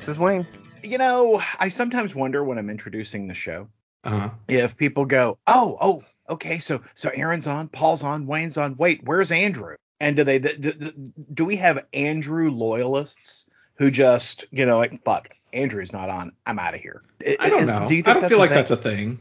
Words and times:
This 0.00 0.08
is 0.08 0.18
Paul. 0.18 0.28
And 0.28 0.44
this 0.44 0.48
is 0.52 0.54
Wayne. 0.54 0.90
You 0.92 0.98
know, 0.98 1.42
I 1.58 1.68
sometimes 1.68 2.14
wonder 2.14 2.42
when 2.42 2.58
I'm 2.58 2.70
introducing 2.70 3.28
the 3.28 3.34
show 3.34 3.68
Uh-huh. 4.04 4.30
if 4.48 4.76
people 4.76 5.04
go, 5.04 5.38
"Oh, 5.46 5.76
oh, 5.80 6.02
okay, 6.28 6.58
so 6.58 6.82
so 6.94 7.10
Aaron's 7.10 7.46
on, 7.46 7.68
Paul's 7.68 8.02
on, 8.02 8.26
Wayne's 8.26 8.56
on. 8.56 8.76
Wait, 8.76 9.02
where's 9.04 9.30
Andrew?" 9.30 9.76
And 10.00 10.16
do 10.16 10.24
they 10.24 10.38
do, 10.38 10.54
do, 10.56 10.92
do 11.34 11.44
we 11.44 11.56
have 11.56 11.84
Andrew 11.92 12.50
loyalists 12.50 13.46
who 13.76 13.90
just 13.90 14.46
you 14.50 14.64
know 14.64 14.78
like 14.78 15.02
fuck 15.04 15.28
Andrew's 15.52 15.92
not 15.92 16.08
on, 16.08 16.32
I'm 16.46 16.58
out 16.58 16.74
of 16.74 16.80
here. 16.80 17.02
I 17.38 17.50
don't 17.50 17.64
Is- 17.64 17.70
know. 17.70 17.86
Do 17.86 17.94
you 17.94 18.02
I 18.06 18.14
don't 18.14 18.28
feel 18.28 18.38
like 18.38 18.50
thing? 18.50 18.56
that's 18.56 18.70
a 18.70 18.76
thing. 18.76 19.18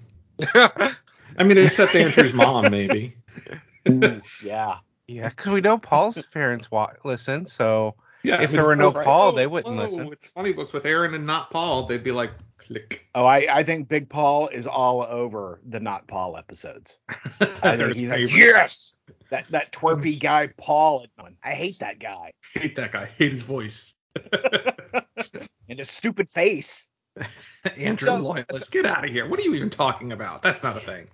I 1.38 1.44
mean, 1.44 1.58
except 1.58 1.94
Andrew's 1.96 2.34
mom, 2.34 2.72
maybe. 2.72 3.16
Ooh, 3.90 4.22
yeah. 4.44 4.78
yeah, 5.08 5.30
because 5.30 5.52
we 5.52 5.60
know 5.62 5.78
Paul's 5.78 6.26
parents 6.28 6.72
wa- 6.72 6.92
listen, 7.04 7.46
so 7.46 7.96
Yeah. 8.24 8.42
If 8.42 8.52
there 8.52 8.66
were 8.66 8.76
no 8.76 8.90
like, 8.90 9.06
Paul, 9.06 9.32
"Whoa, 9.32 9.36
they 9.38 9.48
wouldn't 9.48 9.76
whoa, 9.76 9.84
listen." 9.84 10.12
It's 10.12 10.28
funny 10.28 10.54
books 10.54 10.74
with 10.74 10.86
Aaron 10.86 11.14
and 11.14 11.26
not 11.26 11.52
Paul. 11.52 11.88
They'd 11.88 12.04
be 12.04 12.12
like, 12.12 12.32
click. 12.58 13.06
Oh, 13.16 13.26
I, 13.26 13.48
I 13.50 13.64
think 13.64 13.88
Big 13.88 14.10
Paul 14.10 14.48
is 14.50 14.68
all 14.68 15.04
over 15.04 15.62
the 15.66 15.80
not 15.80 16.08
Paul 16.08 16.38
episodes. 16.38 17.00
I 17.40 17.78
think 17.78 17.96
he's 17.96 18.10
like, 18.10 18.34
yes, 18.34 18.96
that 19.30 19.46
that 19.52 19.72
twerpy 19.72 20.20
guy 20.22 20.48
Paul. 20.58 21.06
I 21.44 21.52
hate 21.52 21.80
that 21.80 22.00
guy 22.00 22.34
hate 22.54 22.76
that 22.76 22.92
guy. 22.92 23.10
Hate 23.18 23.32
his 23.32 23.44
voice. 23.44 23.94
and 25.70 25.78
his 25.78 25.90
stupid 25.90 26.30
face. 26.30 26.88
Andrew 27.78 28.08
So-. 28.08 28.22
Let's 28.22 28.70
get 28.70 28.86
out 28.86 29.06
of 29.06 29.12
here. 29.12 29.28
What 29.28 29.40
are 29.40 29.44
you 29.44 29.56
even 29.56 29.70
talking 29.70 30.12
about? 30.12 30.42
That's 30.42 30.64
not 30.64 30.78
a 30.78 30.80
thing. 30.80 31.08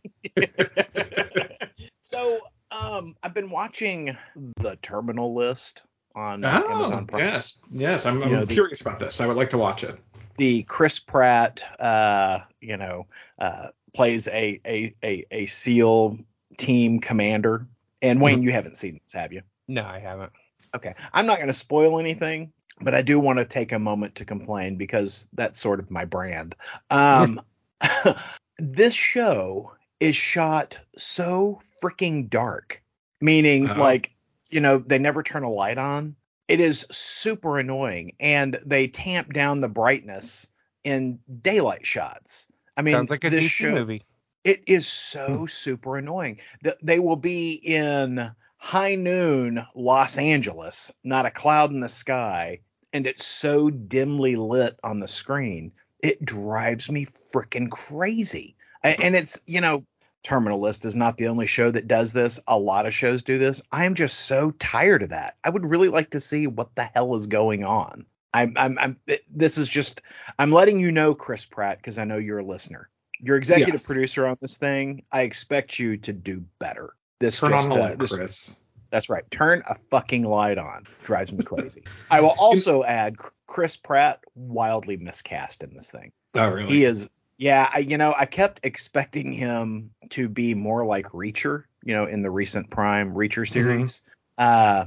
so, 2.01 2.39
um, 2.71 3.15
I've 3.23 3.33
been 3.33 3.49
watching 3.49 4.17
the 4.57 4.77
Terminal 4.81 5.33
List 5.33 5.83
on 6.15 6.43
Oh, 6.45 6.47
Amazon 6.47 7.05
Prime. 7.07 7.23
yes, 7.23 7.61
yes. 7.71 8.05
I'm, 8.05 8.23
I'm 8.23 8.29
You 8.29 8.35
know, 8.37 8.45
the- 8.45 8.53
curious 8.53 8.81
about 8.81 8.99
this. 8.99 9.19
I 9.21 9.27
would 9.27 9.37
like 9.37 9.49
to 9.51 9.57
watch 9.57 9.83
it. 9.83 9.99
The 10.37 10.63
Chris 10.63 10.99
Pratt, 10.99 11.61
uh, 11.79 12.39
you 12.59 12.77
know, 12.77 13.07
uh, 13.39 13.67
plays 13.93 14.27
a 14.27 14.59
a 14.65 14.93
a, 15.03 15.25
a 15.31 15.45
SEAL 15.45 16.17
team 16.57 16.99
commander. 16.99 17.67
And 18.01 18.19
Wayne, 18.21 18.43
you 18.43 18.51
haven't 18.51 18.77
seen 18.77 18.99
this, 19.03 19.13
have 19.13 19.31
you? 19.33 19.41
no, 19.67 19.83
I 19.85 19.99
haven't. 19.99 20.31
Okay. 20.75 20.93
I'm 21.13 21.25
not 21.25 21.37
going 21.37 21.47
to 21.47 21.53
spoil 21.53 21.99
anything, 21.99 22.51
but 22.81 22.93
I 22.93 23.01
do 23.01 23.19
want 23.19 23.39
to 23.39 23.45
take 23.45 23.71
a 23.71 23.79
moment 23.79 24.15
to 24.15 24.25
complain 24.25 24.75
because 24.75 25.27
that's 25.33 25.57
sort 25.59 25.79
of 25.79 25.89
my 25.89 26.03
brand. 26.05 26.53
Um, 26.91 27.39
this 28.59 28.93
show 28.93 29.71
is 30.01 30.15
shot 30.15 30.77
so 30.97 31.61
freaking 31.81 32.29
dark, 32.29 32.83
meaning 33.21 33.69
Uh-oh. 33.69 33.79
like, 33.81 34.13
you 34.49 34.59
know, 34.59 34.77
they 34.77 34.99
never 34.99 35.23
turn 35.23 35.43
a 35.43 35.49
light 35.49 35.77
on. 35.77 36.15
It 36.47 36.59
is 36.59 36.85
super 36.91 37.57
annoying 37.57 38.13
and 38.19 38.59
they 38.65 38.87
tamp 38.87 39.33
down 39.33 39.61
the 39.61 39.69
brightness 39.69 40.47
in 40.83 41.19
daylight 41.41 41.85
shots. 41.85 42.47
I 42.77 42.81
mean, 42.81 42.93
Sounds 42.93 43.09
like 43.09 43.23
a 43.23 43.29
this 43.29 43.45
DC 43.45 43.49
show, 43.49 43.71
movie. 43.71 44.03
it 44.43 44.63
is 44.67 44.87
so 44.87 45.39
hmm. 45.39 45.45
super 45.47 45.97
annoying. 45.97 46.39
Th- 46.63 46.75
They 46.83 46.99
will 46.99 47.15
be 47.15 47.53
in 47.53 48.31
high 48.57 48.95
noon 48.95 49.65
Los 49.75 50.17
Angeles, 50.17 50.93
not 51.03 51.25
a 51.25 51.31
cloud 51.31 51.71
in 51.71 51.79
the 51.79 51.89
sky, 51.89 52.59
and 52.93 53.07
it's 53.07 53.25
so 53.25 53.69
dimly 53.69 54.35
lit 54.35 54.79
on 54.83 54.99
the 54.99 55.07
screen. 55.07 55.71
It 55.99 56.23
drives 56.23 56.91
me 56.91 57.05
freaking 57.05 57.69
crazy. 57.69 58.55
And 58.83 59.15
it's, 59.15 59.39
you 59.47 59.61
know, 59.61 59.83
Terminal 60.25 60.59
List 60.59 60.85
is 60.85 60.95
not 60.95 61.17
the 61.17 61.27
only 61.27 61.45
show 61.45 61.69
that 61.69 61.87
does 61.87 62.11
this. 62.11 62.39
A 62.47 62.57
lot 62.57 62.87
of 62.87 62.93
shows 62.93 63.21
do 63.23 63.37
this. 63.37 63.61
I 63.71 63.85
am 63.85 63.93
just 63.93 64.21
so 64.21 64.51
tired 64.51 65.03
of 65.03 65.09
that. 65.09 65.37
I 65.43 65.51
would 65.51 65.63
really 65.65 65.87
like 65.87 66.09
to 66.11 66.19
see 66.19 66.47
what 66.47 66.73
the 66.75 66.89
hell 66.95 67.13
is 67.15 67.27
going 67.27 67.63
on. 67.63 68.05
I'm, 68.33 68.53
I'm, 68.57 68.77
I'm 68.79 68.99
this 69.31 69.57
is 69.57 69.69
just, 69.69 70.01
I'm 70.39 70.51
letting 70.51 70.79
you 70.79 70.91
know, 70.91 71.13
Chris 71.13 71.45
Pratt, 71.45 71.77
because 71.77 71.99
I 71.99 72.05
know 72.05 72.17
you're 72.17 72.39
a 72.39 72.43
listener. 72.43 72.89
You're 73.21 73.37
executive 73.37 73.75
Yes. 73.75 73.85
producer 73.85 74.27
on 74.27 74.35
this 74.41 74.57
thing. 74.57 75.03
I 75.11 75.21
expect 75.21 75.77
you 75.79 75.95
to 75.97 76.11
do 76.11 76.43
better. 76.59 76.95
This 77.19 77.39
Turn 77.39 77.51
just, 77.51 77.65
on 77.65 77.69
the 77.69 77.75
uh, 77.75 77.89
light, 77.89 77.99
this- 77.99 78.11
Chris. 78.13 78.55
that's 78.89 79.09
right. 79.09 79.23
Turn 79.31 79.61
a 79.69 79.75
fucking 79.91 80.23
light 80.23 80.57
on. 80.57 80.83
Drives 81.03 81.31
me 81.31 81.43
crazy. 81.43 81.83
I 82.11 82.19
will 82.21 82.35
also 82.37 82.83
add 82.83 83.15
Chris 83.47 83.77
Pratt 83.77 84.19
wildly 84.33 84.97
miscast 84.97 85.63
in 85.63 85.73
this 85.75 85.91
thing. 85.91 86.11
Oh, 86.33 86.49
really? 86.49 86.67
He 86.67 86.83
is 86.83 87.09
yeah, 87.37 87.69
I, 87.73 87.79
you 87.79 87.97
know, 87.97 88.13
I 88.17 88.25
kept 88.25 88.61
expecting 88.63 89.31
him 89.31 89.91
to 90.11 90.29
be 90.29 90.53
more 90.55 90.85
like 90.85 91.07
Reacher, 91.07 91.63
you 91.83 91.93
know, 91.93 92.05
in 92.05 92.21
the 92.21 92.31
recent 92.31 92.69
Prime 92.69 93.13
Reacher 93.13 93.47
series. 93.47 94.01
Uh 94.37 94.85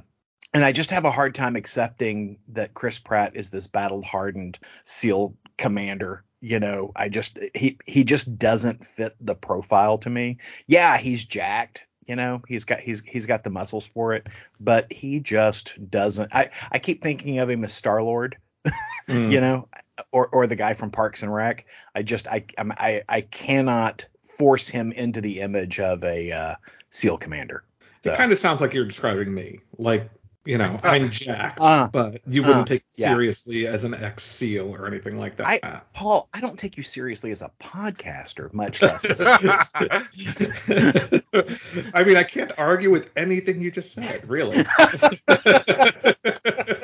and 0.54 0.64
I 0.64 0.72
just 0.72 0.90
have 0.92 1.04
a 1.04 1.10
hard 1.10 1.34
time 1.34 1.56
accepting 1.56 2.38
that 2.48 2.72
Chris 2.72 2.98
Pratt 2.98 3.36
is 3.36 3.50
this 3.50 3.66
battle 3.66 4.02
hardened 4.02 4.58
SEAL 4.82 5.36
commander. 5.58 6.24
You 6.40 6.58
know, 6.60 6.92
I 6.96 7.08
just 7.08 7.38
he 7.54 7.78
he 7.84 8.04
just 8.04 8.38
doesn't 8.38 8.84
fit 8.84 9.14
the 9.20 9.34
profile 9.34 9.98
to 9.98 10.10
me. 10.10 10.38
Yeah, 10.66 10.96
he's 10.96 11.24
jacked. 11.24 11.84
You 12.06 12.16
know, 12.16 12.40
he's 12.48 12.64
got 12.64 12.80
he's 12.80 13.02
he's 13.02 13.26
got 13.26 13.44
the 13.44 13.50
muscles 13.50 13.86
for 13.86 14.14
it, 14.14 14.26
but 14.58 14.90
he 14.90 15.20
just 15.20 15.74
doesn't. 15.90 16.34
I 16.34 16.50
I 16.72 16.78
keep 16.78 17.02
thinking 17.02 17.38
of 17.38 17.50
him 17.50 17.64
as 17.64 17.72
Star 17.74 18.02
Lord 18.02 18.38
Mm. 19.08 19.32
you 19.32 19.40
know, 19.40 19.68
or 20.12 20.26
or 20.28 20.46
the 20.46 20.56
guy 20.56 20.74
from 20.74 20.90
Parks 20.90 21.22
and 21.22 21.32
Rec. 21.32 21.66
I 21.94 22.02
just 22.02 22.26
I 22.26 22.44
I'm, 22.56 22.72
I 22.72 23.02
I 23.08 23.20
cannot 23.22 24.06
force 24.38 24.68
him 24.68 24.92
into 24.92 25.20
the 25.20 25.40
image 25.40 25.80
of 25.80 26.04
a 26.04 26.32
uh, 26.32 26.54
SEAL 26.90 27.18
commander. 27.18 27.64
So, 28.04 28.12
It 28.12 28.16
kind 28.16 28.30
of 28.30 28.38
sounds 28.38 28.60
like 28.60 28.74
you're 28.74 28.84
describing 28.84 29.34
me. 29.34 29.58
Like, 29.76 30.08
you 30.44 30.56
know, 30.56 30.78
I'm 30.84 31.10
jacked, 31.10 31.58
Uh, 31.60 31.88
but 31.88 32.20
you 32.26 32.42
wouldn't 32.42 32.62
uh, 32.62 32.66
take 32.66 32.82
it 32.82 33.00
yeah. 33.00 33.08
seriously 33.08 33.66
as 33.66 33.82
an 33.82 33.94
ex 33.94 34.22
SEAL 34.22 34.72
or 34.72 34.86
anything 34.86 35.18
like 35.18 35.36
that. 35.36 35.46
I- 35.46 35.82
Paul, 35.92 36.28
I 36.32 36.40
don't 36.40 36.58
take 36.58 36.76
you 36.76 36.84
seriously 36.84 37.32
as 37.32 37.42
a 37.42 37.50
podcaster, 37.60 38.52
much 38.54 38.80
less 38.80 39.04
as 39.04 39.20
a 39.20 39.26
I 41.94 42.04
mean, 42.04 42.16
I 42.16 42.22
can't 42.22 42.52
argue 42.56 42.90
with 42.90 43.10
anything 43.16 43.60
you 43.60 43.72
just 43.72 43.92
said, 43.92 44.26
really. 44.28 44.64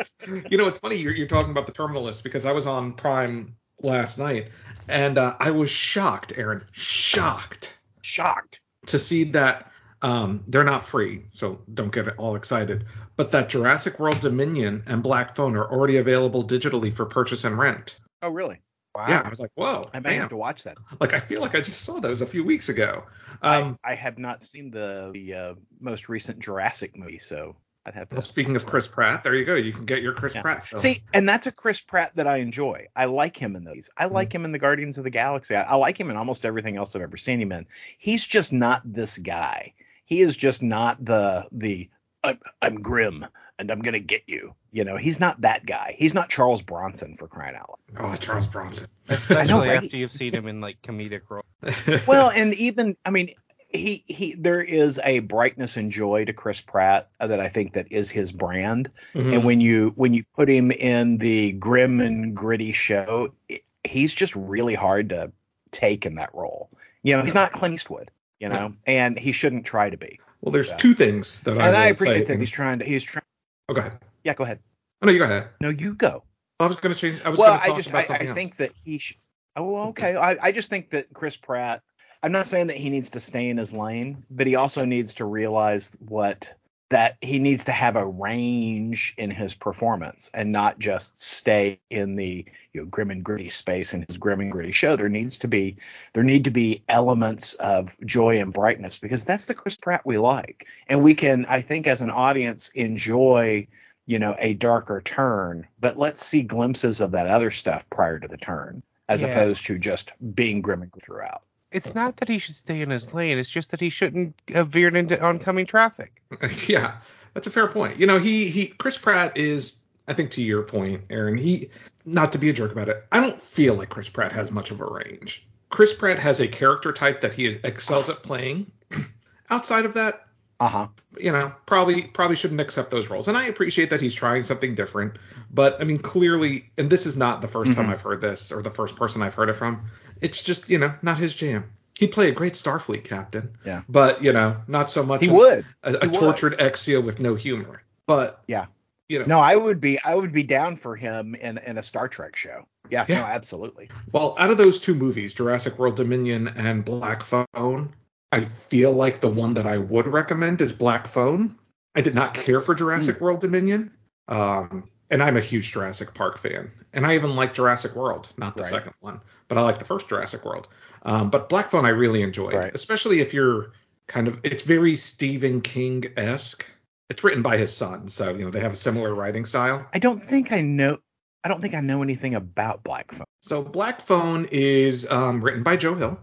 you 0.51 0.59
know, 0.59 0.67
it's 0.67 0.79
funny 0.79 0.97
you're, 0.97 1.15
you're 1.15 1.29
talking 1.29 1.51
about 1.51 1.67
the 1.67 1.73
Terminal 1.73 2.03
List 2.03 2.25
because 2.25 2.47
I 2.47 2.53
was 2.53 2.67
on 2.67 2.93
Prime 2.95 3.57
last 3.81 4.19
night 4.19 4.49
and 4.89 5.19
uh, 5.19 5.37
I 5.39 5.51
was 5.51 5.71
shocked, 5.71 6.33
Aaron, 6.37 6.65
shocked 6.73 7.75
shocked. 8.05 8.61
to 8.87 8.99
see 8.99 9.25
that 9.25 9.71
um, 10.03 10.45
they're 10.47 10.65
not 10.65 10.85
free, 10.85 11.25
so 11.33 11.63
don't 11.73 11.93
get 11.93 12.07
all 12.19 12.37
excited. 12.37 12.85
But 13.17 13.33
that 13.33 13.49
Jurassic 13.49 13.99
World 13.99 14.21
Dominion 14.21 14.83
and 14.87 15.03
Black 15.03 15.37
Phone 15.37 15.57
are 15.57 15.71
already 15.71 15.97
available 15.97 16.47
digitally 16.47 16.95
for 16.95 17.07
purchase 17.07 17.45
and 17.45 17.59
rent. 17.59 17.99
Oh, 18.23 18.29
really? 18.29 18.61
Wow. 18.95 19.07
Yeah, 19.09 19.23
I 19.25 19.29
was 19.29 19.41
like, 19.41 19.51
whoa, 19.55 19.83
I 19.93 20.01
may 20.01 20.11
damn. 20.11 20.21
have 20.21 20.29
to 20.29 20.37
watch 20.37 20.65
that. 20.65 20.77
Like 21.01 21.15
I 21.15 21.21
feel 21.21 21.41
like 21.41 21.57
I 21.57 21.61
just 21.61 21.81
saw 21.81 21.99
those 21.99 22.21
a 22.21 22.27
few 22.27 22.45
weeks 22.45 22.69
ago. 22.69 23.05
Um, 23.43 23.79
I, 23.83 23.93
I 23.93 23.95
have 23.97 24.19
not 24.19 24.41
seen 24.41 24.71
the, 24.71 25.11
the 25.13 25.35
uh, 25.35 25.55
most 25.81 26.09
recent 26.09 26.39
Jurassic 26.39 26.97
movie, 26.97 27.19
so 27.19 27.57
I'd 27.87 27.95
have 27.95 28.09
to. 28.09 28.17
well, 28.17 28.23
speaking 28.23 28.57
of 28.57 28.65
Chris 28.65 28.87
Pratt, 28.87 29.25
there 29.25 29.35
you 29.35 29.45
go. 29.45 29.55
You 29.55 29.73
can 29.73 29.85
get 29.85 30.03
your 30.03 30.15
Chris 30.15 30.35
Yeah. 30.35 30.43
Pratt. 30.43 30.67
Film. 30.67 30.81
See, 30.81 31.03
and 31.13 31.29
that's 31.29 31.47
a 31.47 31.53
Chris 31.53 31.81
Pratt 31.81 32.17
that 32.17 32.27
I 32.27 32.39
enjoy. 32.39 32.89
I 32.97 33.05
like 33.07 33.37
him 33.37 33.57
in 33.57 33.65
those. 33.65 33.91
I 33.97 34.07
like 34.07 34.31
mm-hmm. 34.31 34.37
him 34.37 34.45
in 34.47 34.53
the 34.53 34.59
Guardians 34.59 34.97
of 34.99 35.05
the 35.05 35.11
Galaxy. 35.11 35.55
I, 35.55 35.63
I 35.63 35.75
like 35.77 35.99
him 35.99 36.11
in 36.11 36.17
almost 36.17 36.47
everything 36.47 36.77
else 36.77 36.97
I've 36.97 37.03
ever 37.03 37.17
seen 37.17 37.41
him 37.41 37.53
in. 37.53 37.67
He's 37.99 38.27
just 38.27 38.53
not 38.53 38.81
this 38.85 39.19
guy. 39.19 39.75
He 40.05 40.21
is 40.21 40.37
just 40.37 40.63
not 40.63 41.05
the 41.05 41.47
the 41.53 41.91
I'm, 42.23 42.39
I'm 42.63 42.81
grim 42.81 43.27
and 43.59 43.71
I'm 43.71 43.81
gonna 43.81 44.01
get 44.01 44.23
you. 44.27 44.55
You 44.73 44.85
know, 44.85 44.97
he's 44.97 45.21
not 45.21 45.43
that 45.43 45.65
guy. 45.65 45.95
He's 45.99 46.15
not 46.15 46.29
Charles 46.29 46.63
Bronson 46.63 47.15
for 47.17 47.29
crying 47.29 47.55
out 47.55 47.79
loud. 47.95 48.13
oh, 48.13 48.17
Charles 48.17 48.47
Bronson. 48.47 48.87
Especially 49.09 49.37
I 49.43 49.45
know, 49.45 49.59
right? 49.59 49.85
after 49.85 49.97
you've 49.97 50.11
seen 50.11 50.35
him 50.35 50.49
in 50.49 50.61
like 50.61 50.83
comedic 50.83 51.23
roles. 51.29 51.45
Well, 52.07 52.31
and 52.31 52.55
even 52.55 52.97
I 53.05 53.11
mean, 53.11 53.31
he 53.75 54.05
he 54.07 54.35
there 54.35 54.61
is 54.63 55.01
a 55.05 55.19
brightness 55.19 55.77
and 55.77 55.91
joy 55.91 56.25
to 56.25 56.33
Chris 56.33 56.61
Pratt 56.61 57.11
that 57.19 57.41
I 57.41 57.49
think 57.49 57.73
that 57.75 57.91
is 57.91 58.11
his 58.11 58.31
brand. 58.33 58.91
Mhm. 59.15 59.33
and 59.35 59.45
when 59.45 59.61
you 59.61 59.93
when 59.97 60.15
you 60.15 60.23
put 60.37 60.49
him 60.49 60.71
in 60.71 61.19
the 61.19 61.53
grim 61.53 62.01
and 62.01 62.35
gritty 62.37 62.73
show 62.73 63.35
it, 63.49 63.63
he's 63.83 64.15
just 64.15 64.35
really 64.37 64.75
hard 64.75 65.09
to 65.11 65.33
take 65.73 66.07
in 66.07 66.15
that 66.15 66.33
role 66.35 66.71
you 67.03 67.17
know 67.17 67.23
he's 67.23 67.35
not 67.35 67.51
clint 67.51 67.75
eastwood 67.75 68.11
you 68.39 68.49
know 68.49 68.73
and 68.87 69.19
he 69.19 69.33
shouldn't 69.33 69.67
try 69.67 69.91
to 69.91 69.97
be 69.97 70.21
well, 70.41 70.53
there's 70.53 70.69
Yeah. 70.69 70.77
two 70.77 70.95
things 70.95 71.41
that 71.43 71.59
I 71.59 71.67
and 71.67 71.77
i 71.77 71.87
appreciate 71.89 72.27
that 72.27 72.39
he's 72.39 72.51
trying 72.51 72.79
to 72.79 72.85
he's 72.85 73.03
trying 73.03 73.25
Oh, 73.69 73.75
go 73.75 73.81
ahead. 73.81 73.99
yeah 74.23 74.35
go 74.35 74.45
ahead 74.45 74.61
Oh, 75.03 75.07
no, 75.07 75.13
you 75.13 75.19
go 75.19 75.25
ahead. 75.25 75.49
no 75.61 75.69
you 75.71 75.95
go 75.95 76.23
I 76.61 76.67
was 76.69 76.77
going 76.77 76.95
to 76.95 77.01
change. 77.01 77.21
I 77.25 77.29
was 77.31 77.39
well 77.41 77.49
going 77.51 77.59
to 77.61 77.65
i 77.65 77.69
talk 77.69 77.77
just 77.77 77.89
about 77.89 78.03
i, 78.03 78.05
something 78.07 78.27
I 78.27 78.31
else. 78.31 78.39
think 78.39 78.57
that 78.59 78.71
he 78.85 78.99
sh- 78.99 79.19
oh 79.57 79.89
okay 79.89 80.15
I, 80.17 80.37
I 80.41 80.53
just 80.53 80.71
think 80.71 80.91
that 80.91 81.13
chris 81.13 81.37
pratt 81.37 81.83
i'm 82.25 82.33
not 82.33 82.47
saying 82.47 82.67
that 82.67 82.77
he 82.77 82.91
needs 82.91 83.11
to 83.11 83.21
stay 83.21 83.49
in 83.49 83.57
his 83.57 83.73
lane 83.73 84.25
but 84.31 84.47
he 84.47 84.57
also 84.57 84.85
needs 84.85 85.15
to 85.15 85.25
realize 85.25 85.97
what 86.01 86.53
that 86.91 87.17
he 87.23 87.39
needs 87.39 87.65
to 87.65 87.73
have 87.73 87.97
a 87.97 88.07
range 88.07 89.15
in 89.17 89.31
his 89.31 89.55
performance 89.55 90.31
and 90.35 90.53
not 90.53 90.79
just 90.79 91.21
stay 91.21 91.81
in 91.91 92.15
the 92.17 92.45
you 92.73 92.81
know 92.81 92.87
grim 92.87 93.11
and 93.11 93.25
gritty 93.25 93.51
space 93.51 93.95
in 93.95 94.05
his 94.09 94.17
grim 94.17 94.41
and 94.41 94.53
gritty 94.53 94.73
show 94.73 94.97
there 94.97 95.09
needs 95.09 95.39
to 95.39 95.49
be 95.49 95.77
there 96.13 96.25
need 96.25 96.45
to 96.45 96.51
be 96.51 96.83
elements 96.89 97.55
of 97.55 97.97
joy 98.05 98.39
and 98.39 98.53
brightness 98.53 98.99
because 98.99 99.25
that's 99.25 99.47
the 99.47 99.55
chris 99.55 99.77
pratt 99.77 100.03
we 100.05 100.19
like 100.19 100.67
and 100.89 101.03
we 101.03 101.15
can 101.15 101.45
i 101.47 101.61
think 101.61 101.87
as 101.87 102.01
an 102.01 102.11
audience 102.11 102.71
enjoy 102.75 103.67
you 104.07 104.19
know, 104.19 104.37
a 104.39 104.55
darker 104.55 105.01
turn, 105.01 105.67
but 105.81 105.97
let's 105.97 106.25
see 106.25 106.43
glimpses 106.43 107.01
of 107.01 107.13
that 107.13 107.27
other 107.27 107.51
stuff 107.51 107.89
prior 107.91 108.19
to 108.19 108.29
the 108.29 108.37
turn, 108.37 108.83
as 109.09 109.23
Yeah. 109.23 109.29
opposed 109.29 109.65
to 109.67 109.79
just 109.79 110.13
being 110.35 110.61
grim 110.61 110.83
and 110.83 110.93
throughout. 110.93 111.43
It's 111.75 111.95
not 111.95 112.19
that 112.19 112.29
he 112.29 112.39
should 112.39 112.55
stay 112.55 112.81
in 112.81 112.91
his 112.91 113.13
lane. 113.13 113.37
It's 113.37 113.51
just 113.51 113.73
that 113.73 113.81
he 113.81 113.91
shouldn't 113.91 114.37
have 114.55 114.69
veered 114.69 114.95
into 114.95 115.21
oncoming 115.21 115.67
traffic. 115.67 116.23
yeah, 116.69 116.99
that's 117.35 117.49
a 117.49 117.51
fair 117.51 117.67
point. 117.67 117.99
You 117.99 118.07
know, 118.07 118.21
he 118.21 118.49
he 118.49 118.69
Chris 118.69 118.97
Pratt 118.97 119.37
is 119.37 119.75
I 120.07 120.15
think 120.15 120.31
to 120.33 120.43
your 120.43 120.63
point, 120.63 121.03
Aaron, 121.11 121.37
he 121.37 121.71
not 122.05 122.33
to 122.33 122.39
be 122.39 122.49
a 122.49 122.53
jerk 122.53 122.71
about 122.71 122.89
it. 122.89 123.05
I 123.11 123.21
don't 123.21 123.41
feel 123.41 123.75
like 123.75 123.89
Chris 123.89 124.09
Pratt 124.09 124.33
has 124.33 124.53
much 124.53 124.71
of 124.71 124.81
a 124.81 124.87
range. 124.87 125.47
Chris 125.69 125.93
Pratt 125.93 126.21
has 126.21 126.41
a 126.41 126.47
character 126.47 126.93
type 126.93 127.23
that 127.23 127.35
he 127.35 127.47
is, 127.47 127.59
excels 127.65 128.09
at 128.09 128.23
playing. 128.23 128.71
Outside 129.51 129.85
of 129.85 129.95
that, 129.95 130.27
Uh 130.65 130.69
huh. 130.69 130.87
you 131.19 131.31
know, 131.33 131.53
probably 131.67 132.03
probably 132.03 132.37
shouldn't 132.37 132.61
accept 132.61 132.91
those 132.91 133.09
roles. 133.11 133.29
And 133.29 133.37
I 133.37 133.47
appreciate 133.47 133.91
that 133.91 134.01
he's 134.01 134.15
trying 134.15 134.43
something 134.43 134.75
different. 134.75 135.19
But 135.51 135.81
I 135.81 135.85
mean, 135.85 135.99
clearly, 135.99 136.71
and 136.79 136.89
this 136.91 137.07
is 137.07 137.17
not 137.17 137.41
the 137.43 137.49
1st 137.49 137.75
time 137.75 137.87
Mhm. 137.87 137.91
I've 137.91 138.01
heard 138.03 138.21
this 138.21 138.51
or 138.53 138.63
the 138.63 138.71
first 138.71 138.97
person 138.97 139.23
I've 139.23 139.35
heard 139.35 139.49
it 139.51 139.55
from. 139.55 139.83
It's 140.21 140.43
just 140.43 140.69
you 140.71 140.79
know 140.79 140.95
not 141.03 141.19
his 141.19 141.35
jam. 141.35 141.71
He'd 141.99 142.09
play 142.13 142.29
a 142.29 142.33
great 142.33 142.55
Starfleet 142.55 143.05
captain. 143.05 143.51
Yeah. 143.65 143.83
But 143.89 144.23
you 144.25 144.33
know, 144.33 144.57
not 144.67 144.91
so 144.91 145.03
much 145.05 145.23
He 145.23 145.29
a- 145.29 145.33
would. 145.33 145.67
a, 145.83 145.91
He 145.93 145.97
a 145.97 146.01
would. 146.01 146.15
tortured 146.15 146.59
Exia 146.59 147.03
with 147.05 147.21
no 147.21 147.35
humor. 147.37 147.83
But 148.07 148.43
Yeah. 148.49 148.67
you 149.09 149.19
know, 149.21 149.27
No, 149.27 149.39
I 149.39 149.55
would 149.55 149.81
be. 149.81 150.01
I 150.03 150.15
would 150.15 150.33
be 150.33 150.43
down 150.43 150.77
for 150.77 150.97
him 150.97 151.35
in 151.35 151.59
in 151.59 151.79
a 151.79 151.83
Star 151.83 152.09
Trek 152.09 152.35
show. 152.37 152.67
Yeah. 152.91 153.05
Yeah. 153.09 153.21
No, 153.21 153.25
absolutely. 153.27 153.91
well, 154.13 154.35
out 154.39 154.51
of 154.51 154.57
those 154.59 154.79
two 154.81 154.95
movies, 154.95 155.33
Jurassic 155.35 155.79
World 155.79 155.97
Dominion 155.97 156.49
and 156.49 156.85
Black 156.85 157.23
Phone, 157.23 157.93
I 158.35 158.45
feel 158.69 158.93
like 158.93 159.21
the 159.21 159.29
one 159.29 159.55
that 159.55 159.67
I 159.67 159.79
would 159.79 160.07
recommend 160.09 160.61
is 160.61 160.73
Black 160.73 161.07
Phone. 161.07 161.57
I 161.95 162.01
did 162.01 162.15
not 162.15 162.35
care 162.35 162.61
for 162.61 162.75
Jurassic 162.75 163.19
Hmm. 163.19 163.25
World 163.25 163.41
Dominion. 163.41 163.93
Um, 164.27 164.91
and 165.11 165.23
I'm 165.23 165.37
a 165.37 165.41
huge 165.41 165.71
Jurassic 165.73 166.15
Park 166.15 166.39
fan. 166.39 166.73
And 166.93 167.07
I 167.07 167.15
even 167.15 167.37
like 167.37 167.55
Jurassic 167.55 167.95
World, 167.95 168.29
not 168.37 168.57
the 168.57 168.63
Right. 168.63 168.73
second 168.73 168.95
one, 169.01 169.21
but 169.49 169.57
I 169.59 169.61
like 169.61 169.79
the 169.79 169.85
first 169.85 170.09
Jurassic 170.09 170.45
World. 170.45 170.67
Um, 171.03 171.31
but 171.31 171.49
Black 171.49 171.71
Phone 171.71 171.85
I 171.85 171.91
really 171.91 172.23
enjoyed, 172.23 172.55
Right. 172.55 172.75
especially 172.75 173.21
if 173.21 173.33
you're 173.33 173.73
kind 174.09 174.27
of 174.27 174.41
it's 174.43 174.63
very 174.65 174.97
Stephen 174.97 175.61
King 175.61 176.05
esque. 176.17 176.67
It's 177.11 177.23
written 177.23 177.43
by 177.43 177.59
his 177.59 177.77
son, 177.77 178.09
so 178.09 178.31
you 178.35 178.45
know 178.45 178.51
they 178.51 178.61
have 178.61 178.73
a 178.73 178.77
similar 178.77 179.15
writing 179.15 179.45
style. 179.45 179.87
I 179.93 179.99
don't 179.99 180.21
think 180.23 180.51
I 180.53 180.63
know. 180.63 180.99
I 181.45 181.49
don't 181.49 181.61
think 181.61 181.75
I 181.75 181.81
know 181.81 182.03
anything 182.03 182.35
about 182.35 182.83
Black 182.83 183.13
Phone. 183.13 183.27
So 183.43 183.63
Black 183.63 184.01
Phone 184.01 184.49
is 184.51 185.07
um, 185.11 185.45
written 185.45 185.63
by 185.63 185.77
Joe 185.77 185.95
Hill, 185.95 186.19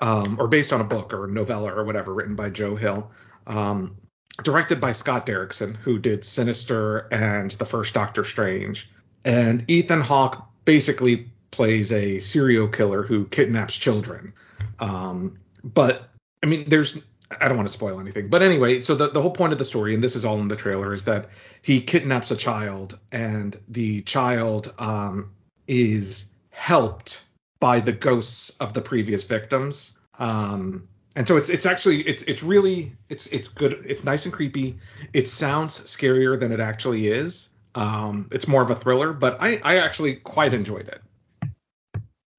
um, 0.00 0.36
or 0.38 0.48
based 0.48 0.72
on 0.72 0.80
a 0.80 0.84
book 0.84 1.12
or 1.12 1.26
novella 1.26 1.72
or 1.74 1.84
whatever 1.84 2.12
written 2.12 2.34
by 2.34 2.50
Joe 2.50 2.76
Hill, 2.76 3.10
um, 3.46 3.96
directed 4.42 4.80
by 4.80 4.92
Scott 4.92 5.26
Derrickson, 5.26 5.76
who 5.76 5.98
did 5.98 6.24
Sinister 6.24 7.08
and 7.12 7.50
the 7.52 7.66
first 7.66 7.94
Doctor 7.94 8.24
Strange. 8.24 8.90
And 9.24 9.64
Ethan 9.68 10.00
Hawke 10.00 10.46
basically 10.64 11.30
plays 11.50 11.92
a 11.92 12.18
serial 12.20 12.68
killer 12.68 13.02
who 13.02 13.26
kidnaps 13.26 13.76
children. 13.76 14.32
Um, 14.78 15.38
but 15.64 16.10
I 16.42 16.46
mean, 16.46 16.68
there's 16.68 16.98
I 17.40 17.48
don't 17.48 17.56
want 17.56 17.68
to 17.68 17.74
spoil 17.74 17.98
anything, 17.98 18.28
but 18.28 18.42
anyway, 18.42 18.82
so 18.82 18.94
the, 18.94 19.10
the 19.10 19.20
whole 19.20 19.32
point 19.32 19.52
of 19.52 19.58
the 19.58 19.64
story, 19.64 19.94
and 19.94 20.04
this 20.04 20.14
is 20.14 20.24
all 20.24 20.38
in 20.38 20.46
the 20.46 20.54
trailer, 20.54 20.94
is 20.94 21.04
that 21.06 21.30
he 21.60 21.80
kidnaps 21.80 22.30
a 22.30 22.36
child, 22.36 22.98
and 23.10 23.58
the 23.68 24.02
child 24.02 24.72
um, 24.78 25.32
is 25.66 26.26
helped 26.50 27.22
by 27.60 27.80
the 27.80 27.92
ghosts 27.92 28.50
of 28.60 28.74
the 28.74 28.80
previous 28.80 29.22
victims. 29.22 29.96
Um, 30.18 30.88
and 31.14 31.26
so 31.26 31.36
it's 31.38 31.48
it's 31.48 31.64
actually 31.64 32.06
it's 32.06 32.22
it's 32.24 32.42
really 32.42 32.92
it's 33.08 33.26
it's 33.28 33.48
good. 33.48 33.84
It's 33.88 34.04
nice 34.04 34.26
and 34.26 34.34
creepy. 34.34 34.78
It 35.14 35.30
sounds 35.30 35.78
scarier 35.80 36.38
than 36.38 36.52
it 36.52 36.60
actually 36.60 37.08
is. 37.08 37.48
Um, 37.74 38.28
it's 38.32 38.46
more 38.46 38.62
of 38.62 38.70
a 38.70 38.74
thriller, 38.76 39.12
but 39.14 39.38
I 39.40 39.60
I 39.64 39.76
actually 39.78 40.16
quite 40.16 40.52
enjoyed 40.52 40.88
it. 40.88 41.00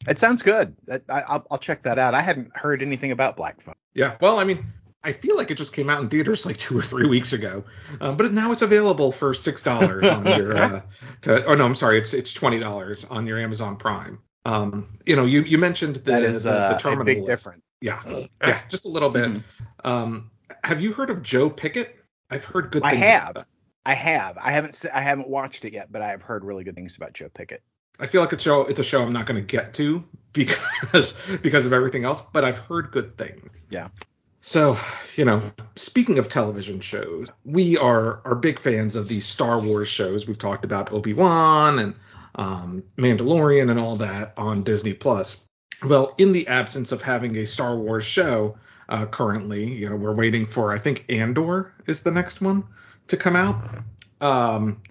It 0.07 0.19
sounds 0.19 0.41
good. 0.41 0.75
I, 0.89 1.21
I'll, 1.27 1.45
I'll 1.51 1.57
check 1.57 1.83
that 1.83 1.99
out. 1.99 2.13
I 2.13 2.21
hadn't 2.21 2.55
heard 2.55 2.81
anything 2.81 3.11
about 3.11 3.35
Black 3.35 3.59
Phone. 3.59 3.75
Yeah. 3.93 4.15
Well, 4.21 4.39
I 4.39 4.45
mean, 4.45 4.65
I 5.03 5.11
feel 5.11 5.35
like 5.35 5.51
it 5.51 5.55
just 5.55 5.73
came 5.73 5.89
out 5.89 6.01
in 6.01 6.09
theaters 6.09 6.45
like 6.45 6.57
two 6.57 6.77
or 6.77 6.81
three 6.81 7.07
weeks 7.07 7.33
ago, 7.33 7.65
um, 7.99 8.15
but 8.15 8.31
now 8.31 8.51
it's 8.51 8.61
available 8.61 9.11
for 9.11 9.33
six 9.33 9.61
dollars 9.61 10.05
on 10.05 10.25
your. 10.25 10.57
Uh, 10.57 10.81
to, 11.21 11.45
oh 11.45 11.55
no, 11.55 11.65
I'm 11.65 11.75
sorry. 11.75 11.97
It's 11.97 12.13
it's 12.13 12.33
twenty 12.33 12.59
dollars 12.59 13.05
on 13.05 13.27
your 13.27 13.39
Amazon 13.39 13.77
Prime. 13.77 14.19
Um, 14.47 14.87
you 15.05 15.15
know, 15.15 15.25
you 15.25 15.41
you 15.41 15.57
mentioned 15.57 15.97
the, 15.97 16.11
That 16.11 16.23
is 16.23 16.43
the, 16.43 16.51
the 16.51 16.57
uh, 16.73 16.75
a 16.77 16.81
terminal 16.81 17.03
big 17.05 17.17
list. 17.19 17.29
difference. 17.29 17.63
Yeah, 17.81 18.01
yeah, 18.41 18.61
just 18.69 18.85
a 18.85 18.89
little 18.89 19.09
bit. 19.09 19.29
Mhm. 19.29 19.43
Um, 19.83 20.31
have 20.63 20.81
you 20.81 20.93
heard 20.93 21.09
of 21.09 21.21
Joe 21.21 21.49
Pickett? 21.49 21.95
I've 22.31 22.45
heard 22.45 22.71
good 22.71 22.81
I 22.83 22.91
things. 22.91 23.03
have. 23.05 23.29
About 23.31 23.35
that. 23.35 23.47
I 23.85 23.93
have. 23.93 24.37
I 24.37 24.51
haven't. 24.51 24.85
I 24.93 25.01
haven't 25.01 25.29
watched 25.29 25.65
it 25.65 25.73
yet, 25.73 25.91
but 25.91 26.01
I 26.01 26.07
have 26.07 26.21
heard 26.21 26.43
really 26.43 26.63
good 26.63 26.75
things 26.75 26.95
about 26.97 27.13
Joe 27.13 27.29
Pickett. 27.33 27.61
I 27.99 28.07
feel 28.07 28.21
like 28.21 28.31
it's 28.33 28.43
show 28.43 28.61
it's 28.61 28.79
a 28.79 28.83
show 28.83 29.01
I'm 29.03 29.11
not 29.13 29.25
going 29.25 29.39
to 29.39 29.45
get 29.45 29.73
to 29.75 30.03
because 30.33 31.13
because 31.41 31.65
of 31.65 31.73
everything 31.73 32.05
else, 32.05 32.21
but 32.33 32.43
I've 32.43 32.57
heard 32.59 32.91
good 32.91 33.17
things. 33.17 33.49
Yeah. 33.69 33.89
So, 34.39 34.77
you 35.17 35.25
know, 35.25 35.41
speaking 35.75 36.19
of 36.19 36.29
television 36.29 36.79
shows, 36.79 37.27
we 37.43 37.77
are 37.77 38.21
are 38.25 38.35
big 38.35 38.59
fans 38.59 38.95
of 38.95 39.07
these 39.09 39.25
Star 39.25 39.59
Wars 39.59 39.89
shows. 39.89 40.25
We've 40.27 40.37
talked 40.37 40.63
about 40.63 40.91
Obi-Wan 40.93 41.79
and 41.79 41.95
um, 42.37 42.83
Mandalorian 42.97 43.69
and 43.69 43.79
all 43.79 43.97
that 43.97 44.33
on 44.37 44.63
Disney 44.63 44.93
Plus. 44.93 45.43
Well, 45.83 46.13
in 46.17 46.31
the 46.31 46.47
absence 46.47 46.91
of 46.91 47.01
having 47.01 47.37
a 47.37 47.45
Star 47.45 47.75
Wars 47.75 48.05
show 48.05 48.57
uh, 48.89 49.05
currently, 49.05 49.65
you 49.65 49.89
know, 49.89 49.95
we're 49.95 50.15
waiting 50.15 50.45
for 50.45 50.73
I 50.73 50.79
think 50.79 51.05
Andor 51.09 51.73
is 51.85 52.01
the 52.01 52.11
next 52.11 52.41
one 52.41 52.63
to 53.07 53.17
come 53.17 53.35
out. 53.35 53.83
Um, 54.21 54.81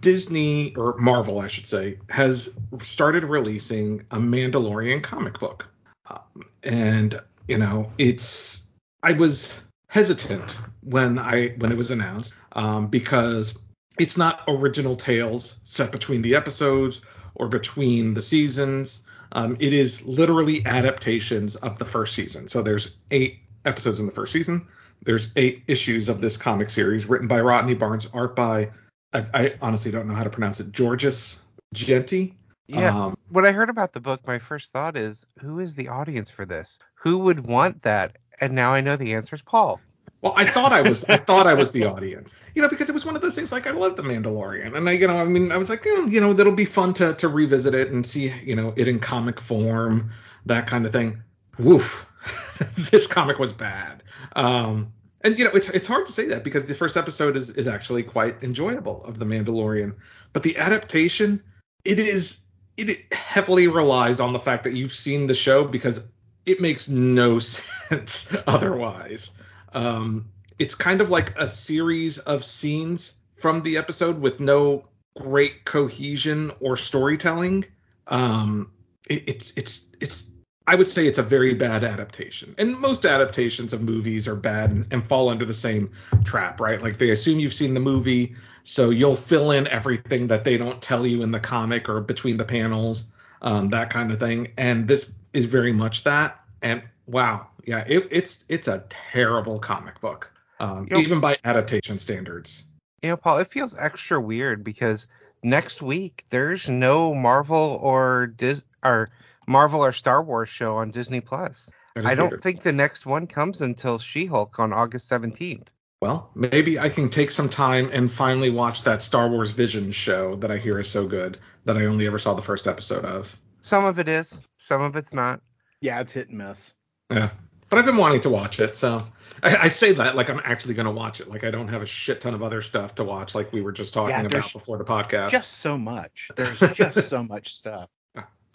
Disney 0.00 0.74
or 0.74 0.96
Marvel, 0.98 1.40
I 1.40 1.48
should 1.48 1.68
say, 1.68 1.98
has 2.10 2.50
started 2.82 3.24
releasing 3.24 4.04
a 4.10 4.16
Mandalorian 4.16 5.02
comic 5.02 5.38
book, 5.38 5.64
um, 6.10 6.44
and 6.64 7.20
you 7.46 7.58
know, 7.58 7.92
it's 7.96 8.64
I 9.02 9.12
was 9.12 9.60
hesitant 9.88 10.58
when 10.82 11.18
I 11.18 11.48
when 11.58 11.70
it 11.70 11.76
was 11.76 11.92
announced 11.92 12.34
um, 12.52 12.88
because 12.88 13.56
it's 13.98 14.16
not 14.16 14.42
original 14.48 14.96
tales 14.96 15.58
set 15.62 15.92
between 15.92 16.22
the 16.22 16.34
episodes 16.34 17.00
or 17.34 17.48
between 17.48 18.14
the 18.14 18.22
seasons. 18.22 19.02
Um, 19.32 19.56
it 19.60 19.72
is 19.72 20.06
literally 20.06 20.64
adaptations 20.64 21.56
of 21.56 21.78
the 21.78 21.84
first 21.84 22.14
season. 22.14 22.48
So 22.48 22.62
there's 22.62 22.96
eight 23.10 23.40
episodes 23.64 24.00
in 24.00 24.06
the 24.06 24.12
first 24.12 24.32
season. 24.32 24.68
There's 25.02 25.30
eight 25.36 25.64
issues 25.66 26.08
of 26.08 26.20
this 26.20 26.36
comic 26.36 26.70
series 26.70 27.06
written 27.06 27.28
by 27.28 27.40
Rodney 27.40 27.74
Barnes, 27.74 28.08
art 28.12 28.34
by 28.34 28.70
I, 29.12 29.26
I 29.34 29.54
honestly 29.62 29.90
don't 29.90 30.08
know 30.08 30.14
how 30.14 30.24
to 30.24 30.30
pronounce 30.30 30.60
it. 30.60 30.72
Georges 30.72 31.40
Jeanty. 31.72 32.34
Yeah. 32.66 33.06
Um, 33.06 33.16
when 33.28 33.46
I 33.46 33.52
heard 33.52 33.70
about 33.70 33.92
the 33.92 34.00
book, 34.00 34.26
my 34.26 34.38
first 34.38 34.72
thought 34.72 34.96
is, 34.96 35.24
who 35.40 35.60
is 35.60 35.74
the 35.74 35.88
audience 35.88 36.30
for 36.30 36.44
this? 36.44 36.78
Who 36.96 37.20
would 37.20 37.46
want 37.46 37.82
that? 37.82 38.16
And 38.40 38.54
now 38.54 38.72
I 38.72 38.80
know 38.80 38.96
the 38.96 39.14
answer 39.14 39.36
is 39.36 39.42
Paul. 39.42 39.80
Well, 40.22 40.32
I 40.34 40.46
thought 40.46 40.72
I 40.72 40.82
was 40.82 41.04
I 41.04 41.18
thought 41.18 41.46
I 41.46 41.54
was 41.54 41.70
the 41.72 41.84
audience, 41.84 42.34
you 42.54 42.62
know, 42.62 42.68
because 42.68 42.88
it 42.88 42.92
was 42.92 43.04
one 43.04 43.16
of 43.16 43.22
those 43.22 43.34
things 43.34 43.52
like 43.52 43.66
I 43.66 43.70
love 43.70 43.96
the 43.96 44.02
Mandalorian, 44.02 44.74
and 44.76 44.88
I, 44.88 44.92
you 44.92 45.06
know, 45.06 45.16
I 45.16 45.24
mean, 45.24 45.52
I 45.52 45.56
was 45.56 45.68
like, 45.68 45.86
eh, 45.86 46.06
you 46.08 46.20
know, 46.20 46.32
that'll 46.32 46.52
be 46.52 46.64
fun 46.64 46.94
to 46.94 47.14
to 47.14 47.28
revisit 47.28 47.74
it 47.74 47.90
and 47.90 48.04
see, 48.04 48.32
you 48.42 48.56
know, 48.56 48.72
it 48.76 48.88
in 48.88 48.98
comic 48.98 49.40
form, 49.40 50.10
that 50.46 50.66
kind 50.66 50.86
of 50.86 50.92
thing. 50.92 51.22
Woof, 51.58 52.06
this 52.90 53.06
comic 53.06 53.38
was 53.38 53.52
bad. 53.52 54.02
Um, 54.34 54.92
and 55.22 55.38
you 55.38 55.44
know, 55.44 55.50
it's 55.52 55.68
it's 55.68 55.86
hard 55.86 56.06
to 56.06 56.12
say 56.12 56.26
that 56.28 56.44
because 56.44 56.66
the 56.66 56.74
first 56.74 56.96
episode 56.96 57.36
is 57.36 57.50
is 57.50 57.66
actually 57.66 58.02
quite 58.02 58.42
enjoyable 58.42 59.04
of 59.04 59.18
the 59.18 59.26
Mandalorian, 59.26 59.94
but 60.32 60.42
the 60.42 60.56
adaptation, 60.56 61.42
it 61.84 61.98
is 61.98 62.40
it 62.76 63.12
heavily 63.12 63.68
relies 63.68 64.20
on 64.20 64.32
the 64.32 64.38
fact 64.38 64.64
that 64.64 64.72
you've 64.72 64.92
seen 64.92 65.26
the 65.26 65.34
show 65.34 65.64
because 65.64 66.04
it 66.44 66.60
makes 66.60 66.88
no 66.88 67.38
sense 67.88 68.34
otherwise. 68.46 69.32
Um, 69.72 70.30
it's 70.58 70.74
kind 70.74 71.00
of 71.00 71.10
like 71.10 71.38
a 71.38 71.46
series 71.46 72.18
of 72.18 72.44
scenes 72.44 73.12
from 73.36 73.62
the 73.62 73.76
episode 73.76 74.20
with 74.20 74.40
no 74.40 74.88
great 75.16 75.64
cohesion 75.64 76.52
or 76.60 76.76
storytelling. 76.76 77.64
Um, 78.06 78.70
it, 79.08 79.28
it's 79.28 79.52
it's 79.56 79.92
it's 80.00 80.30
I 80.66 80.74
would 80.74 80.88
say 80.88 81.06
it's 81.06 81.18
a 81.18 81.22
very 81.22 81.54
bad 81.54 81.84
adaptation. 81.84 82.54
And 82.58 82.78
most 82.78 83.06
adaptations 83.06 83.72
of 83.72 83.82
movies 83.82 84.26
are 84.26 84.34
bad 84.34 84.70
and, 84.70 84.86
and 84.92 85.06
fall 85.06 85.28
under 85.28 85.44
the 85.44 85.54
same 85.54 85.92
trap, 86.24 86.60
right? 86.60 86.82
Like 86.82 86.98
they 86.98 87.10
assume 87.10 87.38
you've 87.38 87.54
seen 87.54 87.74
the 87.74 87.80
movie, 87.80 88.34
so 88.64 88.90
you'll 88.90 89.14
fill 89.16 89.52
in 89.52 89.68
everything 89.68 90.26
that 90.28 90.42
they 90.42 90.56
don't 90.56 90.82
tell 90.82 91.06
you 91.06 91.22
in 91.22 91.30
the 91.30 91.38
comic 91.38 91.88
or 91.88 92.00
between 92.00 92.36
the 92.36 92.44
panels, 92.44 93.06
um, 93.42 93.68
that 93.68 93.90
kind 93.90 94.10
of 94.10 94.18
thing. 94.18 94.52
And 94.56 94.88
this 94.88 95.12
is 95.32 95.44
very 95.44 95.72
much 95.72 96.02
that. 96.02 96.40
And 96.62 96.82
wow, 97.06 97.46
yeah, 97.66 97.84
it, 97.86 98.08
it's 98.10 98.44
it's 98.48 98.68
a 98.68 98.84
terrible 99.12 99.58
comic 99.58 100.00
book, 100.00 100.32
um, 100.60 100.86
You 100.88 100.96
know- 100.96 101.02
even 101.02 101.20
by 101.20 101.36
adaptation 101.44 101.98
standards. 101.98 102.64
You 103.02 103.10
know, 103.10 103.16
Paul, 103.16 103.38
it 103.38 103.50
feels 103.52 103.76
extra 103.76 104.20
weird 104.20 104.64
because 104.64 105.06
next 105.42 105.82
week 105.82 106.24
there's 106.30 106.68
no 106.68 107.14
Marvel 107.14 107.78
or 107.82 108.28
Dis 108.28 108.62
or 108.82 109.08
Marvel 109.46 109.84
or 109.84 109.92
Star 109.92 110.22
Wars 110.22 110.48
show 110.48 110.76
on 110.76 110.90
Disney 110.90 111.20
Plus. 111.20 111.70
I 111.94 112.14
don't 112.14 112.30
weird. 112.30 112.42
think 112.42 112.62
the 112.62 112.72
next 112.72 113.06
one 113.06 113.26
comes 113.26 113.60
until 113.60 113.98
She-Hulk 113.98 114.58
on 114.58 114.72
August 114.72 115.10
17th. 115.10 115.68
Well, 116.02 116.30
maybe 116.34 116.78
I 116.78 116.88
can 116.90 117.08
take 117.08 117.30
some 117.30 117.48
time 117.48 117.88
and 117.90 118.10
finally 118.10 118.50
watch 118.50 118.82
that 118.82 119.02
Star 119.02 119.28
Wars 119.28 119.50
Vision 119.50 119.92
show 119.92 120.36
that 120.36 120.50
I 120.50 120.58
hear 120.58 120.78
is 120.78 120.90
so 120.90 121.06
good 121.06 121.38
that 121.64 121.78
I 121.78 121.86
only 121.86 122.06
ever 122.06 122.18
saw 122.18 122.34
the 122.34 122.42
first 122.42 122.66
episode 122.66 123.04
of. 123.04 123.34
Some 123.60 123.84
of 123.84 123.98
it 123.98 124.08
is, 124.08 124.46
some 124.58 124.82
of 124.82 124.94
it's 124.96 125.14
not. 125.14 125.40
Yeah, 125.80 126.00
it's 126.00 126.12
hit 126.12 126.28
and 126.28 126.38
miss. 126.38 126.74
Yeah. 127.10 127.30
But 127.68 127.78
I've 127.78 127.84
been 127.86 127.96
wanting 127.96 128.20
to 128.22 128.30
watch 128.30 128.60
it, 128.60 128.76
so 128.76 129.06
I, 129.42 129.56
I 129.56 129.68
say 129.68 129.92
that 129.92 130.16
like 130.16 130.30
I'm 130.30 130.40
actually 130.44 130.74
going 130.74 130.86
to 130.86 130.92
watch 130.92 131.20
it. 131.20 131.28
Like 131.28 131.44
I 131.44 131.50
don't 131.50 131.68
have 131.68 131.82
a 131.82 131.86
shit 131.86 132.20
ton 132.20 132.34
of 132.34 132.42
other 132.42 132.62
stuff 132.62 132.94
to 132.96 133.04
watch, 133.04 133.34
like 133.34 133.52
we 133.52 133.60
were 133.62 133.72
just 133.72 133.92
talking 133.92 134.10
Yeah, 134.10 134.22
about 134.22 134.52
before 134.52 134.78
the 134.78 134.84
podcast. 134.84 135.30
Just 135.30 135.54
so 135.54 135.76
much. 135.76 136.30
There's 136.36 136.60
just 136.60 137.08
so 137.08 137.22
much 137.34 137.54
stuff. 137.54 137.88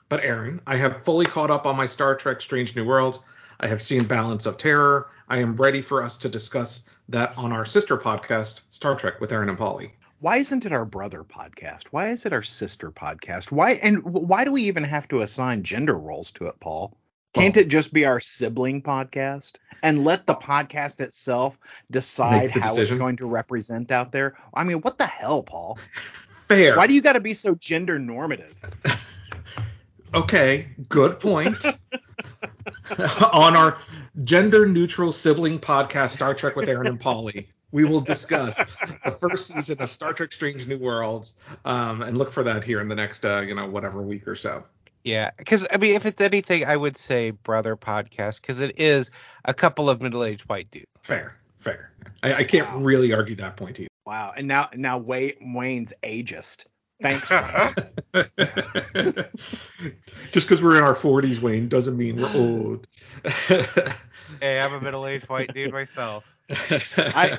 But 0.10 0.24
Aaron, 0.26 0.60
I 0.68 0.76
have 0.76 1.06
fully 1.06 1.26
caught 1.26 1.52
up 1.52 1.66
on 1.66 1.78
my 1.78 1.86
Star 1.86 2.16
Trek 2.16 2.42
Strange 2.42 2.76
New 2.76 2.84
Worlds. 2.86 3.20
I 3.62 3.68
have 3.68 3.82
seen 3.82 4.04
Balance 4.04 4.46
of 4.46 4.58
Terror. 4.58 5.10
I 5.30 5.38
am 5.38 5.56
ready 5.56 5.82
for 5.82 6.04
us 6.04 6.18
to 6.18 6.30
discuss 6.30 6.84
that 7.10 7.38
on 7.38 7.54
our 7.54 7.64
sister 7.64 7.98
podcast, 7.98 8.62
Star 8.72 8.96
Trek 8.96 9.22
with 9.22 9.32
Aaron 9.32 9.48
and 9.50 9.58
Polly. 9.58 9.94
Why 10.20 10.38
isn't 10.38 10.66
it 10.66 10.72
our 10.74 10.84
brother 10.86 11.24
podcast? 11.24 11.86
Why 11.92 12.10
is 12.10 12.26
it 12.26 12.34
our 12.34 12.44
sister 12.44 12.92
podcast? 12.92 13.52
Why 13.52 13.72
and 13.74 14.04
why 14.04 14.44
do 14.46 14.52
we 14.52 14.64
even 14.64 14.84
have 14.84 15.08
to 15.10 15.22
assign 15.22 15.64
gender 15.64 15.98
roles 15.98 16.32
to 16.32 16.46
it, 16.48 16.60
Paul? 16.60 16.98
Can't 17.34 17.56
it 17.58 17.70
just 17.70 17.94
be 17.94 18.06
our 18.06 18.20
sibling 18.20 18.82
podcast 18.82 19.54
and 19.84 20.04
let 20.04 20.26
the 20.26 20.36
podcast 20.36 21.00
itself 21.00 21.58
decide 21.90 22.52
how 22.52 22.76
it's 22.76 22.94
going 22.94 23.18
to 23.18 23.28
represent 23.28 23.92
out 23.92 24.12
there? 24.12 24.36
I 24.54 24.64
mean, 24.64 24.78
what 24.78 24.98
the 24.98 25.06
hell, 25.06 25.44
Paul? 25.44 25.80
Fair. 26.48 26.76
Why 26.76 26.88
do 26.88 26.94
you 26.94 27.02
got 27.02 27.14
to 27.14 27.22
be 27.22 27.34
so 27.34 27.56
gender 27.56 27.98
normative? 27.98 28.54
Okay, 30.14 30.68
good 30.90 31.22
point. 31.22 31.66
On 33.32 33.56
our 33.56 33.78
gender 34.24 34.66
neutral 34.66 35.14
sibling 35.14 35.58
podcast, 35.58 36.10
Star 36.10 36.34
Trek 36.34 36.58
with 36.58 36.68
Aaron 36.68 36.88
and 36.88 37.00
Polly, 37.00 37.48
we 37.72 37.86
will 37.86 38.02
discuss 38.02 38.58
the 39.06 39.12
first 39.12 39.48
season 39.48 39.82
of 39.82 39.90
Star 39.90 40.12
Trek 40.12 40.34
Strange 40.34 40.68
New 40.68 40.78
Worlds, 40.80 41.34
um, 41.64 42.02
and 42.02 42.18
look 42.18 42.34
for 42.34 42.44
that 42.44 42.66
here 42.66 42.82
in 42.82 42.90
the 42.90 42.96
next, 42.96 43.26
uh, 43.26 43.40
you 43.40 43.56
know, 43.56 43.68
whatever 43.68 44.02
week 44.02 44.28
or 44.28 44.36
so. 44.36 44.66
Yeah, 45.04 45.32
because 45.38 45.68
I 45.74 45.78
mean, 45.78 45.96
if 45.96 46.06
it's 46.06 46.22
anything, 46.22 46.66
I 46.66 46.78
would 46.78 46.98
say 46.98 47.32
brother 47.32 47.76
podcast 47.76 48.42
because 48.42 48.60
it 48.60 48.80
is 48.80 49.10
a 49.46 49.54
couple 49.54 49.90
of 49.90 50.02
middle-aged 50.02 50.48
white 50.48 50.70
dudes. 50.72 50.86
Fair, 51.04 51.36
fair. 51.60 51.92
I, 52.24 52.34
I 52.36 52.44
can't 52.44 52.70
Wow. 52.70 52.80
really 52.80 53.14
argue 53.14 53.36
that 53.38 53.58
point 53.58 53.80
either. 53.80 53.88
Wow. 54.06 54.34
And 54.36 54.48
now 54.48 54.70
now 54.76 54.98
Wayne, 55.00 55.54
Wayne's 55.56 55.94
ageist. 56.04 56.66
Thanks. 57.02 57.30
Just 60.32 60.48
because 60.48 60.62
we're 60.62 60.78
in 60.78 60.84
our 60.84 60.94
40s, 60.94 61.40
Wayne, 61.40 61.68
doesn't 61.68 61.98
mean 61.98 62.22
we're 62.22 62.34
old. 62.36 62.88
Hey, 64.40 64.62
I'm 64.62 64.72
a 64.74 64.80
middle-aged 64.80 65.28
white 65.28 65.54
dude 65.54 65.74
myself. 65.74 66.24
I- 66.98 67.38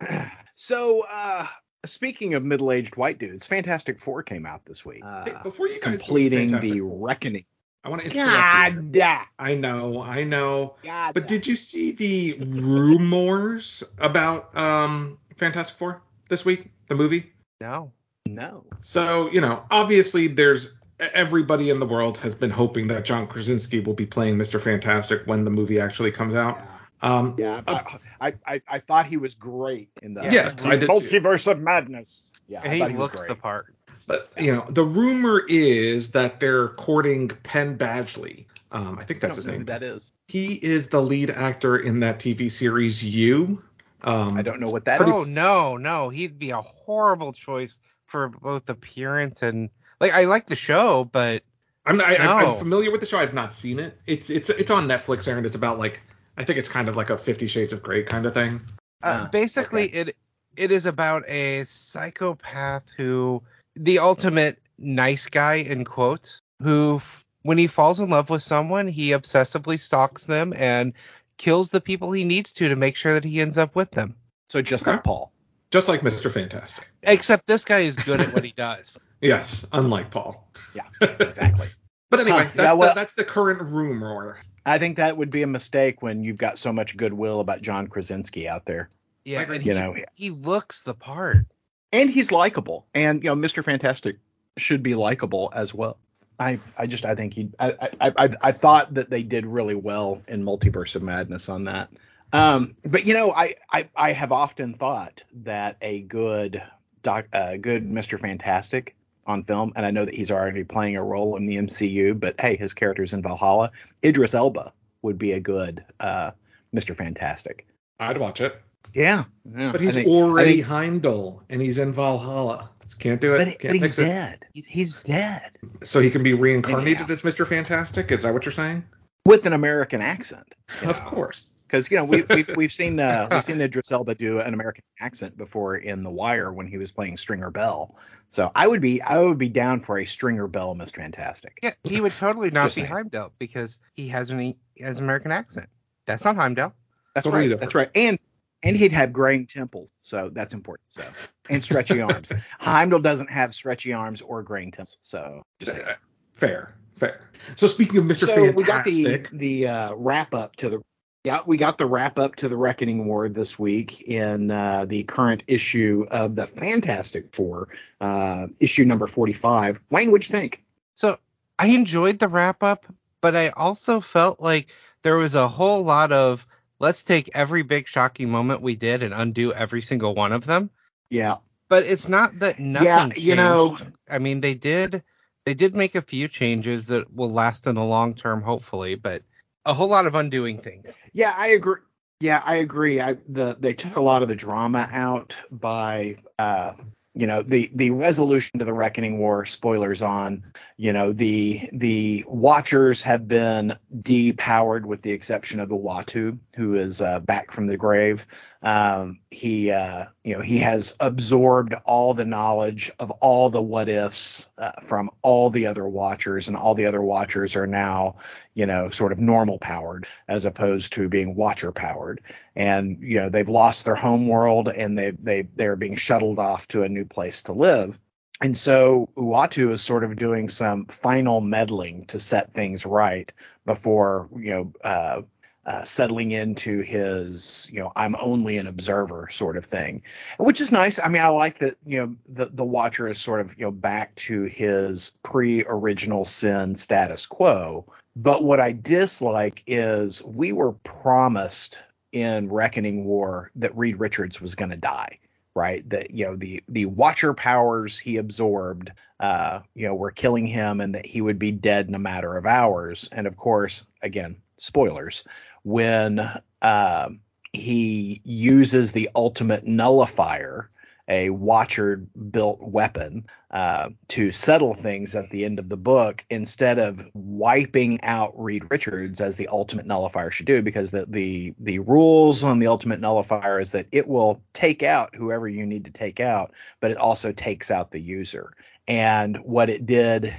so 0.54 1.04
uh 1.10 1.44
speaking 1.84 2.34
of 2.34 2.44
middle-aged 2.44 2.96
white 2.96 3.18
dudes, 3.18 3.46
Fantastic 3.46 3.98
Four 3.98 4.22
came 4.22 4.46
out 4.46 4.64
this 4.66 4.84
week. 4.84 5.02
Hey, 5.24 5.32
Uh, 5.32 5.42
before 5.42 5.68
you 5.68 5.80
guys 5.80 5.98
completing 6.00 6.58
the 6.60 6.80
Four, 6.80 7.06
reckoning. 7.06 7.44
I 7.82 7.88
want 7.88 8.02
to 8.02 8.06
interrupt 8.08 8.26
you. 8.26 8.80
God, 8.82 8.92
da- 8.92 9.24
I 9.38 9.54
know, 9.54 10.02
I 10.02 10.24
know. 10.24 10.76
God. 10.82 11.14
But 11.14 11.26
did 11.28 11.46
you 11.46 11.56
see 11.56 11.92
the 11.92 12.38
rumors 12.44 13.82
about 13.98 14.54
um 14.56 15.18
Fantastic 15.36 15.78
Four 15.78 16.02
this 16.28 16.44
week, 16.44 16.70
the 16.88 16.94
movie? 16.94 17.32
No. 17.60 17.92
no. 18.26 18.64
So, 18.80 19.30
you 19.30 19.40
know, 19.40 19.64
obviously 19.70 20.26
there's 20.26 20.74
everybody 20.98 21.70
in 21.70 21.80
the 21.80 21.86
world 21.86 22.18
has 22.18 22.34
been 22.34 22.50
hoping 22.50 22.86
that 22.88 23.06
John 23.06 23.26
Krasinski 23.26 23.80
will 23.80 23.94
be 23.94 24.04
playing 24.04 24.36
Mr. 24.36 24.60
Fantastic 24.60 25.22
when 25.26 25.44
the 25.44 25.50
movie 25.50 25.80
actually 25.80 26.12
comes 26.12 26.34
out. 26.34 26.60
Um 27.02 27.34
Yeah, 27.38 27.60
I, 27.66 27.98
I, 28.20 28.34
I, 28.46 28.62
I 28.68 28.78
thought 28.80 29.06
he 29.06 29.16
was 29.16 29.34
great 29.34 29.90
in 30.02 30.14
the 30.14 30.22
yeah, 30.24 30.52
I 30.64 30.76
did 30.76 30.82
too. 30.82 30.86
multiverse 30.88 31.50
of 31.50 31.60
madness. 31.60 32.32
Yeah, 32.48 32.60
I 32.60 32.64
And 32.64 32.72
he 32.74 32.78
thought 32.80 32.90
was 32.92 32.98
looks 32.98 33.16
great. 33.16 33.28
the 33.28 33.34
part. 33.36 33.74
but 34.06 34.30
you 34.38 34.52
know, 34.52 34.66
the 34.68 34.84
rumor 34.84 35.42
is 35.48 36.10
that 36.12 36.40
they're 36.40 36.68
courting 36.70 37.28
Penn 37.28 37.78
Badgley. 37.78 38.46
Um 38.72 38.98
I 38.98 39.04
think 39.04 39.22
I 39.24 39.28
that's 39.28 39.36
don't 39.36 39.36
his 39.36 39.46
know 39.46 39.52
name. 39.52 39.60
who 39.60 39.64
that 39.66 39.82
is. 39.82 40.12
He 40.28 40.54
is 40.54 40.88
the 40.88 41.00
lead 41.02 41.30
actor 41.30 41.76
in 41.76 42.00
that 42.00 42.18
TV 42.18 42.50
series 42.50 43.02
You. 43.04 43.62
Um 44.02 44.36
I 44.36 44.42
don't 44.42 44.60
know 44.60 44.70
what 44.70 44.84
that 44.86 45.00
oh 45.02 45.22
is. 45.22 45.28
no, 45.28 45.76
no, 45.76 46.08
he'd 46.08 46.38
be 46.38 46.50
a 46.50 46.60
horrible 46.60 47.32
choice 47.32 47.80
for 48.06 48.28
both 48.28 48.68
appearance 48.70 49.42
and 49.42 49.70
like 50.00 50.12
I 50.12 50.24
like 50.24 50.46
the 50.46 50.56
show, 50.56 51.04
but 51.04 51.42
I'm 51.86 51.96
not, 51.96 52.08
I, 52.08 52.14
I'm- 52.16 52.26
No. 52.44 52.52
I'm 52.52 52.58
familiar 52.58 52.90
with 52.90 53.00
the 53.00 53.06
show. 53.06 53.18
I've 53.18 53.34
not 53.34 53.52
seen 53.54 53.78
it. 53.78 53.98
It's 54.06 54.28
it's 54.30 54.50
it's 54.50 54.70
on 54.70 54.86
Netflix, 54.88 55.26
Aaron. 55.28 55.44
It's 55.46 55.54
about 55.56 55.78
like 55.78 56.00
I 56.40 56.44
think 56.44 56.58
it's 56.58 56.70
kind 56.70 56.88
of 56.88 56.96
like 56.96 57.10
a 57.10 57.18
Fifty 57.18 57.46
Shades 57.46 57.74
of 57.74 57.82
Grey 57.82 58.02
kind 58.02 58.24
of 58.24 58.32
thing. 58.32 58.62
uh, 59.02 59.24
Ah, 59.24 59.28
basically 59.30 59.84
it 59.88 60.16
it 60.56 60.72
is 60.72 60.86
about 60.86 61.22
a 61.28 61.64
psychopath 61.64 62.90
who 62.96 63.42
the 63.76 63.98
ultimate 63.98 64.58
nice 64.78 65.26
guy 65.26 65.56
in 65.56 65.84
quotes 65.84 66.40
who 66.62 66.96
f- 66.96 67.26
when 67.42 67.58
he 67.58 67.66
falls 67.66 68.00
in 68.00 68.08
love 68.08 68.30
with 68.30 68.42
someone 68.42 68.88
he 68.88 69.10
obsessively 69.10 69.78
stalks 69.78 70.24
them 70.24 70.54
and 70.56 70.94
kills 71.36 71.68
the 71.70 71.80
people 71.80 72.10
he 72.10 72.24
needs 72.24 72.54
to 72.54 72.70
to 72.70 72.76
make 72.76 72.96
sure 72.96 73.12
that 73.12 73.24
he 73.24 73.42
ends 73.42 73.58
up 73.58 73.76
with 73.76 73.90
them 73.90 74.16
So 74.48 74.62
just 74.62 74.84
Okay. 74.84 74.92
like 74.92 75.04
Paul. 75.04 75.30
Just 75.70 75.88
like 75.88 76.00
Mr. 76.00 76.32
Fantastic. 76.32 76.86
except 77.02 77.46
this 77.46 77.66
guy 77.66 77.80
is 77.80 77.96
good 77.96 78.20
at 78.20 78.32
what 78.32 78.44
he 78.44 78.52
does 78.56 78.98
Yes, 79.20 79.66
unlike 79.72 80.10
Paul. 80.10 80.48
Yeah, 80.74 80.84
exactly. 81.20 81.68
But 82.10 82.20
anyway, 82.20 82.38
Huh, 82.44 82.50
that's, 82.56 82.56
yeah, 82.66 82.72
well- 82.72 82.88
the, 82.88 82.94
that's 83.00 83.14
the 83.14 83.24
current 83.24 83.60
rumor. 83.62 84.40
I 84.64 84.78
think 84.78 84.96
that 84.96 85.16
would 85.16 85.30
be 85.30 85.42
a 85.42 85.46
mistake 85.46 86.02
when 86.02 86.22
you've 86.22 86.38
got 86.38 86.58
so 86.58 86.72
much 86.72 86.96
goodwill 86.96 87.40
about 87.40 87.62
John 87.62 87.86
Krasinski 87.86 88.48
out 88.48 88.64
there. 88.64 88.90
yeah 89.24 89.38
Like, 89.38 89.48
and 89.48 89.66
you 89.66 89.74
he, 89.74 89.78
know, 89.78 89.96
he 90.14 90.30
looks 90.30 90.82
the 90.82 90.94
part 90.94 91.46
and 91.92 92.10
he's 92.10 92.30
likable. 92.32 92.86
And 92.94 93.22
you 93.22 93.30
know, 93.30 93.36
Mr. 93.36 93.64
Fantastic 93.64 94.18
should 94.56 94.82
be 94.82 94.94
likable 94.94 95.52
as 95.54 95.74
well. 95.74 95.98
I, 96.38 96.58
I 96.76 96.86
just 96.86 97.04
I 97.04 97.14
think 97.14 97.34
he 97.34 97.50
I, 97.58 97.90
I 98.00 98.12
I 98.16 98.28
I 98.40 98.52
thought 98.52 98.94
that 98.94 99.10
they 99.10 99.22
did 99.22 99.44
really 99.44 99.74
well 99.74 100.22
in 100.26 100.42
Multiverse 100.42 100.96
of 100.96 101.02
Madness 101.02 101.48
on 101.48 101.64
that. 101.64 101.90
Um, 102.32 102.76
but 102.84 103.06
you 103.06 103.12
know, 103.14 103.32
I, 103.32 103.56
I 103.70 103.88
I 103.94 104.12
have 104.12 104.32
often 104.32 104.74
thought 104.74 105.24
that 105.42 105.76
a 105.82 106.00
good 106.00 106.62
doc, 107.02 107.26
uh, 107.32 107.56
good 107.56 107.90
Mr. 107.90 108.18
Fantastic 108.18 108.96
on 109.30 109.42
film, 109.42 109.72
and 109.76 109.86
I 109.86 109.90
know 109.90 110.04
that 110.04 110.14
he's 110.14 110.30
already 110.30 110.64
playing 110.64 110.96
a 110.96 111.02
role 111.02 111.36
in 111.36 111.46
the 111.46 111.56
MCU, 111.56 112.18
but 112.18 112.38
hey, 112.40 112.56
his 112.56 112.74
character's 112.74 113.12
in 113.14 113.22
Valhalla. 113.22 113.70
Idris 114.04 114.34
Elba 114.34 114.72
would 115.02 115.16
be 115.18 115.32
a 115.32 115.40
good 115.40 115.82
uh, 116.00 116.32
Mr. 116.74 116.94
Fantastic. 116.94 117.66
I'd 117.98 118.18
watch 118.18 118.40
it. 118.40 118.60
Yeah, 118.92 119.24
yeah 119.56 119.72
But 119.72 119.80
he's 119.80 119.94
think- 119.94 120.08
already 120.08 120.54
think- 120.56 120.66
Heimdall, 120.66 121.42
and 121.48 121.62
he's 121.62 121.78
in 121.78 121.92
Valhalla. 121.92 122.68
Can't 122.98 123.20
do 123.20 123.34
it. 123.34 123.38
but, 123.38 123.46
can't 123.46 123.62
but 123.62 123.72
he's 123.76 123.96
it. 123.98 124.02
dead. 124.02 124.44
He's 124.52 124.94
dead 124.94 125.52
So 125.84 126.00
he 126.00 126.10
can 126.10 126.24
be 126.24 126.34
reincarnated 126.34 127.08
as 127.08 127.22
Mr. 127.22 127.46
Fantastic. 127.46 128.10
Is 128.10 128.22
that 128.22 128.34
what 128.34 128.44
you're 128.44 128.52
saying? 128.52 128.84
with 129.24 129.46
an 129.46 129.52
American 129.52 130.00
accent. 130.02 130.54
Of 130.82 131.02
course. 131.04 131.52
Because 131.70 131.90
you 131.90 131.96
know 131.96 132.04
we, 132.04 132.22
we've 132.22 132.48
we've 132.56 132.72
seen 132.72 132.98
uh, 132.98 133.28
we've 133.30 133.44
seen 133.44 133.60
Idris 133.60 133.92
Elba 133.92 134.14
do 134.16 134.40
an 134.40 134.54
American 134.54 134.82
accent 134.98 135.36
before 135.36 135.76
in 135.76 136.02
The 136.02 136.10
Wire 136.10 136.52
when 136.52 136.66
he 136.66 136.78
was 136.78 136.90
playing 136.90 137.16
Stringer 137.16 137.50
Bell. 137.50 137.96
So 138.28 138.50
I 138.54 138.66
would 138.66 138.80
be 138.80 139.00
I 139.02 139.18
would 139.18 139.38
be 139.38 139.48
down 139.48 139.80
for 139.80 139.98
a 139.98 140.04
Stringer 140.04 140.48
Bell 140.48 140.74
Mr. 140.74 140.96
Fantastic. 140.96 141.60
yeah 141.62 141.72
he 141.84 142.00
would 142.00 142.12
totally 142.12 142.50
not 142.52 142.66
be 142.66 142.70
saying. 142.72 142.88
heimdall 142.88 143.32
because 143.38 143.78
he 143.94 144.08
has 144.08 144.30
an 144.30 144.38
he 144.40 144.56
has 144.80 144.98
an 144.98 145.04
american 145.04 145.32
accent 145.32 145.68
that's 146.06 146.24
not 146.24 146.36
heimdall 146.36 146.74
That's 147.14 147.24
Totally 147.24 147.42
right. 147.42 147.48
different. 147.48 147.60
That's 147.60 147.74
right. 147.74 147.90
And 147.94 148.18
and 148.62 148.76
he'd 148.76 148.92
have 148.92 149.12
graying 149.12 149.46
temples, 149.46 149.90
so 150.02 150.28
that's 150.32 150.52
important. 150.54 150.84
So 150.90 151.02
and 151.48 151.62
stretchy 151.64 152.02
arms. 152.02 152.30
Heimdall 152.58 153.00
doesn't 153.00 153.30
have 153.30 153.54
stretchy 153.54 153.92
arms 153.94 154.20
or 154.20 154.42
graying 154.42 154.70
temples. 154.70 154.98
So 155.00 155.42
just 155.58 155.72
saying. 155.72 155.86
Fair, 156.34 156.74
fair. 156.96 157.22
So 157.56 157.66
speaking 157.66 157.98
of 157.98 158.04
Mr. 158.04 158.26
so 158.26 158.34
Fantastic, 158.34 158.56
we 158.56 158.64
got 158.64 158.84
the 158.84 159.26
the 159.32 159.68
uh, 159.68 159.94
wrap 159.94 160.34
up 160.34 160.56
to 160.56 160.68
the 160.68 160.82
yeah 161.24 161.40
we 161.46 161.56
got 161.56 161.78
the 161.78 161.86
wrap 161.86 162.18
up 162.18 162.36
to 162.36 162.48
the 162.48 162.56
Reckoning 162.56 163.06
War 163.06 163.28
this 163.28 163.58
week 163.58 164.00
in 164.02 164.50
uh, 164.50 164.84
the 164.86 165.02
current 165.04 165.42
issue 165.46 166.06
of 166.10 166.34
the 166.34 166.46
Fantastic 166.46 167.34
Four, 167.34 167.68
uh, 168.00 168.46
issue 168.58 168.84
number 168.84 169.06
forty 169.06 169.32
five. 169.32 169.80
Wayne, 169.90 170.10
what'd 170.10 170.28
you 170.28 170.32
think? 170.32 170.64
So 170.94 171.16
I 171.58 171.68
enjoyed 171.68 172.18
the 172.18 172.28
wrap 172.28 172.62
up, 172.62 172.86
but 173.20 173.36
I 173.36 173.48
also 173.50 174.00
felt 174.00 174.40
like 174.40 174.68
there 175.02 175.16
was 175.16 175.34
a 175.34 175.48
whole 175.48 175.82
lot 175.82 176.12
of 176.12 176.46
let's 176.78 177.02
take 177.02 177.30
every 177.34 177.62
big 177.62 177.86
shocking 177.86 178.30
moment 178.30 178.62
we 178.62 178.74
did 178.74 179.02
and 179.02 179.12
undo 179.12 179.52
every 179.52 179.82
single 179.82 180.14
one 180.14 180.32
of 180.32 180.46
them. 180.46 180.70
Yeah, 181.10 181.36
But 181.68 181.84
it's 181.84 182.08
not 182.08 182.38
that 182.38 182.58
nothing 182.58 182.86
Yeah, 182.86 183.02
changed. 183.08 183.18
you 183.18 183.34
know- 183.34 183.78
I 184.08 184.18
mean 184.18 184.40
they 184.40 184.54
did 184.54 185.02
they 185.44 185.54
did 185.54 185.74
make 185.74 185.94
a 185.94 186.02
few 186.02 186.28
changes 186.28 186.86
that 186.86 187.12
will 187.12 187.32
last 187.32 187.66
in 187.66 187.74
the 187.74 187.84
long 187.84 188.14
term 188.14 188.42
hopefully, 188.42 188.94
but 188.94 189.22
a 189.64 189.74
whole 189.74 189.88
lot 189.88 190.06
of 190.06 190.14
undoing 190.14 190.58
things. 190.58 190.94
yeah, 191.12 191.34
I 191.36 191.48
agree. 191.48 191.80
Yeah, 192.20 192.42
I 192.44 192.56
agree. 192.56 193.00
I 193.00 193.16
the 193.28 193.56
they 193.58 193.72
took 193.72 193.96
a 193.96 194.00
lot 194.00 194.22
of 194.22 194.28
the 194.28 194.36
drama 194.36 194.88
out 194.92 195.36
by 195.50 196.16
uh 196.38 196.74
you 197.14 197.26
know 197.26 197.42
the 197.42 197.70
the 197.74 197.90
resolution 197.90 198.58
to 198.58 198.64
the 198.64 198.72
reckoning 198.72 199.18
war 199.18 199.44
spoilers 199.44 200.00
on 200.02 200.44
you 200.76 200.92
know 200.92 201.12
the 201.12 201.68
the 201.72 202.24
watchers 202.28 203.02
have 203.02 203.26
been 203.26 203.76
depowered 204.02 204.84
with 204.84 205.02
the 205.02 205.12
exception 205.12 205.60
of 205.60 205.68
the 205.68 205.76
Uatu 205.76 206.38
who 206.54 206.76
is 206.76 207.00
uh, 207.00 207.20
back 207.20 207.50
from 207.50 207.66
the 207.66 207.76
grave 207.76 208.26
um 208.62 209.18
he 209.30 209.70
uh, 209.70 210.04
you 210.22 210.34
know 210.34 210.42
he 210.42 210.58
has 210.58 210.94
absorbed 211.00 211.74
all 211.84 212.12
the 212.12 212.26
knowledge 212.26 212.90
of 212.98 213.10
all 213.12 213.48
the 213.48 213.62
what 213.62 213.88
ifs 213.88 214.50
uh, 214.58 214.72
from 214.82 215.10
all 215.22 215.48
the 215.48 215.66
other 215.66 215.88
watchers 215.88 216.48
and 216.48 216.56
all 216.56 216.74
the 216.74 216.84
other 216.84 217.00
watchers 217.00 217.56
are 217.56 217.66
now 217.66 218.16
you 218.54 218.66
know 218.66 218.90
sort 218.90 219.12
of 219.12 219.20
normal 219.20 219.58
powered 219.58 220.06
as 220.28 220.44
opposed 220.44 220.92
to 220.92 221.08
being 221.08 221.34
watcher 221.34 221.72
powered. 221.72 222.20
And 222.54 222.98
you 223.00 223.20
know 223.20 223.28
they've 223.30 223.48
lost 223.48 223.84
their 223.84 223.94
home 223.94 224.28
world 224.28 224.68
and 224.68 224.98
they 224.98 225.12
they 225.12 225.42
they're 225.56 225.76
being 225.76 225.96
shuttled 225.96 226.38
off 226.38 226.68
to 226.68 226.82
a 226.82 226.88
new 226.88 227.04
place 227.04 227.42
to 227.42 227.52
live. 227.52 227.98
And 228.42 228.56
so 228.56 229.08
Uatu 229.16 229.70
is 229.70 229.82
sort 229.82 230.04
of 230.04 230.16
doing 230.16 230.48
some 230.48 230.86
final 230.86 231.40
meddling 231.40 232.06
to 232.06 232.18
set 232.18 232.52
things 232.52 232.86
right 232.86 233.30
before 233.64 234.28
you 234.36 234.50
know 234.50 234.72
uh, 234.82 235.22
uh, 235.70 235.84
settling 235.84 236.32
into 236.32 236.80
his, 236.80 237.68
you 237.72 237.78
know, 237.78 237.92
I'm 237.94 238.16
only 238.18 238.58
an 238.58 238.66
observer 238.66 239.28
sort 239.30 239.56
of 239.56 239.64
thing, 239.64 240.02
which 240.38 240.60
is 240.60 240.72
nice. 240.72 240.98
I 240.98 241.06
mean, 241.06 241.22
I 241.22 241.28
like 241.28 241.60
that, 241.60 241.76
you 241.86 241.98
know, 241.98 242.16
the, 242.28 242.46
the 242.46 242.64
watcher 242.64 243.06
is 243.06 243.20
sort 243.20 243.40
of, 243.40 243.56
you 243.56 243.66
know, 243.66 243.70
back 243.70 244.12
to 244.16 244.42
his 244.42 245.12
pre 245.22 245.64
original 245.68 246.24
sin 246.24 246.74
status 246.74 247.24
quo. 247.24 247.86
But 248.16 248.42
what 248.42 248.58
I 248.58 248.72
dislike 248.72 249.62
is 249.68 250.24
we 250.24 250.50
were 250.50 250.72
promised 250.72 251.80
in 252.10 252.48
Reckoning 252.48 253.04
War 253.04 253.52
that 253.54 253.76
Reed 253.78 254.00
Richards 254.00 254.40
was 254.40 254.56
going 254.56 254.72
to 254.72 254.76
die 254.76 255.18
right 255.56 255.88
that 255.90 256.12
you 256.12 256.24
know 256.24 256.36
the 256.36 256.62
the 256.68 256.86
watcher 256.86 257.34
powers 257.34 257.98
he 257.98 258.18
absorbed 258.18 258.92
uh 259.18 259.58
you 259.74 259.84
know 259.84 259.96
were 259.96 260.12
killing 260.12 260.46
him 260.46 260.80
and 260.80 260.94
that 260.94 261.04
he 261.04 261.20
would 261.20 261.40
be 261.40 261.50
dead 261.50 261.88
in 261.88 261.94
a 261.96 261.98
matter 261.98 262.36
of 262.36 262.46
hours 262.46 263.08
and 263.10 263.26
of 263.26 263.36
course 263.36 263.84
again 264.00 264.36
spoilers 264.58 265.24
when 265.62 266.20
uh, 266.62 267.08
he 267.52 268.20
uses 268.24 268.92
the 268.92 269.10
ultimate 269.14 269.66
nullifier, 269.66 270.70
a 271.08 271.30
Watcher 271.30 271.96
built 271.96 272.60
weapon, 272.62 273.26
uh, 273.50 273.88
to 274.06 274.30
settle 274.30 274.74
things 274.74 275.16
at 275.16 275.28
the 275.30 275.44
end 275.44 275.58
of 275.58 275.68
the 275.68 275.76
book 275.76 276.24
instead 276.30 276.78
of 276.78 277.04
wiping 277.14 278.00
out 278.02 278.40
Reed 278.40 278.62
Richards 278.70 279.20
as 279.20 279.34
the 279.34 279.48
ultimate 279.48 279.86
nullifier 279.86 280.30
should 280.30 280.46
do, 280.46 280.62
because 280.62 280.92
the 280.92 281.06
the 281.08 281.54
the 281.58 281.80
rules 281.80 282.44
on 282.44 282.60
the 282.60 282.68
ultimate 282.68 283.00
nullifier 283.00 283.58
is 283.58 283.72
that 283.72 283.88
it 283.90 284.06
will 284.06 284.40
take 284.52 284.84
out 284.84 285.16
whoever 285.16 285.48
you 285.48 285.66
need 285.66 285.86
to 285.86 285.90
take 285.90 286.20
out, 286.20 286.52
but 286.78 286.92
it 286.92 286.96
also 286.96 287.32
takes 287.32 287.72
out 287.72 287.90
the 287.90 288.00
user. 288.00 288.52
And 288.86 289.36
what 289.38 289.68
it 289.68 289.86
did 289.86 290.32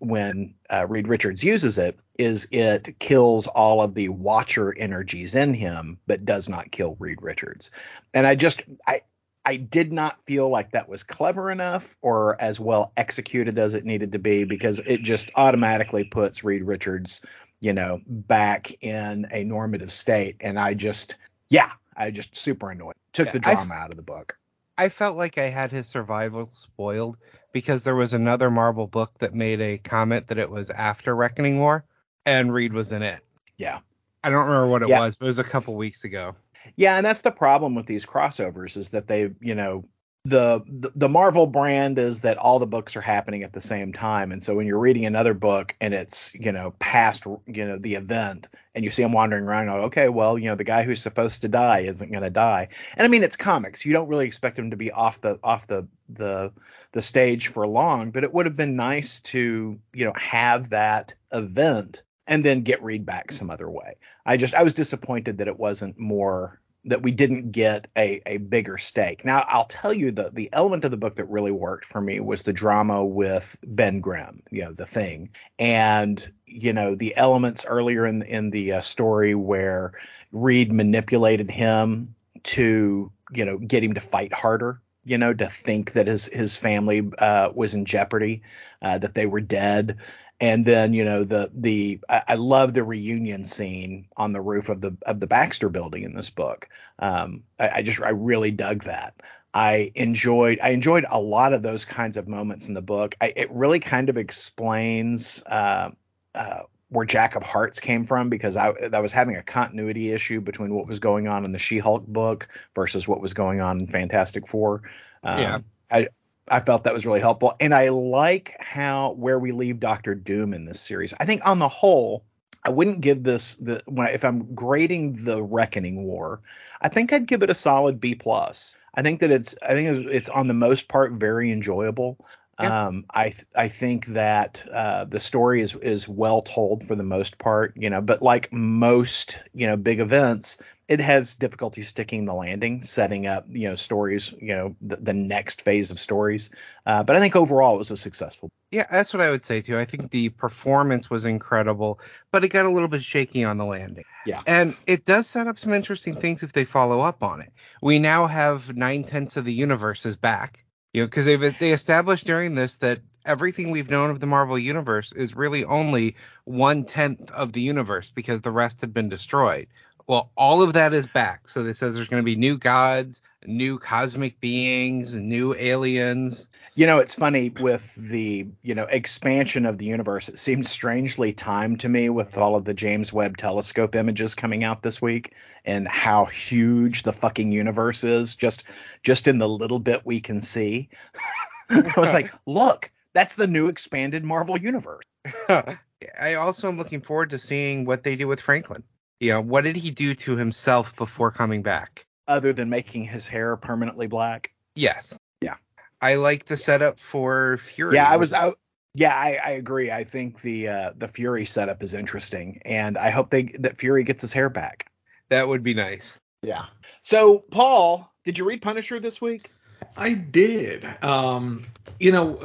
when 0.00 0.54
uh, 0.70 0.86
Reed 0.88 1.08
Richards 1.08 1.42
uses 1.42 1.78
it 1.78 1.98
is 2.18 2.48
it 2.50 2.98
kills 2.98 3.46
all 3.46 3.82
of 3.82 3.94
the 3.94 4.08
watcher 4.08 4.76
energies 4.76 5.34
in 5.34 5.54
him, 5.54 5.98
but 6.06 6.24
does 6.24 6.48
not 6.48 6.70
kill 6.70 6.96
Reed 6.98 7.22
Richards. 7.22 7.70
And 8.12 8.26
I 8.26 8.34
just 8.34 8.62
I 8.86 9.02
I 9.44 9.56
did 9.56 9.92
not 9.92 10.20
feel 10.22 10.50
like 10.50 10.72
that 10.72 10.88
was 10.88 11.02
clever 11.02 11.50
enough 11.50 11.96
or 12.02 12.40
as 12.40 12.60
well 12.60 12.92
executed 12.96 13.58
as 13.58 13.74
it 13.74 13.84
needed 13.84 14.12
to 14.12 14.18
be 14.18 14.44
because 14.44 14.78
it 14.80 15.02
just 15.02 15.30
automatically 15.36 16.04
puts 16.04 16.44
Reed 16.44 16.64
Richards, 16.64 17.22
you 17.60 17.72
know, 17.72 18.00
back 18.06 18.70
in 18.82 19.26
a 19.32 19.44
normative 19.44 19.92
state. 19.92 20.36
And 20.40 20.58
I 20.58 20.74
just 20.74 21.14
yeah, 21.48 21.72
I 21.96 22.10
just 22.10 22.36
super 22.36 22.70
annoyed. 22.70 22.94
Took 23.12 23.32
the 23.32 23.38
drama 23.38 23.74
out 23.74 23.90
of 23.90 23.96
the 23.96 24.02
book. 24.02 24.38
I 24.76 24.90
felt 24.90 25.16
like 25.16 25.38
I 25.38 25.48
had 25.48 25.72
his 25.72 25.88
survival 25.88 26.46
spoiled 26.52 27.16
because 27.52 27.82
there 27.82 27.96
was 27.96 28.12
another 28.12 28.50
Marvel 28.50 28.86
book 28.86 29.12
that 29.18 29.34
made 29.34 29.60
a 29.60 29.78
comment 29.78 30.28
that 30.28 30.38
it 30.38 30.50
was 30.50 30.70
after 30.70 31.14
Reckoning 31.14 31.58
War 31.58 31.84
and 32.26 32.52
Reed 32.52 32.72
was 32.72 32.92
in 32.92 33.02
it. 33.02 33.20
Yeah. 33.56 33.80
I 34.22 34.30
don't 34.30 34.46
remember 34.46 34.68
what 34.68 34.82
it 34.82 34.88
yeah. 34.88 35.00
was, 35.00 35.16
but 35.16 35.26
it 35.26 35.28
was 35.28 35.38
a 35.38 35.44
couple 35.44 35.74
weeks 35.74 36.04
ago. 36.04 36.34
Yeah, 36.76 36.96
and 36.96 37.06
that's 37.06 37.22
the 37.22 37.30
problem 37.30 37.74
with 37.74 37.86
these 37.86 38.04
crossovers 38.04 38.76
is 38.76 38.90
that 38.90 39.08
they, 39.08 39.30
you 39.40 39.54
know, 39.54 39.84
the, 40.24 40.90
the 40.94 41.08
Marvel 41.08 41.46
brand 41.46 41.98
is 41.98 42.22
that 42.22 42.38
all 42.38 42.58
the 42.58 42.66
books 42.66 42.96
are 42.96 43.00
happening 43.00 43.42
at 43.42 43.52
the 43.52 43.60
same 43.60 43.92
time, 43.92 44.32
and 44.32 44.42
so 44.42 44.54
when 44.54 44.66
you're 44.66 44.78
reading 44.78 45.06
another 45.06 45.32
book 45.32 45.74
and 45.80 45.94
it's 45.94 46.34
you 46.34 46.52
know 46.52 46.74
past 46.78 47.24
you 47.46 47.64
know 47.64 47.78
the 47.78 47.94
event, 47.94 48.48
and 48.74 48.84
you 48.84 48.90
see 48.90 49.02
him 49.02 49.12
wandering 49.12 49.44
around, 49.44 49.66
go, 49.66 49.84
okay, 49.86 50.08
well 50.08 50.38
you 50.38 50.46
know 50.46 50.54
the 50.54 50.64
guy 50.64 50.82
who's 50.82 51.00
supposed 51.00 51.42
to 51.42 51.48
die 51.48 51.80
isn't 51.80 52.10
going 52.10 52.22
to 52.22 52.30
die, 52.30 52.68
and 52.96 53.04
I 53.04 53.08
mean 53.08 53.22
it's 53.22 53.36
comics, 53.36 53.86
you 53.86 53.92
don't 53.92 54.08
really 54.08 54.26
expect 54.26 54.58
him 54.58 54.70
to 54.70 54.76
be 54.76 54.90
off 54.90 55.20
the 55.20 55.38
off 55.42 55.66
the 55.66 55.86
the 56.08 56.52
the 56.92 57.02
stage 57.02 57.48
for 57.48 57.66
long, 57.66 58.10
but 58.10 58.24
it 58.24 58.34
would 58.34 58.46
have 58.46 58.56
been 58.56 58.76
nice 58.76 59.20
to 59.22 59.78
you 59.94 60.04
know 60.04 60.14
have 60.16 60.70
that 60.70 61.14
event 61.32 62.02
and 62.26 62.44
then 62.44 62.60
get 62.60 62.82
Reed 62.82 63.06
back 63.06 63.32
some 63.32 63.50
other 63.50 63.70
way. 63.70 63.96
I 64.26 64.36
just 64.36 64.54
I 64.54 64.62
was 64.62 64.74
disappointed 64.74 65.38
that 65.38 65.48
it 65.48 65.58
wasn't 65.58 65.98
more 65.98 66.60
that 66.88 67.02
we 67.02 67.10
didn't 67.10 67.52
get 67.52 67.88
a, 67.96 68.20
a 68.26 68.38
bigger 68.38 68.78
stake. 68.78 69.24
Now 69.24 69.44
I'll 69.46 69.66
tell 69.66 69.92
you 69.92 70.10
the 70.10 70.30
the 70.30 70.48
element 70.52 70.84
of 70.84 70.90
the 70.90 70.96
book 70.96 71.16
that 71.16 71.26
really 71.26 71.52
worked 71.52 71.84
for 71.84 72.00
me 72.00 72.20
was 72.20 72.42
the 72.42 72.52
drama 72.52 73.04
with 73.04 73.56
Ben 73.64 74.00
Grimm, 74.00 74.42
you 74.50 74.64
know, 74.64 74.72
the 74.72 74.86
thing, 74.86 75.30
and 75.58 76.32
you 76.46 76.72
know 76.72 76.94
the 76.94 77.16
elements 77.16 77.66
earlier 77.66 78.06
in 78.06 78.22
in 78.22 78.50
the 78.50 78.72
uh, 78.72 78.80
story 78.80 79.34
where 79.34 79.92
Reed 80.32 80.72
manipulated 80.72 81.50
him 81.50 82.14
to 82.44 83.12
you 83.32 83.44
know 83.44 83.58
get 83.58 83.84
him 83.84 83.94
to 83.94 84.00
fight 84.00 84.32
harder 84.32 84.80
you 85.04 85.16
know, 85.16 85.32
to 85.32 85.46
think 85.46 85.92
that 85.92 86.06
his 86.06 86.26
his 86.26 86.56
family 86.56 87.10
uh, 87.18 87.50
was 87.54 87.72
in 87.72 87.86
jeopardy, 87.86 88.42
uh, 88.82 88.98
that 88.98 89.14
they 89.14 89.24
were 89.24 89.40
dead, 89.40 89.96
and 90.40 90.64
then 90.64 90.92
you 90.92 91.04
know 91.04 91.24
the 91.24 91.50
the 91.54 92.00
I, 92.08 92.22
I, 92.28 92.34
love 92.34 92.74
the 92.74 92.84
reunion 92.84 93.44
scene 93.44 94.06
on 94.16 94.32
the 94.32 94.40
roof 94.40 94.68
of 94.68 94.80
the 94.80 94.96
of 95.02 95.20
the 95.20 95.26
Baxter 95.26 95.68
building 95.68 96.04
in 96.04 96.14
this 96.14 96.30
book. 96.30 96.68
Um, 96.98 97.42
I, 97.58 97.68
I, 97.76 97.82
just 97.82 98.00
I 98.00 98.10
really 98.10 98.50
dug 98.50 98.84
that. 98.84 99.14
I 99.52 99.90
enjoyed 99.94 100.60
I 100.62 100.70
enjoyed 100.70 101.06
a 101.10 101.20
lot 101.20 101.52
of 101.52 101.62
those 101.62 101.84
kinds 101.84 102.16
of 102.16 102.28
moments 102.28 102.68
in 102.68 102.74
the 102.74 102.82
book. 102.82 103.16
I, 103.20 103.32
it 103.34 103.50
really 103.50 103.80
kind 103.80 104.08
of 104.08 104.16
explains 104.16 105.42
uh, 105.46 105.90
uh, 106.34 106.62
where 106.90 107.06
Jack 107.06 107.34
of 107.34 107.42
Hearts 107.42 107.80
came 107.80 108.04
from 108.04 108.28
because 108.28 108.56
I, 108.56 108.68
I 108.92 109.00
was 109.00 109.12
having 109.12 109.36
a 109.36 109.42
continuity 109.42 110.12
issue 110.12 110.40
between 110.40 110.72
what 110.74 110.86
was 110.86 111.00
going 111.00 111.28
on 111.28 111.44
in 111.44 111.52
the 111.52 111.58
She-Hulk 111.58 112.06
book 112.06 112.48
versus 112.74 113.08
what 113.08 113.20
was 113.20 113.34
going 113.34 113.60
on 113.60 113.80
in 113.80 113.86
Fantastic 113.88 114.46
Four. 114.46 114.82
Um, 115.22 115.38
yeah. 115.38 115.58
I 115.90 116.08
I 116.50 116.60
felt 116.60 116.84
that 116.84 116.94
was 116.94 117.06
really 117.06 117.20
helpful, 117.20 117.54
and 117.60 117.74
I 117.74 117.88
like 117.88 118.56
how 118.60 119.12
where 119.12 119.38
we 119.38 119.52
leave 119.52 119.80
Doctor 119.80 120.14
Doom 120.14 120.54
in 120.54 120.64
this 120.64 120.80
series. 120.80 121.14
I 121.18 121.24
think 121.24 121.46
on 121.46 121.58
the 121.58 121.68
whole, 121.68 122.24
I 122.64 122.70
wouldn't 122.70 123.00
give 123.00 123.22
this 123.22 123.56
the 123.56 123.82
when 123.86 124.08
if 124.08 124.24
I'm 124.24 124.54
grading 124.54 125.24
the 125.24 125.42
Reckoning 125.42 126.04
War, 126.04 126.40
I 126.80 126.88
think 126.88 127.12
I'd 127.12 127.26
give 127.26 127.42
it 127.42 127.50
a 127.50 127.54
solid 127.54 128.00
B 128.00 128.14
plus. 128.14 128.76
I 128.94 129.02
think 129.02 129.20
that 129.20 129.30
it's 129.30 129.54
I 129.62 129.74
think 129.74 129.96
it's, 129.96 130.08
it's 130.10 130.28
on 130.28 130.48
the 130.48 130.54
most 130.54 130.88
part 130.88 131.12
very 131.12 131.50
enjoyable. 131.50 132.18
Um, 132.58 133.04
I 133.14 133.34
I 133.54 133.68
think 133.68 134.06
that 134.06 134.64
uh, 134.72 135.04
the 135.04 135.20
story 135.20 135.62
is 135.62 135.74
is 135.76 136.08
well 136.08 136.42
told 136.42 136.84
for 136.84 136.96
the 136.96 137.04
most 137.04 137.38
part, 137.38 137.74
you 137.76 137.88
know, 137.88 138.00
but 138.00 138.20
like 138.20 138.52
most 138.52 139.42
you 139.54 139.66
know 139.68 139.76
big 139.76 140.00
events, 140.00 140.60
it 140.88 140.98
has 141.00 141.36
difficulty 141.36 141.82
sticking 141.82 142.24
the 142.24 142.34
landing, 142.34 142.82
setting 142.82 143.28
up 143.28 143.46
you 143.48 143.68
know 143.68 143.76
stories, 143.76 144.34
you 144.40 144.54
know, 144.54 144.76
the, 144.80 144.96
the 144.96 145.12
next 145.12 145.62
phase 145.62 145.92
of 145.92 146.00
stories. 146.00 146.50
Uh, 146.84 147.04
but 147.04 147.14
I 147.14 147.20
think 147.20 147.36
overall 147.36 147.76
it 147.76 147.78
was 147.78 147.92
a 147.92 147.96
successful. 147.96 148.50
Yeah, 148.72 148.86
that's 148.90 149.14
what 149.14 149.20
I 149.20 149.30
would 149.30 149.44
say 149.44 149.60
too. 149.60 149.78
I 149.78 149.84
think 149.84 150.10
the 150.10 150.30
performance 150.30 151.08
was 151.08 151.24
incredible, 151.24 152.00
but 152.32 152.42
it 152.42 152.48
got 152.48 152.66
a 152.66 152.70
little 152.70 152.88
bit 152.88 153.04
shaky 153.04 153.44
on 153.44 153.58
the 153.58 153.66
landing. 153.66 154.04
Yeah, 154.26 154.42
and 154.48 154.74
it 154.88 155.04
does 155.04 155.28
set 155.28 155.46
up 155.46 155.60
some 155.60 155.72
interesting 155.72 156.16
things 156.16 156.42
if 156.42 156.52
they 156.52 156.64
follow 156.64 157.02
up 157.02 157.22
on 157.22 157.40
it. 157.40 157.52
We 157.82 158.00
now 158.00 158.26
have 158.26 158.74
nine 158.74 159.04
tenths 159.04 159.36
of 159.36 159.44
the 159.44 159.54
universe 159.54 160.04
is 160.04 160.16
back 160.16 160.64
you 160.92 161.02
know, 161.02 161.06
because 161.06 161.26
they 161.26 161.34
uh, 161.34 161.52
they 161.58 161.72
established 161.72 162.26
during 162.26 162.54
this 162.54 162.76
that 162.76 163.00
everything 163.26 163.70
we've 163.70 163.90
known 163.90 164.10
of 164.10 164.20
the 164.20 164.26
Marvel 164.26 164.58
universe 164.58 165.12
is 165.12 165.36
really 165.36 165.64
only 165.64 166.16
one 166.44 166.84
tenth 166.84 167.30
of 167.32 167.52
the 167.52 167.60
universe 167.60 168.10
because 168.10 168.40
the 168.40 168.50
rest 168.50 168.80
had 168.80 168.94
been 168.94 169.08
destroyed. 169.08 169.66
Well, 170.08 170.30
all 170.38 170.62
of 170.62 170.72
that 170.72 170.94
is 170.94 171.06
back. 171.06 171.50
So 171.50 171.62
they 171.62 171.74
says 171.74 171.94
there's 171.94 172.08
going 172.08 172.22
to 172.22 172.24
be 172.24 172.34
new 172.34 172.56
gods, 172.56 173.20
new 173.44 173.78
cosmic 173.78 174.40
beings, 174.40 175.14
new 175.14 175.54
aliens. 175.54 176.48
You 176.74 176.86
know, 176.86 176.98
it's 176.98 177.14
funny 177.14 177.50
with 177.50 177.94
the, 177.94 178.46
you 178.62 178.74
know, 178.74 178.84
expansion 178.84 179.66
of 179.66 179.76
the 179.76 179.84
universe. 179.84 180.30
It 180.30 180.38
seems 180.38 180.70
strangely 180.70 181.34
timed 181.34 181.80
to 181.80 181.90
me 181.90 182.08
with 182.08 182.38
all 182.38 182.56
of 182.56 182.64
the 182.64 182.72
James 182.72 183.12
Webb 183.12 183.36
telescope 183.36 183.94
images 183.94 184.34
coming 184.34 184.64
out 184.64 184.82
this 184.82 185.02
week 185.02 185.34
and 185.66 185.86
how 185.86 186.24
huge 186.24 187.02
the 187.02 187.12
fucking 187.12 187.52
universe 187.52 188.02
is 188.02 188.34
just 188.34 188.64
just 189.02 189.28
in 189.28 189.38
the 189.38 189.48
little 189.48 189.78
bit 189.78 190.06
we 190.06 190.20
can 190.20 190.40
see. 190.40 190.88
I 191.70 191.92
was 191.98 192.14
like, 192.14 192.32
"Look, 192.46 192.90
that's 193.12 193.34
the 193.34 193.46
new 193.46 193.68
expanded 193.68 194.24
Marvel 194.24 194.58
universe." 194.58 195.04
I 195.50 196.34
also 196.34 196.68
am 196.68 196.78
looking 196.78 197.02
forward 197.02 197.30
to 197.30 197.38
seeing 197.38 197.84
what 197.84 198.04
they 198.04 198.16
do 198.16 198.26
with 198.26 198.40
Franklin. 198.40 198.84
You 199.20 199.32
know, 199.32 199.40
what 199.40 199.62
did 199.62 199.76
he 199.76 199.90
do 199.90 200.14
to 200.14 200.36
himself 200.36 200.94
before 200.96 201.30
coming 201.30 201.62
back? 201.62 202.06
Other 202.28 202.52
than 202.52 202.70
making 202.70 203.04
his 203.04 203.26
hair 203.26 203.56
permanently 203.56 204.06
black? 204.06 204.52
Yes. 204.74 205.18
Yeah. 205.40 205.56
I 206.00 206.14
like 206.16 206.44
the 206.44 206.56
setup 206.56 207.00
for 207.00 207.56
Fury. 207.58 207.96
Yeah, 207.96 208.08
I 208.08 208.16
was 208.16 208.32
out. 208.32 208.58
Yeah, 208.94 209.14
I, 209.14 209.38
I, 209.44 209.50
agree. 209.52 209.90
I 209.90 210.04
think 210.04 210.40
the 210.40 210.68
uh, 210.68 210.90
the 210.96 211.08
Fury 211.08 211.44
setup 211.44 211.82
is 211.82 211.94
interesting, 211.94 212.60
and 212.64 212.96
I 212.96 213.10
hope 213.10 213.30
they 213.30 213.44
that 213.60 213.76
Fury 213.76 214.04
gets 214.04 214.22
his 214.22 214.32
hair 214.32 214.48
back. 214.48 214.90
That 215.28 215.46
would 215.46 215.62
be 215.62 215.74
nice. 215.74 216.18
Yeah. 216.42 216.66
So, 217.00 217.38
Paul, 217.38 218.12
Did 218.24 218.38
you 218.38 218.44
read 218.44 218.62
Punisher 218.62 219.00
this 219.00 219.20
week? 219.20 219.50
I 219.96 220.14
did. 220.14 220.84
Um, 221.02 221.64
you 221.98 222.12
know, 222.12 222.40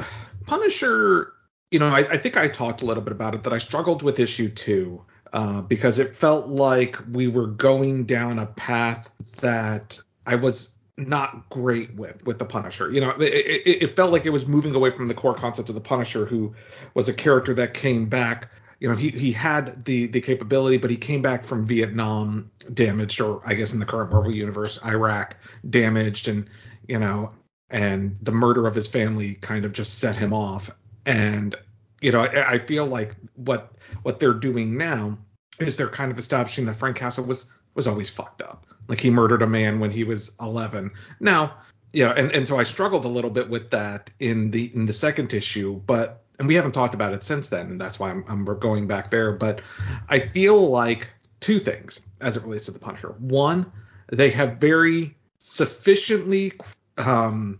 Punisher. 0.45 1.33
You 1.71 1.79
know, 1.79 1.87
I, 1.87 1.99
I 1.99 2.17
think 2.17 2.37
I 2.37 2.47
talked 2.47 2.83
a 2.83 2.85
little 2.85 3.03
bit 3.03 3.13
about 3.13 3.33
it 3.33 3.43
that 3.43 3.53
I 3.53 3.57
struggled 3.57 4.03
with 4.03 4.19
issue 4.19 4.49
two 4.49 5.03
uh, 5.33 5.61
because 5.61 5.97
it 5.97 6.15
felt 6.15 6.47
like 6.47 6.97
we 7.11 7.27
were 7.27 7.47
going 7.47 8.05
down 8.05 8.37
a 8.37 8.45
path 8.45 9.09
that 9.41 9.99
I 10.27 10.35
was 10.35 10.71
not 10.95 11.49
great 11.49 11.93
with 11.95 12.23
with 12.23 12.37
the 12.37 12.45
Punisher. 12.45 12.91
You 12.91 13.01
know, 13.01 13.09
it, 13.19 13.33
it, 13.33 13.83
it, 13.83 13.95
felt 13.95 14.11
like 14.11 14.27
it 14.27 14.29
was 14.29 14.45
moving 14.45 14.75
away 14.75 14.91
from 14.91 15.07
the 15.07 15.15
core 15.15 15.33
concept 15.33 15.69
of 15.69 15.75
the 15.75 15.81
Punisher, 15.81 16.25
who 16.25 16.53
was 16.93 17.09
a 17.09 17.13
character 17.13 17.55
that 17.55 17.73
came 17.73 18.05
back. 18.05 18.51
You 18.79 18.89
know, 18.89 18.95
he 18.95 19.09
he 19.09 19.31
had 19.31 19.85
the 19.85 20.05
the 20.05 20.21
capability, 20.21 20.77
but 20.77 20.91
he 20.91 20.97
came 20.97 21.23
back 21.23 21.45
from 21.45 21.65
Vietnam 21.65 22.51
damaged, 22.71 23.19
or 23.19 23.41
I 23.43 23.55
guess 23.55 23.73
in 23.73 23.79
the 23.79 23.85
current 23.85 24.11
Marvel 24.11 24.35
universe, 24.35 24.79
Iraq 24.85 25.35
damaged, 25.67 26.27
and 26.27 26.47
you 26.87 26.99
know, 26.99 27.31
and 27.71 28.17
the 28.21 28.31
murder 28.31 28.67
of 28.67 28.75
his 28.75 28.87
family 28.87 29.33
kind 29.35 29.65
of 29.65 29.73
just 29.73 29.97
set 29.97 30.15
him 30.15 30.31
off. 30.31 30.69
And 31.07 31.55
you 32.03 32.11
know, 32.11 32.21
I, 32.21 32.53
I 32.53 32.59
feel 32.59 32.85
like 32.85 33.15
what 33.35 33.71
what 34.03 34.19
they're 34.19 34.33
doing 34.33 34.77
now 34.77 35.17
is 35.59 35.77
they're 35.77 35.87
kind 35.87 36.11
of 36.11 36.19
establishing 36.19 36.65
that 36.65 36.77
Frank 36.77 36.97
Castle 36.97 37.23
was 37.23 37.47
was 37.73 37.87
always 37.87 38.09
fucked 38.09 38.41
up. 38.41 38.67
Like 38.89 38.99
he 38.99 39.09
murdered 39.09 39.41
a 39.41 39.47
man 39.47 39.79
when 39.79 39.89
he 39.89 40.03
was 40.03 40.35
11. 40.41 40.91
Now, 41.21 41.55
yeah, 41.93 42.11
and 42.11 42.29
and 42.31 42.47
so 42.47 42.59
I 42.59 42.63
struggled 42.63 43.05
a 43.05 43.07
little 43.07 43.29
bit 43.29 43.49
with 43.49 43.71
that 43.71 44.11
in 44.19 44.51
the 44.51 44.69
in 44.75 44.85
the 44.85 44.93
second 44.93 45.33
issue, 45.33 45.81
but 45.85 46.25
and 46.39 46.47
we 46.47 46.55
haven't 46.55 46.73
talked 46.73 46.93
about 46.93 47.13
it 47.13 47.23
since 47.23 47.47
then, 47.47 47.67
and 47.71 47.79
that's 47.79 47.99
why 47.99 48.09
I'm, 48.09 48.25
I'm 48.27 48.43
going 48.59 48.85
back 48.85 49.09
there. 49.09 49.31
But 49.31 49.61
I 50.09 50.19
feel 50.19 50.69
like 50.69 51.07
two 51.39 51.59
things 51.59 52.01
as 52.19 52.35
it 52.35 52.43
relates 52.43 52.65
to 52.65 52.71
the 52.71 52.79
Punisher. 52.79 53.15
One, 53.19 53.71
they 54.11 54.29
have 54.31 54.57
very 54.57 55.15
sufficiently 55.37 56.51
um, 56.97 57.59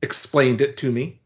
explained 0.00 0.62
it 0.62 0.78
to 0.78 0.90
me 0.90 1.19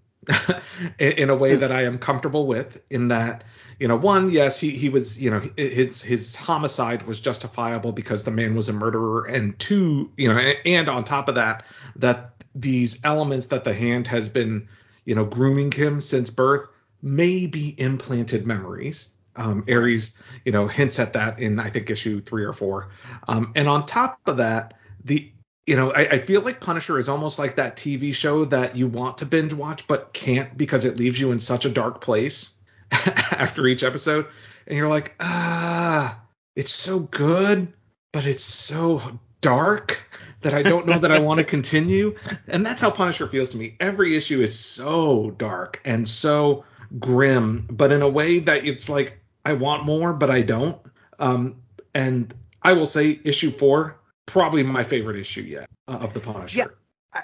in, 0.98 1.30
a 1.30 1.34
way 1.34 1.56
that 1.56 1.72
I 1.72 1.84
am 1.84 1.98
comfortable 1.98 2.46
with. 2.46 2.80
In 2.90 3.08
that 3.08 3.44
you 3.78 3.88
know, 3.88 3.96
one, 3.96 4.30
yes, 4.30 4.58
he 4.58 4.70
he 4.70 4.88
was, 4.88 5.20
you 5.20 5.30
know, 5.30 5.42
his 5.56 6.02
his 6.02 6.36
homicide 6.36 7.04
was 7.04 7.20
justifiable 7.20 7.92
because 7.92 8.22
the 8.22 8.30
man 8.30 8.54
was 8.54 8.68
a 8.68 8.72
murderer, 8.72 9.24
and 9.24 9.58
two, 9.58 10.10
you 10.16 10.32
know, 10.32 10.38
and 10.38 10.88
on 10.88 11.04
top 11.04 11.28
of 11.28 11.34
that, 11.36 11.64
that 11.96 12.42
these 12.54 13.00
elements 13.04 13.48
that 13.48 13.64
the 13.64 13.74
hand 13.74 14.06
has 14.06 14.28
been, 14.28 14.68
you 15.04 15.14
know, 15.14 15.24
grooming 15.24 15.72
him 15.72 16.00
since 16.00 16.30
birth 16.30 16.68
may 17.02 17.46
be 17.46 17.74
implanted 17.78 18.46
memories. 18.46 19.08
Um, 19.36 19.64
Ares, 19.68 20.16
you 20.44 20.52
know, 20.52 20.68
hints 20.68 21.00
at 21.00 21.14
that 21.14 21.40
in 21.40 21.58
I 21.58 21.70
think 21.70 21.90
issue 21.90 22.20
three 22.20 22.44
or 22.44 22.52
four. 22.52 22.90
Um, 23.26 23.52
and 23.56 23.68
on 23.68 23.86
top 23.86 24.20
of 24.26 24.36
that, 24.36 24.74
the 25.04 25.32
you 25.66 25.76
know, 25.76 25.92
I, 25.92 26.00
I, 26.02 26.18
feel 26.18 26.42
like 26.42 26.60
Punisher 26.60 26.98
is 26.98 27.08
almost 27.08 27.38
like 27.38 27.56
that 27.56 27.76
TV 27.76 28.14
show 28.14 28.44
that 28.46 28.76
you 28.76 28.86
want 28.86 29.18
to 29.18 29.26
binge 29.26 29.54
watch 29.54 29.86
but 29.86 30.12
can't 30.12 30.54
because 30.58 30.84
it 30.84 30.98
leaves 30.98 31.18
you 31.18 31.32
in 31.32 31.40
such 31.40 31.64
a 31.64 31.70
dark 31.70 32.02
place. 32.02 32.54
after 33.32 33.66
each 33.66 33.82
episode, 33.82 34.26
and 34.66 34.76
you're 34.76 34.88
like, 34.88 35.14
ah, 35.20 36.20
it's 36.56 36.72
so 36.72 37.00
good, 37.00 37.72
but 38.12 38.24
it's 38.24 38.44
so 38.44 39.18
dark 39.40 40.02
that 40.42 40.54
I 40.54 40.62
don't 40.62 40.86
know 40.86 40.98
that 40.98 41.12
I 41.12 41.18
want 41.18 41.38
to 41.38 41.44
continue. 41.44 42.16
And 42.46 42.64
that's 42.64 42.80
how 42.80 42.90
Punisher 42.90 43.28
feels 43.28 43.50
to 43.50 43.56
me. 43.56 43.76
Every 43.80 44.14
issue 44.14 44.40
is 44.42 44.58
so 44.58 45.30
dark 45.32 45.80
and 45.84 46.08
so 46.08 46.64
grim, 46.98 47.66
but 47.70 47.92
in 47.92 48.02
a 48.02 48.08
way 48.08 48.40
that 48.40 48.64
it's 48.64 48.88
like 48.88 49.20
I 49.44 49.54
want 49.54 49.84
more, 49.84 50.12
but 50.12 50.30
I 50.30 50.42
don't. 50.42 50.78
Um, 51.18 51.62
and 51.94 52.32
I 52.62 52.72
will 52.72 52.86
say, 52.86 53.18
issue 53.24 53.50
four, 53.50 54.00
probably 54.26 54.62
my 54.62 54.84
favorite 54.84 55.16
issue 55.16 55.42
yet 55.42 55.68
uh, 55.88 55.98
of 56.00 56.14
the 56.14 56.20
Punisher. 56.20 56.58
Yeah. 56.58 56.66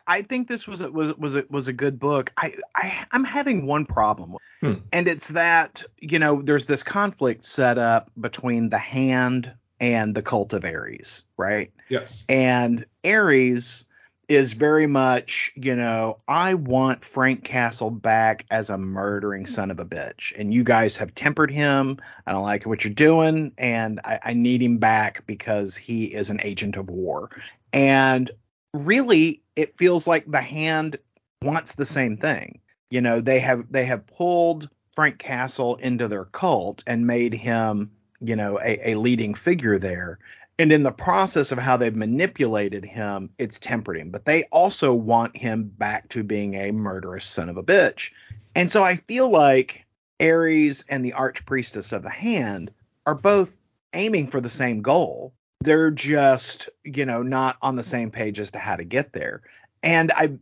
I 0.06 0.22
think 0.22 0.46
this 0.46 0.68
was 0.68 0.82
a, 0.82 0.90
was 0.92 1.16
was 1.16 1.34
a, 1.34 1.44
was 1.50 1.66
a 1.66 1.72
good 1.72 1.98
book. 1.98 2.32
I, 2.36 2.54
I 2.76 3.06
I'm 3.10 3.24
having 3.24 3.66
one 3.66 3.86
problem, 3.86 4.36
hmm. 4.60 4.74
and 4.92 5.08
it's 5.08 5.28
that 5.30 5.82
you 5.98 6.20
know 6.20 6.42
there's 6.42 6.66
this 6.66 6.84
conflict 6.84 7.42
set 7.42 7.76
up 7.76 8.08
between 8.18 8.70
the 8.70 8.78
Hand 8.78 9.52
and 9.80 10.14
the 10.14 10.22
Cult 10.22 10.52
of 10.52 10.64
Ares, 10.64 11.24
right? 11.36 11.72
Yes. 11.88 12.24
And 12.28 12.84
Ares 13.04 13.86
is 14.30 14.52
very 14.52 14.86
much, 14.86 15.52
you 15.56 15.74
know, 15.74 16.20
I 16.28 16.54
want 16.54 17.04
Frank 17.04 17.42
Castle 17.42 17.90
back 17.90 18.46
as 18.48 18.70
a 18.70 18.78
murdering 18.78 19.44
son 19.44 19.72
of 19.72 19.80
a 19.80 19.84
bitch, 19.84 20.32
and 20.38 20.54
you 20.54 20.62
guys 20.62 20.96
have 20.98 21.16
tempered 21.16 21.50
him. 21.50 21.98
I 22.28 22.30
don't 22.30 22.44
like 22.44 22.64
what 22.64 22.84
you're 22.84 22.94
doing, 22.94 23.52
and 23.58 24.00
I, 24.04 24.20
I 24.26 24.32
need 24.34 24.62
him 24.62 24.78
back 24.78 25.26
because 25.26 25.76
he 25.76 26.04
is 26.04 26.30
an 26.30 26.40
agent 26.44 26.76
of 26.76 26.88
war. 26.88 27.30
And 27.72 28.30
really 28.72 29.42
it 29.56 29.76
feels 29.76 30.06
like 30.06 30.30
the 30.30 30.40
hand 30.40 30.96
wants 31.42 31.74
the 31.74 31.84
same 31.84 32.16
thing. 32.16 32.60
You 32.88 33.00
know, 33.00 33.20
they 33.20 33.40
have 33.40 33.70
they 33.72 33.84
have 33.86 34.06
pulled 34.06 34.68
Frank 34.94 35.18
Castle 35.18 35.74
into 35.74 36.06
their 36.06 36.24
cult 36.24 36.84
and 36.86 37.04
made 37.04 37.34
him, 37.34 37.90
you 38.20 38.36
know, 38.36 38.60
a, 38.60 38.90
a 38.90 38.94
leading 38.94 39.34
figure 39.34 39.78
there. 39.78 40.20
And 40.61 40.73
in 40.75 40.83
the 40.83 40.92
process 40.92 41.53
of 41.53 41.59
how 41.59 41.79
they've 41.79 41.96
manipulated 41.96 42.85
him, 42.85 43.31
it's 43.38 43.59
tempered 43.59 43.96
him. 43.96 44.11
But 44.11 44.27
they 44.27 44.42
also 44.53 44.92
want 44.92 45.35
him 45.35 45.64
back 45.64 46.11
to 46.11 46.23
being 46.23 46.53
a 46.53 46.70
murderous 46.70 47.25
son 47.25 47.49
of 47.49 47.57
a 47.57 47.62
bitch. 47.62 48.12
And 48.55 48.70
so 48.70 48.83
I 48.83 48.96
feel 48.96 49.31
like 49.31 49.87
Ares 50.20 50.85
and 50.87 51.03
the 51.03 51.12
Archpriestess 51.12 51.94
of 51.94 52.03
the 52.03 52.11
Hand 52.11 52.70
are 53.07 53.14
both 53.14 53.59
aiming 53.94 54.27
for 54.27 54.42
the 54.42 54.51
same 54.51 54.83
goal. 54.83 55.33
They're 55.62 55.90
just 55.90 56.68
you 56.85 57.07
know 57.07 57.23
not 57.23 57.57
on 57.62 57.77
the 57.77 57.83
same 57.83 58.11
page 58.11 58.38
as 58.38 58.51
to 58.51 58.59
how 58.59 58.77
to 58.77 58.85
get 58.85 59.14
there. 59.14 59.40
And 59.83 60.12
i 60.12 60.37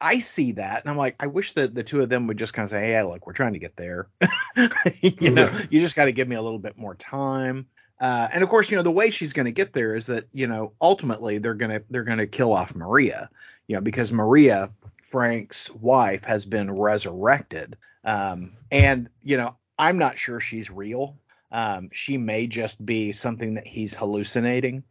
i 0.00 0.18
see 0.18 0.52
that 0.52 0.80
and 0.80 0.90
i'm 0.90 0.96
like 0.96 1.14
i 1.20 1.26
wish 1.26 1.52
that 1.52 1.74
the 1.74 1.84
two 1.84 2.00
of 2.00 2.08
them 2.08 2.26
would 2.26 2.38
just 2.38 2.54
kind 2.54 2.64
of 2.64 2.70
say 2.70 2.80
hey 2.80 3.02
look 3.02 3.26
we're 3.26 3.32
trying 3.32 3.52
to 3.54 3.58
get 3.58 3.76
there. 3.76 4.08
You 5.02 5.30
know 5.30 5.50
you 5.68 5.80
just 5.80 5.96
got 5.96 6.06
to 6.06 6.12
give 6.12 6.28
me 6.28 6.36
a 6.36 6.42
little 6.42 6.58
bit 6.58 6.78
more 6.78 6.94
time 6.94 7.66
uh, 8.00 8.28
and 8.32 8.42
of 8.42 8.48
course 8.48 8.70
you 8.70 8.76
know 8.76 8.82
the 8.82 8.90
way 8.90 9.10
she's 9.10 9.32
going 9.32 9.46
to 9.46 9.52
get 9.52 9.72
there 9.72 9.94
is 9.94 10.06
that 10.06 10.24
you 10.32 10.46
know 10.46 10.72
ultimately 10.80 11.38
they're 11.38 11.54
going 11.54 11.70
to 11.70 11.82
they're 11.90 12.04
going 12.04 12.18
to 12.18 12.26
kill 12.26 12.52
off 12.52 12.74
maria 12.74 13.30
you 13.66 13.74
know 13.74 13.80
because 13.80 14.12
maria 14.12 14.70
frank's 15.02 15.70
wife 15.70 16.24
has 16.24 16.44
been 16.44 16.70
resurrected 16.70 17.76
um, 18.04 18.52
and 18.70 19.08
you 19.22 19.36
know 19.36 19.56
i'm 19.78 19.98
not 19.98 20.18
sure 20.18 20.40
she's 20.40 20.70
real 20.70 21.16
um, 21.50 21.90
she 21.92 22.18
may 22.18 22.46
just 22.46 22.84
be 22.84 23.12
something 23.12 23.54
that 23.54 23.66
he's 23.66 23.94
hallucinating, 23.94 24.84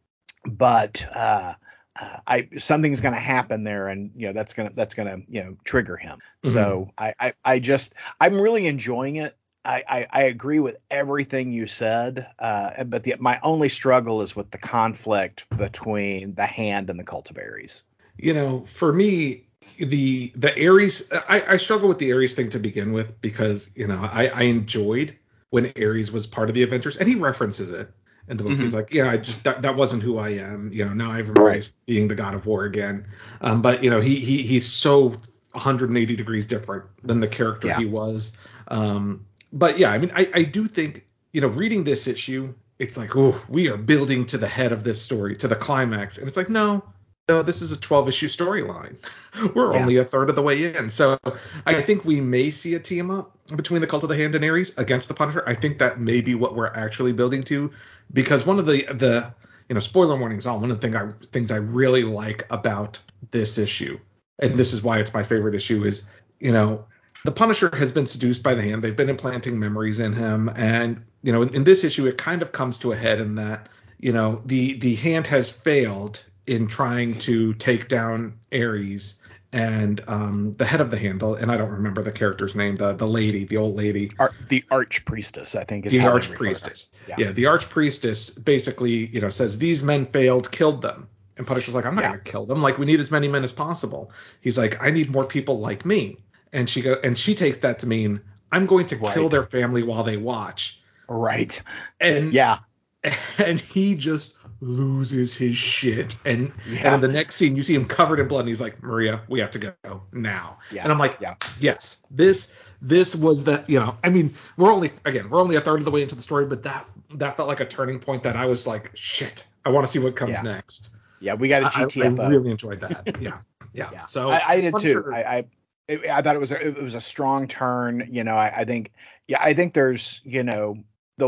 but 0.46 1.06
uh, 1.14 1.54
uh, 2.00 2.18
I 2.26 2.50
something's 2.58 3.02
going 3.02 3.14
to 3.14 3.20
happen 3.20 3.64
there, 3.64 3.88
and 3.88 4.12
you 4.16 4.28
know 4.28 4.34
that's 4.34 4.54
gonna 4.54 4.72
that's 4.74 4.94
gonna 4.94 5.20
you 5.28 5.44
know 5.44 5.58
trigger 5.64 5.98
him. 5.98 6.20
Mm-hmm. 6.44 6.50
So 6.50 6.92
I, 6.98 7.14
I 7.20 7.34
I 7.46 7.60
just 7.60 7.94
I'm 8.20 8.40
really 8.40 8.68
enjoying 8.68 9.18
it. 9.18 9.36
I, 9.68 9.84
I, 9.88 10.08
I 10.12 10.24
agree 10.24 10.60
with 10.60 10.78
everything 10.90 11.52
you 11.52 11.68
said, 11.68 12.26
uh, 12.40 12.84
but 12.86 13.04
the, 13.04 13.16
my 13.20 13.40
only 13.44 13.68
struggle 13.68 14.22
is 14.22 14.36
with 14.36 14.50
the 14.52 14.58
conflict 14.58 15.46
between 15.56 16.36
the 16.36 16.46
hand 16.46 16.90
and 16.90 16.98
the 16.98 17.04
cult 17.04 17.30
of 17.30 17.38
Ares. 17.38 17.84
You 18.18 18.34
know, 18.34 18.62
for 18.62 18.94
me, 18.94 19.44
the 19.78 20.32
the 20.36 20.68
Ares, 20.68 21.04
I, 21.12 21.44
I 21.50 21.58
struggle 21.58 21.90
with 21.90 22.00
the 22.00 22.14
Ares 22.14 22.34
thing 22.34 22.50
to 22.52 22.60
begin 22.60 22.94
with 22.94 23.20
because 23.22 23.70
you 23.76 23.86
know 23.86 24.00
I, 24.02 24.28
I 24.28 24.44
enjoyed 24.44 25.16
when 25.50 25.72
Ares 25.78 26.12
was 26.12 26.26
part 26.26 26.50
of 26.50 26.56
the 26.56 26.64
Avengers, 26.64 26.98
and 26.98 27.08
he 27.08 27.16
references 27.16 27.70
it 27.72 27.92
in 28.28 28.38
the 28.38 28.44
book. 28.44 28.54
Mm-hmm. 28.54 28.62
He's 28.64 28.74
like, 28.74 28.94
yeah, 28.94 29.10
I 29.10 29.18
just 29.18 29.44
that, 29.44 29.62
that 29.62 29.76
wasn't 29.76 30.02
who 30.02 30.18
I 30.18 30.30
am. 30.30 30.72
You 30.74 30.86
know, 30.86 30.94
now 30.94 31.12
I've 31.12 31.28
embraced 31.28 31.76
right. 31.76 31.86
being 31.86 32.08
the 32.08 32.16
God 32.16 32.34
of 32.34 32.46
War 32.46 32.64
again. 32.64 33.06
Um, 33.42 33.62
but 33.62 33.84
you 33.84 33.90
know, 33.90 34.00
he 34.00 34.20
he 34.20 34.42
he's 34.44 34.66
so 34.66 35.10
180 35.52 36.16
degrees 36.16 36.46
different 36.46 36.86
than 37.04 37.20
the 37.20 37.28
character 37.28 37.68
yeah. 37.68 37.78
he 37.78 37.86
was. 37.86 38.32
Um, 38.70 39.26
but 39.52 39.78
yeah, 39.78 39.92
I 39.92 39.98
mean, 39.98 40.12
I 40.16 40.30
I 40.34 40.44
do 40.44 40.68
think 40.68 41.08
you 41.32 41.42
know, 41.42 41.48
reading 41.48 41.84
this 41.84 42.08
issue, 42.08 42.54
it's 42.80 42.98
like, 42.98 43.16
oh, 43.16 43.40
we 43.48 43.70
are 43.70 43.78
building 43.78 44.26
to 44.26 44.38
the 44.38 44.48
head 44.48 44.72
of 44.72 44.84
this 44.84 45.02
story, 45.02 45.36
to 45.36 45.48
the 45.48 45.56
climax, 45.56 46.18
and 46.18 46.28
it's 46.28 46.38
like, 46.38 46.50
no, 46.50 46.84
no, 47.30 47.44
this 47.44 47.62
is 47.62 47.72
a 47.72 47.80
12 47.80 48.10
issue 48.10 48.28
storyline. 48.28 48.96
We're 49.56 49.74
yeah. 49.74 49.80
only 49.80 49.98
a 49.98 50.06
third 50.06 50.30
of 50.30 50.36
the 50.36 50.42
way 50.42 50.74
in. 50.74 50.90
So 50.90 51.18
I 51.66 51.82
think 51.82 52.06
we 52.06 52.22
may 52.22 52.52
see 52.52 52.76
a 52.76 52.80
team 52.80 53.12
up 53.12 53.38
between 53.56 53.82
the 53.82 53.88
Cult 53.88 54.04
of 54.04 54.10
the 54.10 54.16
Hand 54.16 54.34
and 54.34 54.46
Ares 54.46 54.74
against 54.78 55.10
the 55.10 55.14
Punisher. 55.14 55.44
I 55.46 55.56
think 55.56 55.80
that 55.80 56.00
may 56.00 56.22
be 56.22 56.36
what 56.36 56.56
we're 56.56 56.74
actually 56.74 57.12
building 57.12 57.44
to 57.44 57.72
because 58.14 58.46
one 58.46 58.60
of 58.60 58.66
the 58.66 58.86
the 58.86 59.34
you 59.68 59.74
know 59.74 59.82
spoiler 59.82 60.18
warnings 60.18 60.46
on 60.46 60.62
one 60.62 60.72
of 60.72 60.80
the 60.80 60.88
thing 60.88 60.96
I 60.96 61.12
things 61.32 61.52
I 61.52 61.58
really 61.58 62.04
like 62.04 62.46
about 62.50 63.00
this 63.32 63.58
issue 63.58 64.00
and 64.40 64.54
this 64.54 64.72
is 64.72 64.82
why 64.82 65.00
it's 65.00 65.14
my 65.14 65.24
favorite 65.24 65.56
issue 65.56 65.84
is 65.84 66.06
you 66.40 66.54
know 66.54 66.86
the 67.26 67.32
Punisher 67.32 67.76
has 67.76 67.92
been 67.92 68.08
seduced 68.08 68.44
by 68.44 68.54
the 68.54 68.62
Hand. 68.62 68.84
They've 68.84 68.96
been 68.96 69.10
implanting 69.10 69.60
memories 69.60 70.00
in 70.00 70.14
him 70.14 70.50
and 70.56 71.04
you 71.24 71.32
know 71.32 71.42
in, 71.42 71.54
in 71.56 71.64
this 71.64 71.84
issue 71.84 72.06
it 72.08 72.18
kind 72.18 72.42
of 72.42 72.52
comes 72.52 72.78
to 72.80 72.92
a 72.92 72.96
head 72.96 73.20
in 73.20 73.36
that 73.36 73.70
you 74.00 74.14
know 74.14 74.42
the 74.46 74.78
the 74.80 74.96
Hand 74.96 75.28
has 75.28 75.50
failed 75.50 76.24
in 76.46 76.68
trying 76.68 77.14
to 77.20 77.54
take 77.56 77.88
down 77.90 78.40
Ares 78.54 79.16
and 79.54 80.02
um, 80.08 80.56
the 80.58 80.66
head 80.66 80.82
of 80.82 80.90
the 80.92 80.98
handle, 80.98 81.36
and 81.36 81.50
I 81.50 81.56
don't 81.58 81.72
remember 81.72 82.04
the 82.04 82.12
character's 82.12 82.54
name, 82.54 82.76
the 82.76 82.94
the 82.94 83.08
lady, 83.08 83.46
the 83.46 83.58
old 83.58 83.76
lady, 83.76 84.12
Ar- 84.20 84.34
the 84.50 84.64
arch 84.70 85.06
priestess, 85.06 85.56
I 85.56 85.64
think 85.64 85.86
is 85.86 85.94
the 85.94 86.06
arch 86.06 86.34
priestess. 86.34 86.88
Yeah. 87.08 87.16
yeah, 87.18 87.32
the 87.32 87.46
arch 87.46 87.70
priestess 87.70 88.30
basically, 88.30 89.08
you 89.08 89.22
know, 89.22 89.30
says 89.30 89.58
these 89.58 89.82
men 89.82 90.06
failed, 90.06 90.52
killed 90.52 90.82
them, 90.82 91.08
And 91.38 91.48
Punisher's 91.48 91.74
like, 91.76 91.86
I'm 91.86 91.96
not 91.96 92.04
Yeah. 92.04 92.10
gonna 92.12 92.22
kill 92.22 92.46
them. 92.46 92.62
Like 92.62 92.78
we 92.78 92.86
need 92.86 93.00
as 93.00 93.10
many 93.10 93.30
men 93.30 93.44
as 93.46 93.52
possible. 93.54 94.12
He's 94.42 94.58
like, 94.58 94.84
I 94.84 94.90
need 94.92 95.12
more 95.12 95.24
people 95.26 95.60
like 95.60 95.86
me. 95.86 96.18
And 96.54 96.70
she 96.70 96.82
go 96.82 96.96
and 97.04 97.18
she 97.18 97.36
takes 97.36 97.60
that 97.60 97.80
to 97.80 97.88
mean 97.88 98.22
I'm 98.52 98.66
going 98.66 98.86
to 98.88 98.96
kill 98.98 99.30
their 99.30 99.44
family 99.46 99.84
while 99.84 100.04
they 100.04 100.18
watch. 100.18 100.82
Right. 101.10 101.62
And 102.00 102.34
Yeah. 102.34 102.60
and 103.38 103.60
he 103.60 103.96
just 103.96 104.34
loses 104.60 105.36
his 105.36 105.56
shit. 105.56 106.16
And, 106.26 106.52
Yeah. 106.68 106.86
and 106.88 106.96
in 106.96 107.02
the 107.02 107.08
next 107.16 107.36
scene, 107.36 107.56
you 107.56 107.64
see 107.64 107.76
him 107.76 107.86
covered 107.86 108.20
in 108.20 108.28
blood, 108.28 108.42
and 108.42 108.50
he's 108.50 108.60
like, 108.62 108.82
Maria, 108.82 109.22
we 109.28 109.40
have 109.40 109.52
to 109.52 109.60
go 109.60 110.02
now. 110.12 110.58
Yeah. 110.72 110.84
And 110.84 110.92
I'm 110.92 110.98
like, 110.98 111.18
Yeah. 111.22 111.36
yes, 111.60 111.98
this 112.12 112.54
this 112.82 113.16
was 113.16 113.44
the 113.44 113.64
you 113.68 113.80
know, 113.80 113.98
I 114.04 114.10
mean, 114.10 114.36
we're 114.56 114.72
only 114.72 114.92
again, 115.06 115.30
we're 115.30 115.42
only 115.42 115.56
a 115.56 115.62
third 115.62 115.80
of 115.80 115.86
the 115.86 115.92
way 115.92 116.02
into 116.04 116.16
the 116.16 116.22
story, 116.22 116.46
but 116.46 116.64
that 116.64 116.88
that 117.16 117.38
felt 117.38 117.48
like 117.48 117.60
a 117.60 117.66
turning 117.66 118.00
point 118.00 118.24
that 118.24 118.36
I 118.36 118.46
was 118.46 118.66
like, 118.68 118.92
shit, 118.96 119.46
I 119.66 119.70
want 119.70 119.86
to 119.86 119.92
see 119.92 120.00
what 120.00 120.16
comes 120.16 120.32
Yeah. 120.32 120.42
next. 120.42 120.90
Yeah. 121.20 121.34
We 121.36 121.48
got 121.50 121.64
a 121.64 121.66
I, 121.66 121.84
I 121.84 121.86
GTFO. 121.86 122.30
really 122.30 122.52
enjoyed 122.52 122.80
that. 122.82 123.22
Yeah. 123.22 123.38
Yeah. 123.74 123.90
Yeah. 123.92 124.06
So 124.08 124.32
I, 124.32 124.42
I 124.48 124.62
did 124.62 124.74
too. 124.80 124.92
sure- 124.94 125.14
I, 125.14 125.22
I 125.22 125.46
it- 125.88 126.10
I 126.10 126.22
thought 126.22 126.36
it 126.36 126.40
was 126.40 126.52
a, 126.52 126.68
it 126.68 126.82
was 126.82 126.96
a 126.96 127.02
strong 127.02 127.48
turn. 127.48 128.08
You 128.12 128.24
know, 128.24 128.36
I, 128.36 128.62
I 128.62 128.66
think 128.66 128.92
yeah, 129.28 129.40
I 129.42 129.54
think 129.54 129.74
there's 129.74 130.22
you 130.26 130.44
know 130.44 130.78
the 131.18 131.28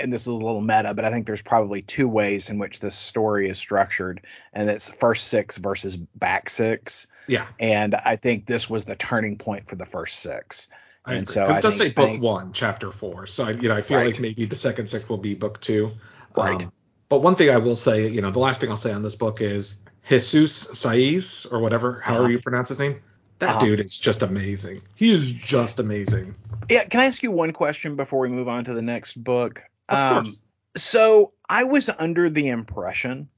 and 0.00 0.12
this 0.12 0.22
is 0.22 0.26
a 0.26 0.32
little 0.32 0.60
meta, 0.60 0.94
but 0.94 1.04
I 1.04 1.10
think 1.10 1.26
there's 1.26 1.42
probably 1.42 1.82
two 1.82 2.08
ways 2.08 2.50
in 2.50 2.58
which 2.58 2.80
this 2.80 2.94
story 2.96 3.48
is 3.48 3.58
structured, 3.58 4.22
and 4.52 4.68
it's 4.68 4.88
first 4.92 5.28
six 5.28 5.58
versus 5.58 5.96
back 5.96 6.48
six. 6.50 7.06
yeah. 7.28 7.46
And 7.60 7.94
I 7.94 8.16
think 8.16 8.46
this 8.46 8.68
was 8.68 8.84
the 8.84 8.96
turning 8.96 9.38
point 9.38 9.68
for 9.68 9.76
the 9.76 9.86
first 9.86 10.18
six. 10.20 10.68
I 11.04 11.14
And 11.14 11.22
agree. 11.22 11.32
so 11.34 11.50
it 11.50 11.62
does 11.62 11.78
think- 11.78 11.90
say 11.90 11.92
book 11.92 12.08
think- 12.08 12.22
one, 12.22 12.52
chapter 12.52 12.90
four. 12.90 13.26
So 13.26 13.44
I, 13.44 13.50
you 13.50 13.68
know, 13.68 13.76
I 13.76 13.80
feel 13.80 13.98
Right. 13.98 14.06
like 14.06 14.20
maybe 14.20 14.44
the 14.44 14.56
second 14.56 14.88
six 14.88 15.08
will 15.08 15.18
be 15.18 15.34
book 15.34 15.60
two. 15.60 15.92
Right. 16.36 16.60
Um, 16.62 16.72
but 17.08 17.20
one 17.22 17.36
thing 17.36 17.50
I 17.50 17.58
will 17.58 17.76
say, 17.76 18.08
you 18.08 18.22
know, 18.22 18.30
the 18.30 18.38
last 18.40 18.60
thing 18.60 18.70
I'll 18.70 18.76
say 18.76 18.90
on 18.92 19.02
this 19.04 19.14
book 19.14 19.40
is 19.40 19.76
Jesus 20.08 20.66
Saiz 20.72 21.46
or 21.52 21.60
whatever, 21.60 22.00
however 22.00 22.24
Uh-huh. 22.24 22.30
you 22.32 22.38
pronounce 22.40 22.68
his 22.70 22.78
name. 22.80 23.00
That 23.42 23.56
Uh-huh. 23.56 23.66
dude 23.66 23.80
is 23.80 23.96
just 23.96 24.22
amazing. 24.22 24.82
He 24.94 25.12
is 25.12 25.32
just 25.32 25.80
amazing. 25.80 26.36
Yeah. 26.70 26.84
Can 26.84 27.00
I 27.00 27.06
ask 27.06 27.24
you 27.24 27.32
one 27.32 27.52
question 27.52 27.96
before 27.96 28.20
we 28.20 28.28
move 28.28 28.46
on 28.46 28.64
to 28.66 28.72
the 28.72 28.82
next 28.82 29.14
book? 29.22 29.64
Of 29.88 29.98
Um, 29.98 30.22
course. 30.22 30.44
So 30.76 31.32
I 31.48 31.64
was 31.64 31.90
under 31.98 32.30
the 32.30 32.46
impression 32.50 33.28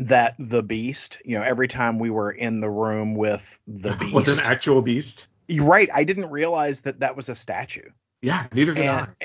that 0.00 0.34
the 0.38 0.62
beast, 0.62 1.18
you 1.24 1.38
know, 1.38 1.42
every 1.42 1.66
time 1.66 1.98
we 1.98 2.10
were 2.10 2.30
in 2.30 2.60
the 2.60 2.68
room 2.68 3.14
with 3.14 3.58
the 3.66 3.94
beast, 3.98 4.12
Was 4.14 4.38
an 4.38 4.44
actual 4.44 4.82
beast. 4.82 5.28
you're 5.48 5.64
right. 5.64 5.88
I 5.94 6.04
didn't 6.04 6.28
realize 6.28 6.82
that 6.82 7.00
that 7.00 7.16
was 7.16 7.30
a 7.30 7.34
statue, 7.34 7.88
Yeah, 8.20 8.46
neither 8.52 8.74
did 8.74 8.84
and 8.84 9.16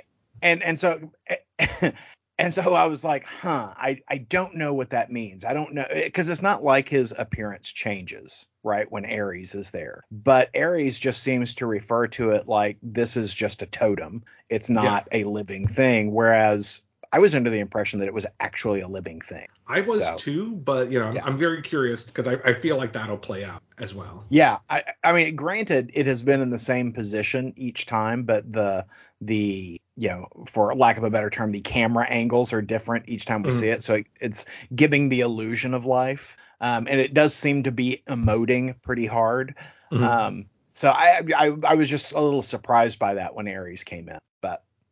and 0.42 0.64
and 0.64 0.80
so 0.80 1.12
and 2.40 2.54
so 2.54 2.74
I 2.74 2.86
was 2.88 3.04
like, 3.04 3.28
huh, 3.28 3.74
I 3.76 4.00
I 4.08 4.18
don't 4.18 4.56
know 4.56 4.74
what 4.74 4.92
that 4.92 5.12
means. 5.12 5.44
I 5.44 5.54
don't 5.54 5.74
know 5.74 5.86
eh, 5.90 6.06
because 6.06 6.30
it's 6.30 6.42
not 6.42 6.64
like 6.64 6.88
his 6.88 7.14
appearance 7.16 7.70
changes 7.70 8.48
right 8.64 8.90
when 8.90 9.06
Ares 9.06 9.54
is 9.56 9.72
there, 9.72 10.06
but 10.10 10.50
Ares 10.56 10.98
just 10.98 11.22
seems 11.22 11.56
to 11.56 11.68
refer 11.68 12.08
to 12.08 12.32
it 12.32 12.48
like 12.48 12.78
this 12.82 13.18
is 13.18 13.34
just 13.34 13.62
a 13.62 13.66
totem. 13.66 14.24
It's 14.50 14.70
not 14.70 15.10
a 15.12 15.26
living 15.26 15.68
thing, 15.68 16.14
whereas. 16.14 16.82
I 17.12 17.20
was 17.20 17.34
under 17.34 17.50
the 17.50 17.60
impression 17.60 18.00
that 18.00 18.08
it 18.08 18.14
was 18.14 18.26
actually 18.40 18.82
a 18.82 18.88
living 18.88 19.22
thing. 19.22 19.48
I. 19.68 19.82
Was 19.82 20.00
So- 20.00 20.18
too, 20.18 20.52
but 20.56 20.92
you 20.92 21.00
know, 21.00 21.08
I'm, 21.08 21.16
Yeah. 21.16 21.26
I'm 21.26 21.38
very 21.38 21.62
curious 21.62 22.04
because 22.04 22.28
I, 22.28 22.34
I 22.46 22.54
feel 22.54 22.78
like 22.78 22.94
that'll 22.94 23.18
play 23.18 23.44
out 23.44 23.62
as 23.80 23.96
well. 23.96 24.26
Yeah, 24.30 24.60
I 24.70 24.84
I 25.04 25.14
mean, 25.14 25.36
granted, 25.36 25.92
it 25.94 26.06
has 26.06 26.22
been 26.22 26.42
in 26.42 26.50
the 26.52 26.60
same 26.60 26.92
position 26.94 27.54
each 27.56 27.86
time, 27.86 28.24
but 28.24 28.52
the 28.52 28.86
the 29.22 29.80
you 29.98 30.08
know, 30.08 30.28
for 30.48 30.74
lack 30.76 30.98
of 30.98 31.04
a 31.04 31.10
better 31.10 31.30
term, 31.30 31.52
the 31.52 31.60
camera 31.60 32.06
angles 32.08 32.54
are 32.54 32.62
different 32.62 33.10
each 33.10 33.26
time 33.26 33.44
we 33.44 33.50
Mhm. 33.50 33.54
see 33.54 33.68
it, 33.70 33.84
so 33.84 33.96
it, 33.96 34.08
it's 34.22 34.46
giving 34.74 35.10
the 35.10 35.22
illusion 35.22 35.74
of 35.74 35.86
life. 35.86 36.38
Um, 36.62 36.88
and 36.90 37.00
it 37.00 37.14
does 37.14 37.34
seem 37.34 37.64
to 37.64 37.72
be 37.72 38.02
emoting 38.08 38.76
pretty 38.82 39.06
hard. 39.06 39.56
Mhm. 39.92 40.02
Um, 40.04 40.46
so 40.74 40.90
I, 40.90 41.22
I 41.36 41.52
I 41.64 41.76
was 41.76 41.90
just 41.90 42.14
a 42.14 42.22
little 42.22 42.42
surprised 42.42 43.00
by 43.00 43.16
that 43.16 43.34
when 43.36 43.48
Ares 43.48 43.84
came 43.84 44.08
in, 44.10 44.20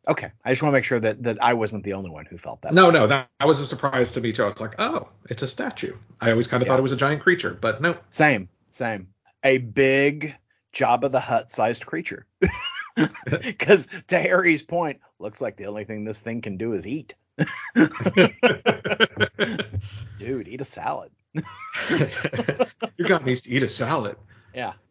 okay, 0.08 0.32
I 0.44 0.50
just 0.50 0.62
want 0.62 0.72
to 0.72 0.76
make 0.76 0.84
sure 0.84 1.00
that 1.00 1.22
that 1.22 1.42
I 1.42 1.54
wasn't 1.54 1.84
the 1.84 1.92
only 1.92 2.10
one 2.10 2.24
who 2.26 2.38
felt 2.38 2.62
that. 2.62 2.74
No, 2.74 2.90
no, 2.90 3.06
that, 3.06 3.28
that 3.38 3.46
was 3.46 3.60
a 3.60 3.66
surprise 3.66 4.10
to 4.12 4.20
me 4.20 4.32
too. 4.32 4.42
I 4.44 4.46
was 4.46 4.60
like, 4.60 4.74
oh, 4.78 5.08
it's 5.28 5.42
a 5.42 5.46
statue. 5.46 5.94
I 6.20 6.30
always 6.30 6.46
kind 6.46 6.62
of 6.62 6.66
Yeah. 6.66 6.72
thought 6.72 6.78
it 6.80 6.82
was 6.82 6.92
a 6.92 6.96
giant 6.96 7.22
creature, 7.22 7.56
but 7.60 7.80
no. 7.80 7.96
Same, 8.10 8.48
same. 8.70 9.08
A 9.44 9.58
big 9.58 10.36
Jabba 10.72 11.10
the 11.12 11.20
Hutt 11.20 11.50
sized 11.50 11.86
creature. 11.86 12.26
Because 13.42 13.86
to 14.08 14.18
Harry's 14.18 14.62
point, 14.62 15.00
looks 15.20 15.40
like 15.40 15.56
the 15.56 15.66
only 15.66 15.84
thing 15.84 16.04
this 16.04 16.20
thing 16.20 16.40
can 16.40 16.56
do 16.56 16.72
is 16.72 16.84
eat. 16.86 17.14
Dude, 20.18 20.48
eat 20.48 20.60
a 20.60 20.64
salad. 20.64 21.12
Your 21.32 23.06
guy 23.06 23.18
needs 23.24 23.42
to 23.42 23.50
eat 23.50 23.62
a 23.62 23.68
salad. 23.68 24.16
Yeah, 24.52 24.72
yeah. 24.72 24.72
All 24.72 24.72
right. 24.72 24.87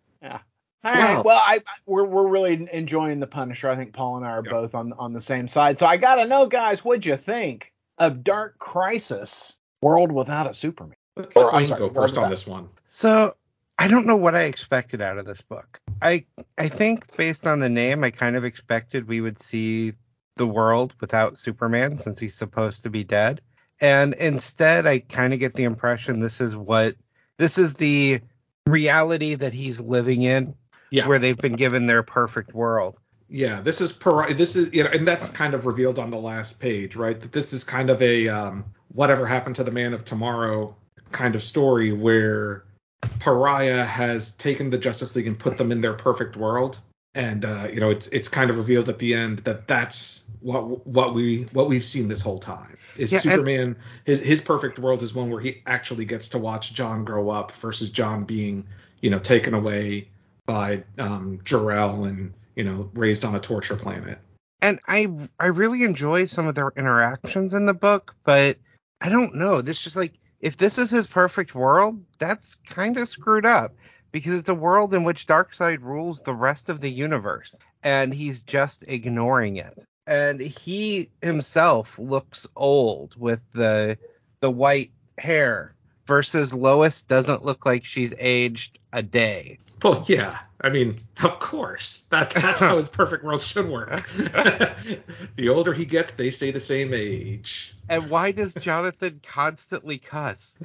Wow. 1.18 1.24
Well, 1.24 1.42
I, 1.46 1.56
I 1.56 1.62
we're 1.86 2.06
we're 2.06 2.28
really 2.28 2.68
enjoying 2.72 3.20
the 3.20 3.28
Punisher. 3.28 3.70
I 3.70 3.76
think 3.76 3.94
Paul 3.94 4.18
and 4.18 4.26
I 4.26 4.32
are 4.32 4.44
Yeah. 4.46 4.52
both 4.52 4.76
on 4.76 4.94
on 4.94 5.14
the 5.14 5.22
same 5.22 5.48
side. 5.48 5.78
So 5.78 5.86
I 5.86 5.98
gotta 5.98 6.26
know, 6.26 6.48
guys, 6.48 6.84
what'd 6.84 7.06
you 7.06 7.16
think 7.18 7.72
of 7.98 8.24
Dark 8.24 8.60
Crisis: 8.60 9.58
World 9.82 10.12
Without 10.12 10.50
a 10.50 10.54
Superman? 10.54 10.96
Let 11.16 11.36
Or, 11.36 11.50
I'm 11.52 11.58
Wayne 11.62 11.68
sorry, 11.70 11.80
go 11.80 11.90
first 11.90 12.18
on 12.18 12.30
this 12.30 12.46
one. 12.46 12.70
So 12.86 13.36
I 13.80 13.88
don't 13.88 14.06
know 14.06 14.16
what 14.16 14.36
I 14.36 14.44
expected 14.44 15.02
out 15.02 15.18
of 15.18 15.26
this 15.26 15.42
book. 15.42 15.80
I 16.02 16.26
I 16.58 16.68
think 16.68 17.16
based 17.18 17.48
on 17.48 17.60
the 17.60 17.70
name, 17.70 18.04
I 18.04 18.12
kind 18.12 18.36
of 18.36 18.46
expected 18.46 19.08
we 19.08 19.22
would 19.22 19.40
see 19.40 19.94
the 20.36 20.48
world 20.48 20.94
without 21.02 21.38
Superman 21.38 21.98
since 21.98 22.20
he's 22.20 22.36
supposed 22.36 22.84
to 22.84 22.90
be 22.90 23.04
dead. 23.04 23.42
And 23.82 24.14
instead 24.16 24.86
I 24.88 25.00
kind 25.00 25.34
of 25.34 25.40
get 25.40 25.54
the 25.54 25.64
impression 25.64 26.20
this 26.20 26.40
is 26.42 26.56
what 26.56 26.96
this 27.38 27.58
is 27.58 27.74
the 27.74 28.22
reality 28.68 29.36
that 29.36 29.54
he's 29.54 29.80
living 29.80 30.24
in 30.24 30.56
Yeah. 30.90 31.08
where 31.08 31.20
they've 31.20 31.38
been 31.38 31.54
given 31.56 31.86
their 31.86 32.04
perfect 32.04 32.54
world. 32.54 32.98
Yeah, 33.30 33.60
this 33.62 33.82
is 33.82 33.92
per 33.92 34.34
this 34.34 34.56
is 34.56 34.74
you 34.74 34.84
know, 34.84 34.90
and 34.90 35.06
that's 35.08 35.30
kind 35.30 35.54
of 35.54 35.66
revealed 35.66 36.00
on 36.00 36.12
the 36.12 36.18
last 36.18 36.60
page, 36.60 36.96
right? 36.96 37.20
That 37.20 37.32
this 37.34 37.52
is 37.52 37.64
kind 37.64 37.90
of 37.90 38.02
a 38.02 38.30
um, 38.30 38.64
whatever 38.94 39.26
happened 39.26 39.58
to 39.58 39.64
the 39.66 39.72
man 39.72 39.94
of 39.94 40.06
tomorrow 40.06 40.76
kind 41.12 41.36
of 41.36 41.44
story 41.44 41.92
where 41.92 42.64
Pariah 43.20 43.84
has 43.86 44.32
taken 44.34 44.70
the 44.70 44.78
Justice 44.78 45.16
League 45.16 45.28
and 45.28 45.38
put 45.38 45.58
them 45.58 45.72
in 45.74 45.82
their 45.82 45.94
perfect 45.94 46.38
world, 46.38 46.80
and 47.16 47.44
uh, 47.44 47.68
you 47.72 47.82
know 47.82 47.90
it's 47.90 48.08
it's 48.08 48.30
kind 48.30 48.50
of 48.50 48.56
revealed 48.56 48.88
at 48.88 48.98
the 49.00 49.14
end 49.14 49.40
that 49.40 49.68
that's 49.68 50.24
what 50.40 50.88
what 50.88 51.14
we 51.14 51.44
what 51.52 51.68
we've 51.68 51.84
seen 51.84 52.08
this 52.08 52.22
whole 52.22 52.40
time 52.40 52.78
is 52.96 53.12
Yeah, 53.12 53.18
and- 53.18 53.32
Superman 53.32 53.76
his 54.06 54.22
his 54.22 54.40
perfect 54.40 54.80
world 54.80 55.04
is 55.04 55.14
one 55.14 55.30
where 55.30 55.42
he 55.42 55.62
actually 55.66 56.06
gets 56.06 56.30
to 56.30 56.38
watch 56.38 56.74
John 56.74 57.04
grow 57.04 57.30
up 57.30 57.52
versus 57.54 57.90
John 57.90 58.24
being 58.24 58.66
you 59.02 59.10
know 59.10 59.20
taken 59.20 59.54
away 59.54 60.08
by 60.48 60.84
um, 60.98 61.40
Jor-El 61.44 62.06
and 62.06 62.34
you 62.56 62.64
know 62.64 62.90
raised 62.96 63.24
on 63.24 63.36
a 63.36 63.40
torture 63.40 63.76
planet. 63.76 64.18
and 64.64 64.80
I 64.88 65.08
I 65.40 65.48
really 65.48 65.84
enjoy 65.84 66.26
some 66.26 66.48
of 66.48 66.56
their 66.56 66.72
interactions 66.76 67.54
in 67.54 67.68
the 67.68 67.76
book, 67.76 68.16
but 68.24 68.58
I 69.00 69.10
don't 69.10 69.36
know. 69.36 69.62
This 69.62 69.80
just 69.80 69.96
like 69.96 70.14
if 70.42 70.58
this 70.58 70.80
is 70.80 70.90
his 70.90 71.06
perfect 71.06 71.54
world, 71.54 72.04
that's 72.18 72.56
kind 72.56 72.98
of 72.98 73.08
screwed 73.08 73.46
up 73.46 73.76
because 74.12 74.34
it's 74.34 74.50
a 74.50 74.56
world 74.56 74.96
in 74.96 75.04
which 75.04 75.28
Darkseid 75.28 75.82
rules 75.82 76.22
the 76.22 76.34
rest 76.34 76.70
of 76.70 76.82
the 76.82 76.90
universe, 76.92 77.60
and 77.84 78.14
he's 78.14 78.42
just 78.42 78.84
ignoring 78.88 79.58
it. 79.58 79.78
And 80.08 80.40
he 80.40 81.12
himself 81.22 82.00
looks 82.00 82.48
old 82.56 83.16
with 83.20 83.42
the 83.54 83.98
the 84.40 84.50
white 84.50 84.92
hair 85.18 85.76
versus 86.08 86.54
Lois 86.54 87.02
doesn't 87.02 87.44
look 87.44 87.66
like 87.66 87.86
she's 87.86 88.14
aged 88.18 88.80
a 88.94 89.04
day. 89.04 89.58
Well, 89.84 90.04
yeah, 90.08 90.40
I 90.62 90.70
mean, 90.70 90.98
of 91.22 91.40
course, 91.40 92.06
that 92.10 92.32
that's 92.32 92.60
how 92.60 92.78
his 92.80 92.90
perfect 92.90 93.24
world 93.24 93.42
should 93.42 93.70
work. 93.70 94.08
the 95.36 95.50
older 95.50 95.74
he 95.74 95.86
gets, 95.86 96.14
they 96.14 96.32
stay 96.32 96.52
the 96.52 96.60
same 96.60 96.94
age. 96.94 97.76
And 97.90 98.10
why 98.10 98.32
does 98.32 98.54
Jonathan 98.56 99.20
constantly 99.28 100.00
cuss? 100.00 100.58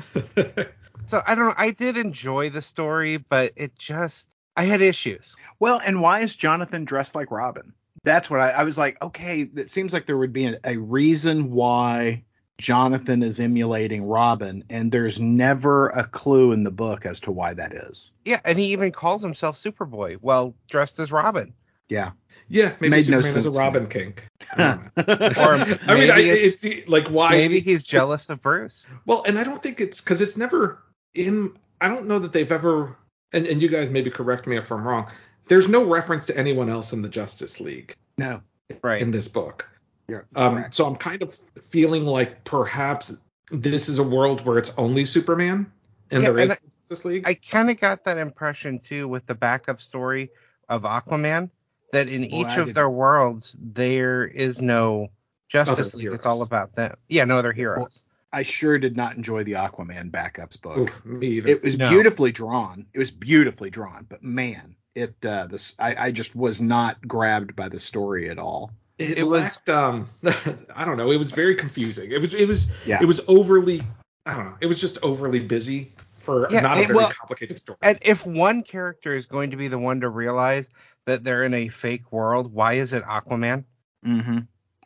So 1.07 1.21
I 1.27 1.35
don't 1.35 1.47
know. 1.49 1.55
I 1.57 1.71
did 1.71 1.97
enjoy 1.97 2.51
the 2.51 2.63
story, 2.63 3.17
but 3.17 3.53
it 3.57 3.77
just 3.77 4.35
I 4.57 4.65
had 4.65 4.81
issues. 4.81 5.37
Well, 5.59 5.81
and 5.85 6.01
why 6.01 6.21
is 6.21 6.35
Jonathan 6.37 6.85
dressed 6.85 7.15
like 7.15 7.31
Robin? 7.31 7.73
That's 8.05 8.31
what 8.31 8.41
I, 8.41 8.51
I 8.51 8.65
was 8.65 8.79
like. 8.79 9.03
Okay, 9.03 9.49
it 9.57 9.71
seems 9.71 9.93
like 9.93 10.07
there 10.07 10.17
would 10.17 10.33
be 10.33 10.47
a, 10.47 10.59
a 10.65 10.77
reason 10.77 11.51
why 11.51 12.25
Jonathan 12.59 13.23
is 13.23 13.41
emulating 13.41 14.05
Robin, 14.05 14.65
and 14.71 14.93
there's 14.93 15.19
never 15.19 15.89
a 15.89 16.05
clue 16.05 16.53
in 16.53 16.65
the 16.65 16.71
book 16.71 17.07
as 17.07 17.21
to 17.21 17.33
why 17.33 17.55
that 17.55 17.73
is. 17.73 18.13
Yeah, 18.25 18.41
and 18.45 18.59
he 18.59 18.67
even 18.73 18.93
calls 18.93 19.23
himself 19.23 19.59
Superboy 19.59 20.17
while 20.21 20.55
dressed 20.69 20.99
as 20.99 21.11
Robin. 21.11 21.53
Yeah. 21.89 22.11
Yeah, 22.49 22.75
maybe 22.81 22.91
Made 22.91 23.09
no 23.09 23.23
Superman 23.23 23.23
has 23.23 23.33
sense 23.33 23.47
a 23.47 23.51
to 23.51 23.59
Robin 23.59 23.89
kink. 23.89 24.27
I. 24.53 24.75
Or 24.97 25.55
I 25.87 25.95
mean, 25.95 26.11
I, 26.11 26.21
it's 26.21 26.67
like 26.87 27.09
why? 27.09 27.31
Maybe 27.31 27.61
he's 27.61 27.85
jealous 27.85 28.29
of 28.29 28.43
Bruce. 28.43 28.87
Well, 29.07 29.23
and 29.27 29.39
I 29.39 29.45
don't 29.45 29.63
think 29.63 29.81
it's 29.81 30.01
because 30.01 30.21
it's 30.21 30.37
never 30.37 30.83
in. 31.15 31.57
I 31.81 31.89
don't 31.89 32.07
know 32.07 32.19
that 32.19 32.33
they've 32.33 32.53
ever. 32.53 32.97
And, 33.33 33.47
and 33.47 33.63
you 33.63 33.69
guys 33.69 33.89
maybe 33.89 34.11
correct 34.11 34.47
me 34.47 34.59
if 34.59 34.71
I'm 34.71 34.87
wrong. 34.87 35.11
There's 35.49 35.69
no 35.69 35.85
reference 35.85 36.27
to 36.27 36.37
anyone 36.37 36.69
else 36.69 36.93
in 36.93 37.01
the 37.01 37.09
Justice 37.09 37.61
League 37.61 37.97
no. 38.19 38.43
Right. 38.83 39.01
in 39.01 39.11
this 39.11 39.29
book. 39.29 39.69
You're 40.09 40.27
Um, 40.35 40.57
correct. 40.57 40.75
so 40.75 40.87
I'm 40.87 40.97
kind 40.97 41.23
of 41.23 41.35
feeling 41.71 42.05
like 42.07 42.45
perhaps 42.45 43.15
this 43.51 43.89
is 43.89 43.99
a 43.99 44.03
world 44.03 44.45
where 44.47 44.59
it's 44.59 44.73
only 44.77 45.05
Superman, 45.05 45.71
in 46.11 46.23
Yeah, 46.23 46.31
the 46.33 46.41
and 46.43 46.51
race 46.51 46.59
Justice 46.89 47.05
League. 47.05 47.25
I 47.27 47.35
kind 47.35 47.71
of 47.71 47.81
got 47.81 48.05
that 48.05 48.19
impression 48.19 48.79
too 48.81 49.09
with 49.09 49.27
the 49.27 49.35
backup 49.35 49.81
story 49.81 50.31
of 50.69 50.83
Aquaman 50.83 51.51
that 51.93 52.11
in 52.11 52.23
Boy, 52.23 52.27
each 52.41 52.47
I 52.47 52.57
of 52.61 52.67
didn't- 52.67 52.75
their 52.75 52.91
worlds 52.91 53.57
there 53.61 54.25
is 54.25 54.61
no 54.61 55.09
Justice 55.49 55.95
Other 55.95 55.99
League. 56.05 56.15
It's 56.15 56.27
all 56.27 56.43
about 56.43 56.75
them. 56.75 56.97
Yeah, 57.09 57.25
no 57.25 57.37
other 57.39 57.53
heroes. 57.53 58.05
I 58.33 58.43
sure 58.45 58.79
did 58.79 58.97
not 58.97 59.15
enjoy 59.17 59.45
the 59.45 59.53
Aquaman 59.53 60.11
backups 60.11 60.61
book. 60.61 60.79
Oof, 60.79 61.05
me 61.05 61.27
either. 61.27 61.49
It 61.51 61.63
was 61.63 61.77
No. 61.77 61.91
beautifully 61.91 62.33
drawn. 62.33 62.87
It 62.95 62.99
was 62.99 63.11
beautifully 63.11 63.69
drawn, 63.69 64.07
but 64.09 64.23
man, 64.23 64.77
it 64.95 65.15
uh, 65.25 65.47
this 65.49 65.75
I, 65.79 66.07
I 66.07 66.11
just 66.13 66.35
was 66.35 66.59
not 66.61 67.07
grabbed 67.07 67.55
by 67.55 67.69
the 67.69 67.79
story 67.79 68.31
at 68.31 68.39
all. 68.39 68.71
It, 69.11 69.19
it 69.19 69.23
was- 69.25 69.43
lacked, 69.43 69.69
um 69.69 70.09
I 70.75 70.85
don't 70.85 70.97
know. 70.97 71.11
It 71.11 71.19
was 71.19 71.31
very 71.33 71.55
confusing. 71.57 72.11
It 72.13 72.21
was 72.21 72.35
it 72.35 72.47
was 72.47 72.71
Yeah. 72.87 72.99
it 73.03 73.07
was 73.07 73.21
overly 73.29 73.83
I 74.27 74.35
don't 74.35 74.45
know. 74.47 74.57
It 74.61 74.67
was 74.67 74.81
just 74.81 74.99
overly 75.03 75.41
busy 75.41 75.93
for 76.19 76.47
Yeah, 76.51 76.61
not 76.61 76.79
a 76.79 76.83
it- 76.83 76.87
very 76.87 76.97
well, 76.97 77.11
complicated 77.11 77.59
story. 77.59 77.79
And 77.83 77.99
if 78.05 78.25
one 78.27 78.63
character 78.63 79.15
is 79.15 79.27
going 79.27 79.51
to 79.51 79.57
be 79.57 79.69
the 79.69 79.79
one 79.79 80.01
to 80.03 80.09
realize 80.09 80.71
that 81.07 81.25
they're 81.25 81.43
in 81.45 81.55
a 81.55 81.69
fake 81.69 82.13
world, 82.13 82.53
why 82.53 82.75
is 82.75 82.93
it 82.93 83.03
Aquaman? 83.03 83.65
Mm-hmm. 84.07 84.39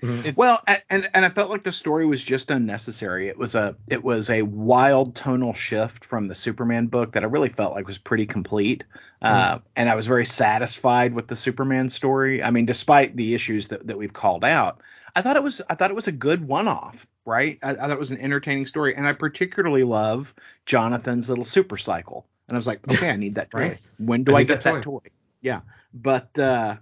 Mhm. 0.03 0.27
it- 0.27 0.37
Well, 0.37 0.63
and 0.91 1.09
and 1.15 1.25
I 1.25 1.31
felt 1.31 1.51
like 1.51 1.63
the 1.63 1.73
story 1.73 2.05
was 2.07 2.23
just 2.23 2.51
unnecessary. 2.51 3.29
It 3.29 3.39
was 3.39 3.55
a 3.55 3.77
it 3.89 4.05
was 4.05 4.29
a 4.31 4.43
wild 4.43 5.17
tonal 5.17 5.55
shift 5.55 6.05
from 6.05 6.29
the 6.29 6.35
Superman 6.35 6.89
book 6.89 7.13
that 7.13 7.23
I 7.23 7.27
really 7.27 7.49
felt 7.49 7.75
like 7.75 7.87
was 7.87 7.99
pretty 7.99 8.27
complete. 8.27 8.85
Uh, 9.23 9.59
and 9.75 9.89
I 9.89 9.95
was 9.97 10.07
very 10.07 10.27
satisfied 10.27 11.15
with 11.15 11.27
the 11.27 11.35
Superman 11.37 11.89
story. 11.89 12.43
I 12.43 12.51
mean, 12.51 12.67
despite 12.67 13.17
the 13.17 13.35
issues 13.35 13.69
that, 13.69 13.87
that 13.87 13.99
we've 13.99 14.13
called 14.13 14.45
out, 14.45 14.83
I 15.17 15.23
thought 15.23 15.37
it 15.37 15.43
was 15.43 15.63
I 15.69 15.75
thought 15.75 15.91
it 15.91 15.97
was 15.97 16.07
a 16.09 16.13
good 16.13 16.47
one 16.47 16.69
off. 16.69 17.07
Right? 17.25 17.59
I, 17.63 17.71
I 17.71 17.75
thought 17.75 17.91
it 17.91 17.99
was 17.99 18.13
an 18.13 18.21
entertaining 18.21 18.67
story, 18.67 18.95
and 18.95 19.07
I 19.07 19.15
particularly 19.15 19.83
love 19.83 20.33
Jonathan's 20.67 21.29
little 21.29 21.45
super 21.47 21.77
cycle. 21.77 22.27
And 22.49 22.57
I 22.57 22.59
was 22.59 22.67
like, 22.69 22.87
okay, 22.89 23.11
I 23.11 23.17
need 23.17 23.35
that 23.35 23.51
toy. 23.51 23.61
Right. 23.61 23.79
When 23.99 24.23
do 24.23 24.37
I 24.37 24.41
I, 24.41 24.45
get 24.45 24.61
that 24.61 24.75
that 24.75 24.83
toy? 24.83 25.01
Yeah, 25.41 25.63
but 25.93 26.39
uh, 26.39 26.77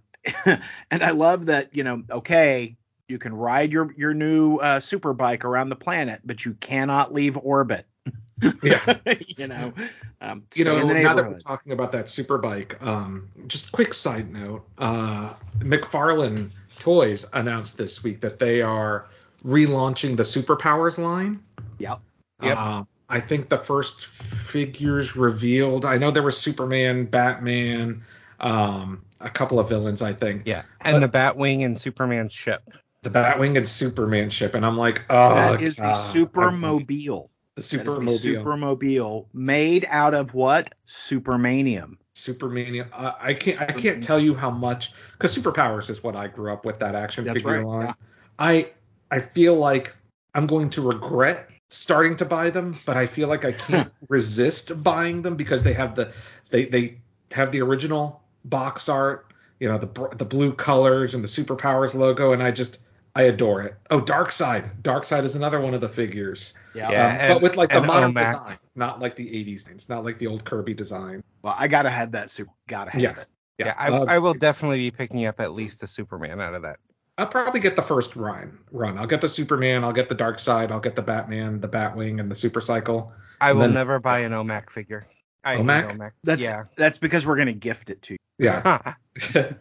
and 0.90 1.02
I 1.02 1.10
love 1.12 1.46
that 1.46 1.74
you 1.74 1.84
know, 1.84 2.02
okay, 2.10 2.76
you 3.08 3.18
can 3.18 3.34
ride 3.34 3.72
your 3.72 3.92
your 3.96 4.14
new 4.14 4.56
uh, 4.56 4.80
super 4.80 5.12
bike 5.12 5.44
around 5.44 5.68
the 5.68 5.76
planet, 5.76 6.20
but 6.24 6.44
you 6.44 6.54
cannot 6.54 7.12
leave 7.12 7.36
orbit. 7.36 7.86
Yeah. 8.62 8.98
you 9.28 9.46
know, 9.46 9.72
um, 10.20 10.42
you 10.54 10.64
know, 10.64 10.76
in 10.76 10.88
the 10.88 10.94
now 10.94 11.14
that 11.14 11.30
we're 11.30 11.38
talking 11.38 11.72
about 11.72 11.92
that 11.92 12.10
super 12.10 12.36
bike, 12.36 12.76
um, 12.84 13.30
just 13.46 13.70
quick 13.72 13.94
side 13.94 14.32
note, 14.32 14.66
uh, 14.76 15.34
McFarlane 15.60 16.50
Toys 16.78 17.24
announced 17.32 17.78
this 17.78 18.02
week 18.02 18.20
that 18.20 18.40
they 18.40 18.60
are 18.60 19.06
relaunching 19.44 20.16
the 20.16 20.24
Superpowers 20.24 20.98
line. 20.98 21.42
Yep. 21.78 22.00
Yep. 22.42 22.58
Um, 22.58 22.88
I 23.08 23.20
think 23.20 23.48
the 23.48 23.58
first 23.58 24.06
figures 24.06 25.14
revealed. 25.14 25.86
I 25.86 25.98
know 25.98 26.10
there 26.10 26.22
was 26.22 26.36
Superman, 26.36 27.06
Batman, 27.06 28.02
um, 28.40 29.04
a 29.20 29.30
couple 29.30 29.60
of 29.60 29.68
villains. 29.68 30.02
I 30.02 30.12
think 30.12 30.42
Yeah. 30.44 30.62
And 30.80 31.02
the 31.02 31.08
Batwing 31.08 31.64
and 31.64 31.78
Superman's 31.78 32.32
ship. 32.32 32.62
The 33.04 33.10
Batwing 33.10 33.56
and 33.56 33.68
Superman 33.68 34.30
ship, 34.30 34.54
and 34.54 34.66
I'm 34.66 34.76
like, 34.76 35.04
oh, 35.10 35.34
that 35.34 35.62
is 35.62 35.76
God, 35.76 35.90
the 35.90 35.92
Supermobile. 35.92 37.28
The 37.54 37.60
is 37.60 37.70
the 37.70 37.78
Supermobile. 37.78 38.42
Supermobile 38.42 39.26
made 39.32 39.86
out 39.88 40.14
of 40.14 40.34
what? 40.34 40.74
Supermanium. 40.86 41.98
Supermania. 42.16 42.88
Uh, 42.92 43.12
I 43.20 43.34
can't. 43.34 43.60
I 43.60 43.66
can't 43.66 44.02
tell 44.02 44.18
you 44.18 44.34
how 44.34 44.50
much 44.50 44.92
because 45.12 45.36
Superpowers 45.36 45.90
is 45.90 46.02
what 46.02 46.16
I 46.16 46.28
grew 46.28 46.52
up 46.52 46.64
with. 46.64 46.78
That 46.80 46.94
action 46.94 47.24
That's 47.24 47.36
figure 47.36 47.58
right, 47.58 47.66
line. 47.66 47.86
yeah. 47.86 47.94
I 48.38 48.70
I 49.10 49.20
feel 49.20 49.54
like 49.54 49.94
I'm 50.34 50.46
going 50.46 50.70
to 50.70 50.82
regret 50.82 51.50
starting 51.68 52.16
to 52.16 52.24
buy 52.24 52.50
them, 52.50 52.78
but 52.86 52.96
I 52.96 53.06
feel 53.06 53.28
like 53.28 53.44
I 53.44 53.52
can't 53.66 53.92
resist 54.08 54.82
buying 54.82 55.22
them 55.22 55.36
because 55.36 55.62
they 55.62 55.74
have 55.74 55.94
the 55.94 56.12
they 56.50 56.64
they 56.64 56.98
have 57.32 57.52
the 57.52 57.62
original 57.62 58.22
box 58.44 58.88
art. 58.88 59.26
You 59.60 59.68
know 59.68 59.78
the 59.78 60.16
the 60.16 60.24
blue 60.24 60.52
colors 60.52 61.14
and 61.14 61.22
the 61.22 61.28
Superpowers 61.28 61.94
logo, 61.94 62.32
and 62.32 62.42
I 62.42 62.50
just 62.50 62.78
I 63.16 63.22
adore 63.22 63.62
it. 63.62 63.76
Oh, 63.90 64.00
Darkseid. 64.00 64.82
Dark 64.82 65.04
Side 65.04 65.24
is 65.24 65.36
another 65.36 65.60
one 65.60 65.72
of 65.74 65.80
the 65.80 65.88
figures. 65.88 66.54
Yeah. 66.74 66.90
Yeah. 66.90 67.06
Um, 67.06 67.12
and- 67.20 67.34
but 67.34 67.42
with 67.42 67.56
like 67.56 67.70
the 67.70 67.78
and 67.78 67.86
modern 67.86 68.12
OMAC. 68.12 68.32
design, 68.32 68.58
not 68.74 69.00
like 69.00 69.14
the 69.16 69.26
80s. 69.26 69.68
It's 69.70 69.88
not 69.88 70.04
like 70.04 70.18
the 70.18 70.26
old 70.26 70.44
Kirby 70.44 70.74
design. 70.74 71.22
Well, 71.42 71.54
I 71.56 71.68
gotta 71.68 71.90
have 71.90 72.12
that 72.12 72.30
super. 72.30 72.50
Gotta 72.66 72.90
have 72.90 73.00
Yeah. 73.00 73.10
it. 73.20 73.26
Yeah, 73.58 73.74
I, 73.78 73.88
uh, 73.90 74.04
I 74.08 74.18
will 74.18 74.34
definitely 74.34 74.78
be 74.78 74.90
picking 74.90 75.26
up 75.26 75.40
at 75.40 75.52
least 75.52 75.82
a 75.84 75.86
Superman 75.86 76.40
out 76.40 76.54
of 76.54 76.62
that. 76.62 76.78
I'll 77.16 77.28
probably 77.28 77.60
get 77.60 77.76
the 77.76 77.82
first 77.82 78.16
run. 78.16 78.58
Run. 78.72 78.98
I'll 78.98 79.06
get 79.06 79.20
the 79.20 79.28
Superman. 79.28 79.84
I'll 79.84 79.92
get 79.92 80.08
the 80.08 80.16
Darkseid. 80.16 80.72
I'll 80.72 80.80
get 80.80 80.96
the 80.96 81.02
Batman, 81.02 81.60
the 81.60 81.68
Batwing, 81.68 82.18
and 82.18 82.28
the 82.28 82.34
Super 82.34 82.60
Cycle. 82.60 83.12
I 83.40 83.52
will 83.52 83.60
Then- 83.60 83.74
never 83.74 84.00
buy 84.00 84.20
an 84.20 84.32
OMAC 84.32 84.70
figure. 84.70 85.06
I 85.44 85.58
OMAC? 85.58 85.92
OMAC. 85.96 86.10
That's 86.24 86.42
yeah. 86.42 86.64
that's 86.76 86.98
because 86.98 87.26
we're 87.26 87.36
gonna 87.36 87.52
gift 87.52 87.90
it 87.90 88.02
to 88.02 88.14
you. 88.14 88.18
Yeah. 88.38 88.94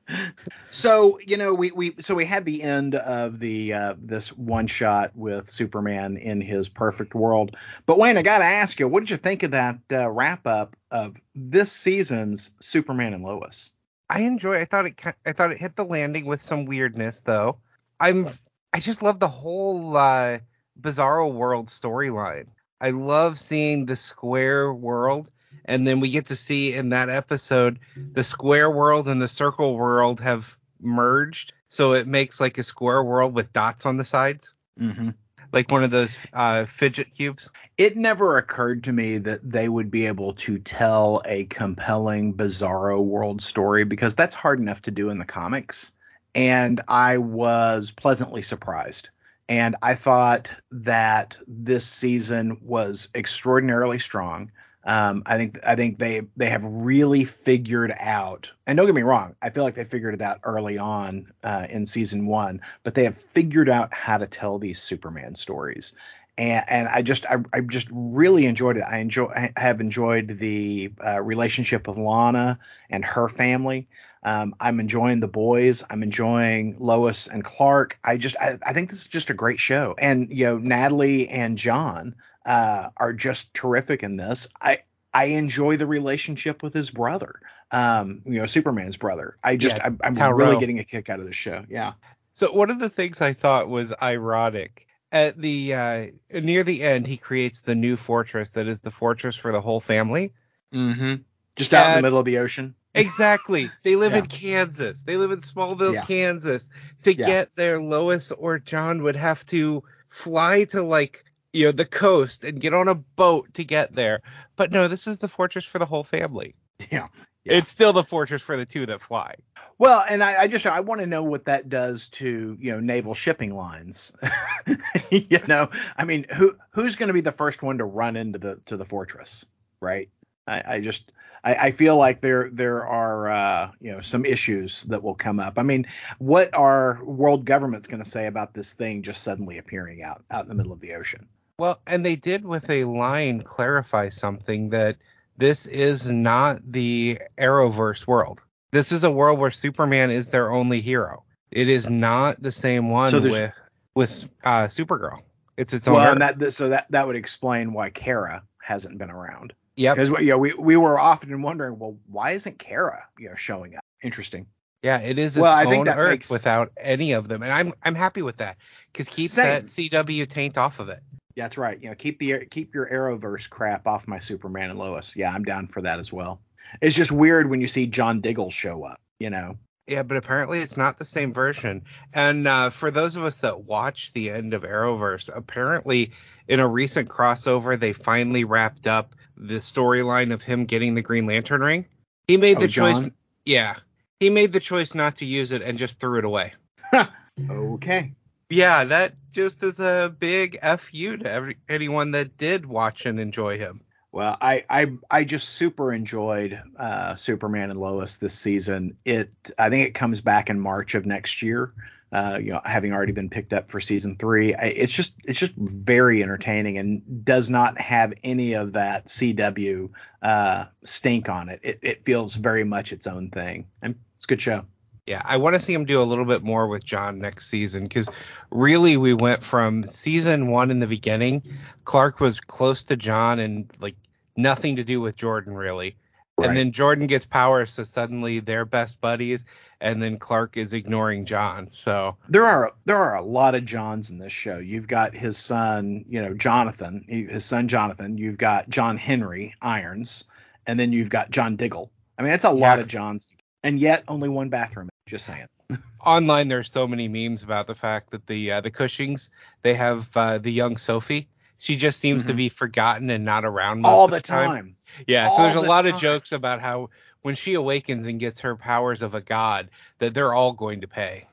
so 0.70 1.18
you 1.20 1.36
know 1.36 1.54
we 1.54 1.70
we 1.70 1.94
so 2.00 2.14
we 2.14 2.24
had 2.24 2.44
the 2.44 2.62
end 2.62 2.94
of 2.94 3.38
the 3.38 3.72
uh, 3.72 3.94
this 3.98 4.36
one 4.36 4.66
shot 4.66 5.12
with 5.14 5.48
Superman 5.48 6.16
in 6.16 6.40
his 6.40 6.68
perfect 6.68 7.14
world. 7.14 7.56
But 7.86 7.98
Wayne, 7.98 8.16
I 8.16 8.22
got 8.22 8.38
to 8.38 8.44
ask 8.44 8.78
you, 8.80 8.88
what 8.88 9.00
did 9.00 9.10
you 9.10 9.16
think 9.16 9.42
of 9.42 9.52
that 9.52 9.78
uh, 9.92 10.08
wrap 10.08 10.46
up 10.46 10.76
of 10.90 11.16
this 11.34 11.72
season's 11.72 12.54
Superman 12.60 13.14
and 13.14 13.22
Lois? 13.24 13.72
I 14.08 14.22
enjoy. 14.22 14.60
I 14.60 14.64
thought 14.64 14.86
it. 14.86 15.00
I 15.24 15.32
thought 15.32 15.52
it 15.52 15.58
hit 15.58 15.76
the 15.76 15.84
landing 15.84 16.24
with 16.24 16.42
some 16.42 16.64
weirdness, 16.64 17.20
though. 17.20 17.58
I'm. 17.98 18.28
I 18.72 18.80
just 18.80 19.02
love 19.02 19.18
the 19.18 19.28
whole 19.28 19.96
uh, 19.96 20.38
Bizarro 20.80 21.32
World 21.32 21.66
storyline. 21.66 22.46
I 22.80 22.90
love 22.90 23.38
seeing 23.38 23.86
the 23.86 23.96
square 23.96 24.72
world, 24.72 25.30
and 25.64 25.86
then 25.86 26.00
we 26.00 26.10
get 26.10 26.26
to 26.26 26.36
see 26.36 26.72
in 26.74 26.90
that 26.90 27.08
episode 27.08 27.78
the 27.96 28.24
square 28.24 28.70
world 28.70 29.08
and 29.08 29.20
the 29.20 29.28
circle 29.28 29.76
world 29.76 30.20
have 30.20 30.56
merged, 30.80 31.52
so 31.68 31.92
it 31.92 32.06
makes 32.06 32.40
like 32.40 32.58
a 32.58 32.62
square 32.62 33.02
world 33.02 33.34
with 33.34 33.52
dots 33.52 33.86
on 33.86 33.96
the 33.96 34.04
sides, 34.04 34.54
Mm-hmm. 34.80 35.10
like 35.52 35.70
one 35.70 35.84
of 35.84 35.90
those 35.90 36.16
uh, 36.32 36.64
fidget 36.64 37.12
cubes. 37.14 37.50
It 37.76 37.96
never 37.96 38.38
occurred 38.38 38.84
to 38.84 38.92
me 38.92 39.18
that 39.18 39.40
they 39.48 39.68
would 39.68 39.90
be 39.90 40.06
able 40.06 40.34
to 40.34 40.58
tell 40.58 41.22
a 41.24 41.44
compelling 41.44 42.34
Bizarro 42.34 43.02
world 43.02 43.42
story 43.42 43.84
because 43.84 44.14
that's 44.14 44.34
hard 44.34 44.58
enough 44.58 44.82
to 44.82 44.90
do 44.90 45.10
in 45.10 45.18
the 45.18 45.24
comics. 45.24 45.92
And 46.34 46.80
I 46.88 47.18
was 47.18 47.90
pleasantly 47.90 48.42
surprised. 48.42 49.10
And 49.48 49.74
I 49.82 49.96
thought 49.96 50.54
that 50.70 51.36
this 51.46 51.84
season 51.86 52.60
was 52.62 53.08
extraordinarily 53.14 53.98
strong. 53.98 54.52
Um, 54.82 55.22
I 55.26 55.36
think 55.36 55.58
I 55.66 55.76
think 55.76 55.98
they 55.98 56.22
they 56.36 56.48
have 56.48 56.64
really 56.64 57.24
figured 57.24 57.92
out, 57.98 58.50
and 58.66 58.76
don't 58.76 58.86
get 58.86 58.94
me 58.94 59.02
wrong, 59.02 59.36
I 59.42 59.50
feel 59.50 59.62
like 59.62 59.74
they 59.74 59.84
figured 59.84 60.14
it 60.14 60.22
out 60.22 60.40
early 60.42 60.78
on 60.78 61.32
uh, 61.44 61.66
in 61.68 61.84
season 61.84 62.26
one, 62.26 62.62
but 62.82 62.94
they 62.94 63.04
have 63.04 63.18
figured 63.18 63.68
out 63.68 63.92
how 63.92 64.16
to 64.16 64.26
tell 64.26 64.58
these 64.58 64.80
Superman 64.80 65.34
stories 65.34 65.92
and, 66.40 66.64
and 66.68 66.88
I 66.88 67.02
just 67.02 67.26
I, 67.26 67.36
I 67.52 67.60
just 67.60 67.88
really 67.90 68.46
enjoyed 68.46 68.78
it. 68.78 68.82
I 68.82 68.98
enjoy 68.98 69.26
I 69.26 69.52
have 69.60 69.80
enjoyed 69.80 70.38
the 70.38 70.90
uh, 71.04 71.20
relationship 71.20 71.86
with 71.86 71.98
Lana 71.98 72.58
and 72.88 73.04
her 73.04 73.28
family. 73.28 73.88
Um, 74.22 74.54
I'm 74.58 74.80
enjoying 74.80 75.20
the 75.20 75.28
boys. 75.28 75.84
I'm 75.90 76.02
enjoying 76.02 76.76
Lois 76.78 77.26
and 77.26 77.44
Clark. 77.44 77.98
I 78.02 78.16
just 78.16 78.36
I, 78.40 78.58
I 78.64 78.72
think 78.72 78.88
this 78.88 79.02
is 79.02 79.08
just 79.08 79.28
a 79.28 79.34
great 79.34 79.60
show. 79.60 79.94
And 79.98 80.30
you 80.30 80.46
know 80.46 80.56
Natalie 80.56 81.28
and 81.28 81.58
John 81.58 82.14
uh, 82.46 82.88
are 82.96 83.12
just 83.12 83.52
terrific 83.54 84.02
in 84.02 84.16
this. 84.16 84.48
I 84.60 84.82
I 85.12 85.26
enjoy 85.26 85.76
the 85.76 85.86
relationship 85.86 86.62
with 86.62 86.74
his 86.74 86.90
brother. 86.90 87.40
Um, 87.70 88.22
you 88.24 88.38
know 88.38 88.46
Superman's 88.46 88.96
brother. 88.96 89.36
I 89.42 89.56
just 89.56 89.76
Yeah, 89.76 89.86
I'm, 90.02 90.18
I'm 90.18 90.34
really 90.34 90.58
getting 90.58 90.78
a 90.78 90.84
kick 90.84 91.10
out 91.10 91.20
of 91.20 91.26
this 91.26 91.36
show. 91.36 91.64
Yeah. 91.68 91.92
So 92.32 92.52
one 92.52 92.70
of 92.70 92.78
the 92.78 92.88
things 92.90 93.20
I 93.20 93.32
thought 93.32 93.68
was 93.68 93.92
ironic 94.00 94.86
at 95.12 95.36
the 95.36 95.74
uh, 95.74 96.06
near 96.32 96.62
the 96.62 96.82
end, 96.82 97.06
he 97.06 97.16
creates 97.16 97.60
the 97.60 97.74
new 97.74 97.96
fortress 97.96 98.52
that 98.52 98.66
is 98.66 98.80
the 98.80 98.90
fortress 98.90 99.36
for 99.36 99.52
the 99.52 99.60
whole 99.60 99.80
family. 99.80 100.32
Mm-hmm. 100.72 101.22
Just 101.56 101.74
out 101.74 101.90
in 101.90 101.96
the 101.96 102.02
middle 102.02 102.18
of 102.18 102.24
the 102.24 102.38
ocean. 102.38 102.74
Exactly. 102.94 103.70
They 103.82 103.96
live 103.96 104.12
Yeah. 104.12 104.18
in 104.18 104.26
Kansas. 104.26 105.02
They 105.02 105.16
live 105.16 105.30
in 105.32 105.40
Smallville, 105.40 105.94
Yeah. 105.94 106.04
Kansas. 106.04 106.70
To 107.02 107.14
Yeah. 107.14 107.26
get 107.26 107.56
there, 107.56 107.80
Lois 107.80 108.32
or 108.32 108.58
John 108.58 109.02
would 109.02 109.16
have 109.16 109.44
to 109.46 109.84
fly 110.08 110.64
to 110.64 110.82
like 110.82 111.24
you 111.52 111.66
know 111.66 111.72
the 111.72 111.84
coast 111.84 112.44
and 112.44 112.60
get 112.60 112.74
on 112.74 112.88
a 112.88 112.94
boat 112.94 113.54
to 113.54 113.64
get 113.64 113.94
there. 113.94 114.22
But 114.56 114.72
no, 114.72 114.88
this 114.88 115.06
is 115.06 115.18
the 115.18 115.28
fortress 115.28 115.64
for 115.64 115.78
the 115.78 115.86
whole 115.86 116.04
family. 116.04 116.54
Yeah. 116.90 117.08
Yeah. 117.44 117.54
It's 117.54 117.70
still 117.70 117.92
the 117.92 118.02
fortress 118.02 118.42
for 118.42 118.56
the 118.56 118.66
two 118.66 118.86
that 118.86 119.00
fly. 119.00 119.34
Well, 119.78 120.04
and 120.06 120.22
I, 120.22 120.42
I 120.42 120.46
just 120.46 120.66
I 120.66 120.80
want 120.80 121.00
to 121.00 121.06
know 121.06 121.24
what 121.24 121.46
that 121.46 121.70
does 121.70 122.08
to 122.08 122.56
you 122.60 122.72
know 122.72 122.80
naval 122.80 123.14
shipping 123.14 123.54
lines. 123.54 124.12
you 125.10 125.40
know, 125.48 125.70
I 125.96 126.04
mean, 126.04 126.26
who 126.34 126.56
who's 126.70 126.96
going 126.96 127.08
to 127.08 127.14
be 127.14 127.22
the 127.22 127.32
first 127.32 127.62
one 127.62 127.78
to 127.78 127.84
run 127.84 128.16
into 128.16 128.38
the 128.38 128.56
to 128.66 128.76
the 128.76 128.84
fortress, 128.84 129.46
right? 129.80 130.10
I, 130.46 130.62
I 130.66 130.80
just 130.80 131.12
I, 131.42 131.54
I 131.54 131.70
feel 131.70 131.96
like 131.96 132.20
there 132.20 132.50
there 132.52 132.86
are 132.86 133.28
uh, 133.28 133.70
you 133.80 133.92
know 133.92 134.00
some 134.00 134.26
issues 134.26 134.82
that 134.84 135.02
will 135.02 135.14
come 135.14 135.40
up. 135.40 135.54
I 135.58 135.62
mean, 135.62 135.86
what 136.18 136.54
are 136.54 137.02
world 137.02 137.46
governments 137.46 137.86
going 137.86 138.02
to 138.02 138.08
say 138.08 138.26
about 138.26 138.52
this 138.52 138.74
thing 138.74 139.02
just 139.02 139.22
suddenly 139.22 139.56
appearing 139.56 140.02
out 140.02 140.22
out 140.30 140.42
in 140.42 140.48
the 140.48 140.54
middle 140.54 140.72
of 140.72 140.80
the 140.80 140.94
ocean? 140.94 141.26
Well, 141.60 141.78
and 141.86 142.06
they 142.06 142.16
did 142.16 142.42
with 142.46 142.70
a 142.70 142.84
line 142.84 143.42
clarify 143.42 144.08
something 144.08 144.70
that 144.70 144.96
this 145.36 145.66
is 145.66 146.10
not 146.10 146.60
the 146.64 147.18
Arrowverse 147.36 148.06
world. 148.06 148.42
This 148.72 148.92
is 148.92 149.04
a 149.04 149.10
world 149.10 149.38
where 149.38 149.50
Superman 149.50 150.10
is 150.10 150.30
their 150.30 150.50
only 150.50 150.80
hero. 150.80 151.22
It 151.50 151.68
is 151.68 151.90
not 151.90 152.42
the 152.42 152.50
same 152.50 152.88
one 152.88 153.10
So 153.10 153.20
with 153.20 153.52
with 153.94 154.28
uh, 154.42 154.68
Supergirl. 154.68 155.20
It's 155.58 155.74
its 155.74 155.86
own. 155.86 155.96
Well, 155.96 156.06
Earth. 156.06 156.12
and 156.22 156.40
that 156.40 156.52
so 156.54 156.70
that 156.70 156.86
that 156.90 157.06
would 157.06 157.16
explain 157.16 157.74
why 157.74 157.90
Kara 157.90 158.42
hasn't 158.62 158.96
been 158.96 159.10
around. 159.10 159.52
Yeah, 159.76 159.92
Because 159.94 160.08
you 160.08 160.30
know, 160.30 160.38
we 160.38 160.54
we 160.54 160.78
were 160.78 160.98
often 160.98 161.42
wondering, 161.42 161.78
well, 161.78 161.98
why 162.06 162.30
isn't 162.30 162.58
Kara 162.58 163.04
you 163.18 163.28
know 163.28 163.34
showing 163.34 163.76
up? 163.76 163.84
Interesting. 164.02 164.46
Yeah, 164.82 165.00
it 165.02 165.18
is 165.18 165.36
its 165.36 165.42
Well, 165.42 165.54
I 165.54 165.64
own 165.66 165.70
think 165.70 165.84
that 165.86 165.98
Earth 165.98 166.10
makes- 166.10 166.30
without 166.30 166.72
any 166.78 167.12
of 167.12 167.28
them, 167.28 167.42
and 167.42 167.52
I'm 167.52 167.74
I'm 167.82 167.94
happy 167.94 168.22
with 168.22 168.38
that 168.38 168.56
because 168.90 169.10
keep 169.10 169.28
Same. 169.30 169.44
that 169.44 169.64
CW 169.64 170.26
taint 170.26 170.56
off 170.56 170.80
of 170.80 170.88
it. 170.88 171.02
Yeah, 171.36 171.44
that's 171.44 171.58
right. 171.58 171.80
You 171.80 171.88
know, 171.90 171.94
keep 171.94 172.18
the 172.18 172.46
keep 172.46 172.74
your 172.74 172.88
Arrowverse 172.90 173.48
crap 173.48 173.86
off 173.86 174.08
my 174.08 174.18
Superman 174.18 174.70
and 174.70 174.78
Lois. 174.78 175.16
Yeah, 175.16 175.32
I'm 175.32 175.44
down 175.44 175.68
for 175.68 175.80
that 175.82 175.98
as 175.98 176.12
well. 176.12 176.40
It's 176.80 176.96
just 176.96 177.12
weird 177.12 177.48
when 177.50 177.60
you 177.60 177.68
see 177.68 177.86
John 177.86 178.20
Diggle 178.20 178.50
show 178.50 178.84
up. 178.84 179.00
You 179.18 179.30
know. 179.30 179.56
Yeah, 179.86 180.02
but 180.04 180.16
apparently 180.16 180.60
it's 180.60 180.76
not 180.76 180.98
the 180.98 181.04
same 181.04 181.32
version. 181.32 181.82
And 182.14 182.46
uh, 182.46 182.70
for 182.70 182.90
those 182.92 183.16
of 183.16 183.24
us 183.24 183.38
that 183.38 183.64
watch 183.64 184.12
the 184.12 184.30
end 184.30 184.54
of 184.54 184.62
Arrowverse, 184.62 185.28
apparently 185.34 186.12
in 186.46 186.60
a 186.60 186.68
recent 186.68 187.08
crossover, 187.08 187.78
they 187.78 187.92
finally 187.92 188.44
wrapped 188.44 188.86
up 188.86 189.16
the 189.36 189.58
storyline 189.58 190.32
of 190.32 190.42
him 190.42 190.64
getting 190.64 190.94
the 190.94 191.02
Green 191.02 191.26
Lantern 191.26 191.60
ring. 191.62 191.86
He 192.28 192.36
made 192.36 192.58
Oh, 192.58 192.60
the 192.60 192.68
choice. 192.68 193.00
John? 193.00 193.14
Yeah, 193.44 193.76
he 194.20 194.30
made 194.30 194.52
the 194.52 194.60
choice 194.60 194.94
not 194.94 195.16
to 195.16 195.24
use 195.24 195.50
it 195.50 195.62
and 195.62 195.76
just 195.78 195.98
threw 195.98 196.18
it 196.18 196.24
away. 196.24 196.52
Okay. 197.48 198.12
Yeah, 198.50 198.82
that 198.84 199.14
just 199.30 199.62
is 199.62 199.78
a 199.78 200.14
big 200.18 200.58
fu 200.78 201.16
to 201.16 201.30
every, 201.30 201.56
anyone 201.68 202.10
that 202.10 202.36
did 202.36 202.66
watch 202.66 203.06
and 203.06 203.20
enjoy 203.20 203.58
him. 203.58 203.80
Well, 204.12 204.36
I 204.40 204.64
I 204.68 204.92
I 205.08 205.22
just 205.22 205.50
super 205.50 205.92
enjoyed 205.92 206.60
uh, 206.76 207.14
Superman 207.14 207.70
and 207.70 207.78
Lois 207.78 208.16
this 208.16 208.36
season. 208.36 208.96
It 209.04 209.30
I 209.56 209.70
think 209.70 209.86
it 209.86 209.92
comes 209.92 210.20
back 210.20 210.50
in 210.50 210.58
March 210.58 210.96
of 210.96 211.06
next 211.06 211.42
year. 211.42 211.72
Uh, 212.12 212.40
you 212.42 212.50
know, 212.50 212.60
having 212.64 212.92
already 212.92 213.12
been 213.12 213.30
picked 213.30 213.52
up 213.52 213.70
for 213.70 213.78
season 213.78 214.16
three, 214.16 214.52
I, 214.52 214.64
it's 214.64 214.92
just 214.92 215.14
it's 215.24 215.38
just 215.38 215.54
very 215.54 216.24
entertaining 216.24 216.76
and 216.76 217.24
does 217.24 217.48
not 217.48 217.80
have 217.80 218.12
any 218.24 218.54
of 218.54 218.72
that 218.72 219.06
CW 219.06 219.90
uh, 220.22 220.64
stink 220.82 221.28
on 221.28 221.48
it. 221.48 221.60
It 221.62 221.78
it 221.82 222.04
feels 222.04 222.34
very 222.34 222.64
much 222.64 222.92
its 222.92 223.06
own 223.06 223.30
thing, 223.30 223.68
and 223.80 223.94
it's 224.16 224.24
a 224.24 224.26
good 224.26 224.42
show. 224.42 224.64
Yeah, 225.10 225.22
I 225.24 225.38
want 225.38 225.54
to 225.54 225.60
see 225.60 225.74
him 225.74 225.86
do 225.86 226.00
a 226.00 226.04
little 226.04 226.24
bit 226.24 226.44
more 226.44 226.68
with 226.68 226.84
John 226.84 227.18
next 227.18 227.48
season 227.48 227.82
because 227.82 228.08
really 228.52 228.96
we 228.96 229.12
went 229.12 229.42
from 229.42 229.82
season 229.82 230.46
one 230.46 230.70
in 230.70 230.78
the 230.78 230.86
beginning. 230.86 231.42
Clark 231.82 232.20
was 232.20 232.40
close 232.40 232.84
to 232.84 232.96
John 232.96 233.40
and 233.40 233.68
like 233.80 233.96
nothing 234.36 234.76
to 234.76 234.84
do 234.84 235.00
with 235.00 235.16
Jordan 235.16 235.54
really. 235.54 235.96
Right. 236.38 236.46
And 236.46 236.56
then 236.56 236.70
Jordan 236.70 237.08
gets 237.08 237.24
powers, 237.24 237.72
so 237.72 237.82
suddenly 237.82 238.38
they're 238.38 238.64
best 238.64 239.00
buddies, 239.00 239.44
and 239.80 240.00
then 240.00 240.16
Clark 240.16 240.56
is 240.56 240.72
ignoring 240.74 241.24
John. 241.24 241.70
So 241.72 242.16
there 242.28 242.46
are 242.46 242.72
there 242.84 242.98
are 242.98 243.16
a 243.16 243.24
lot 243.24 243.56
of 243.56 243.64
Johns 243.64 244.10
in 244.10 244.18
this 244.18 244.32
show. 244.32 244.58
You've 244.58 244.86
got 244.86 245.12
his 245.12 245.36
son, 245.36 246.04
you 246.08 246.22
know, 246.22 246.34
Jonathan, 246.34 247.04
his 247.08 247.44
son 247.44 247.66
Jonathan. 247.66 248.16
You've 248.16 248.38
got 248.38 248.68
John 248.68 248.96
Henry 248.96 249.56
Irons, 249.60 250.26
and 250.68 250.78
then 250.78 250.92
you've 250.92 251.10
got 251.10 251.32
John 251.32 251.56
Diggle. 251.56 251.90
I 252.16 252.22
mean, 252.22 252.30
that's 252.30 252.44
a 252.44 252.50
lot 252.50 252.78
of 252.78 252.86
Johns, 252.86 253.32
and 253.62 253.78
yet 253.78 254.04
only 254.08 254.28
one 254.28 254.48
bathroom. 254.48 254.88
Just 255.06 255.26
saying. 255.26 255.46
online 256.04 256.48
there's 256.48 256.70
so 256.72 256.86
many 256.88 257.08
memes 257.08 257.42
about 257.42 257.66
the 257.66 257.74
fact 257.74 258.10
that 258.10 258.26
the 258.26 258.52
uh, 258.52 258.60
the 258.60 258.70
Cushings 258.70 259.30
they 259.62 259.74
have 259.74 260.08
uh, 260.16 260.38
the 260.38 260.50
young 260.52 260.76
Sophie. 260.76 261.28
She 261.58 261.76
just 261.76 262.00
seems 262.00 262.26
to 262.26 262.32
Mhm. 262.32 262.36
be 262.36 262.48
forgotten 262.48 263.10
and 263.10 263.24
not 263.24 263.44
around 263.44 263.82
most 263.82 263.90
All 263.90 264.04
of 264.06 264.10
the 264.12 264.16
the 264.16 264.22
time. 264.22 264.48
time. 264.48 264.76
Yeah, 265.06 265.28
so 265.28 265.34
All 265.36 265.42
there's 265.42 265.56
a 265.56 265.60
the 265.60 265.68
lot 265.68 265.84
time. 265.84 265.94
of 265.94 266.00
jokes 266.00 266.32
about 266.32 266.60
how 266.60 266.88
when 267.22 267.34
she 267.34 267.52
awakens 267.54 268.06
and 268.06 268.18
gets 268.18 268.40
her 268.40 268.56
powers 268.56 269.02
of 269.02 269.14
a 269.14 269.20
god, 269.20 269.68
that 269.98 270.14
they're 270.14 270.32
all 270.32 270.52
going 270.52 270.80
to 270.80 270.88
pay. 270.88 271.26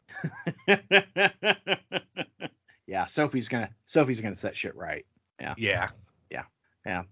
yeah, 2.88 3.06
Sophie's 3.06 3.48
gonna 3.50 3.70
Sophie's 3.86 4.20
gonna 4.22 4.36
set 4.36 4.58
shit 4.58 4.76
right. 4.76 5.06
Yeah. 5.40 5.54
Yeah. 5.58 5.90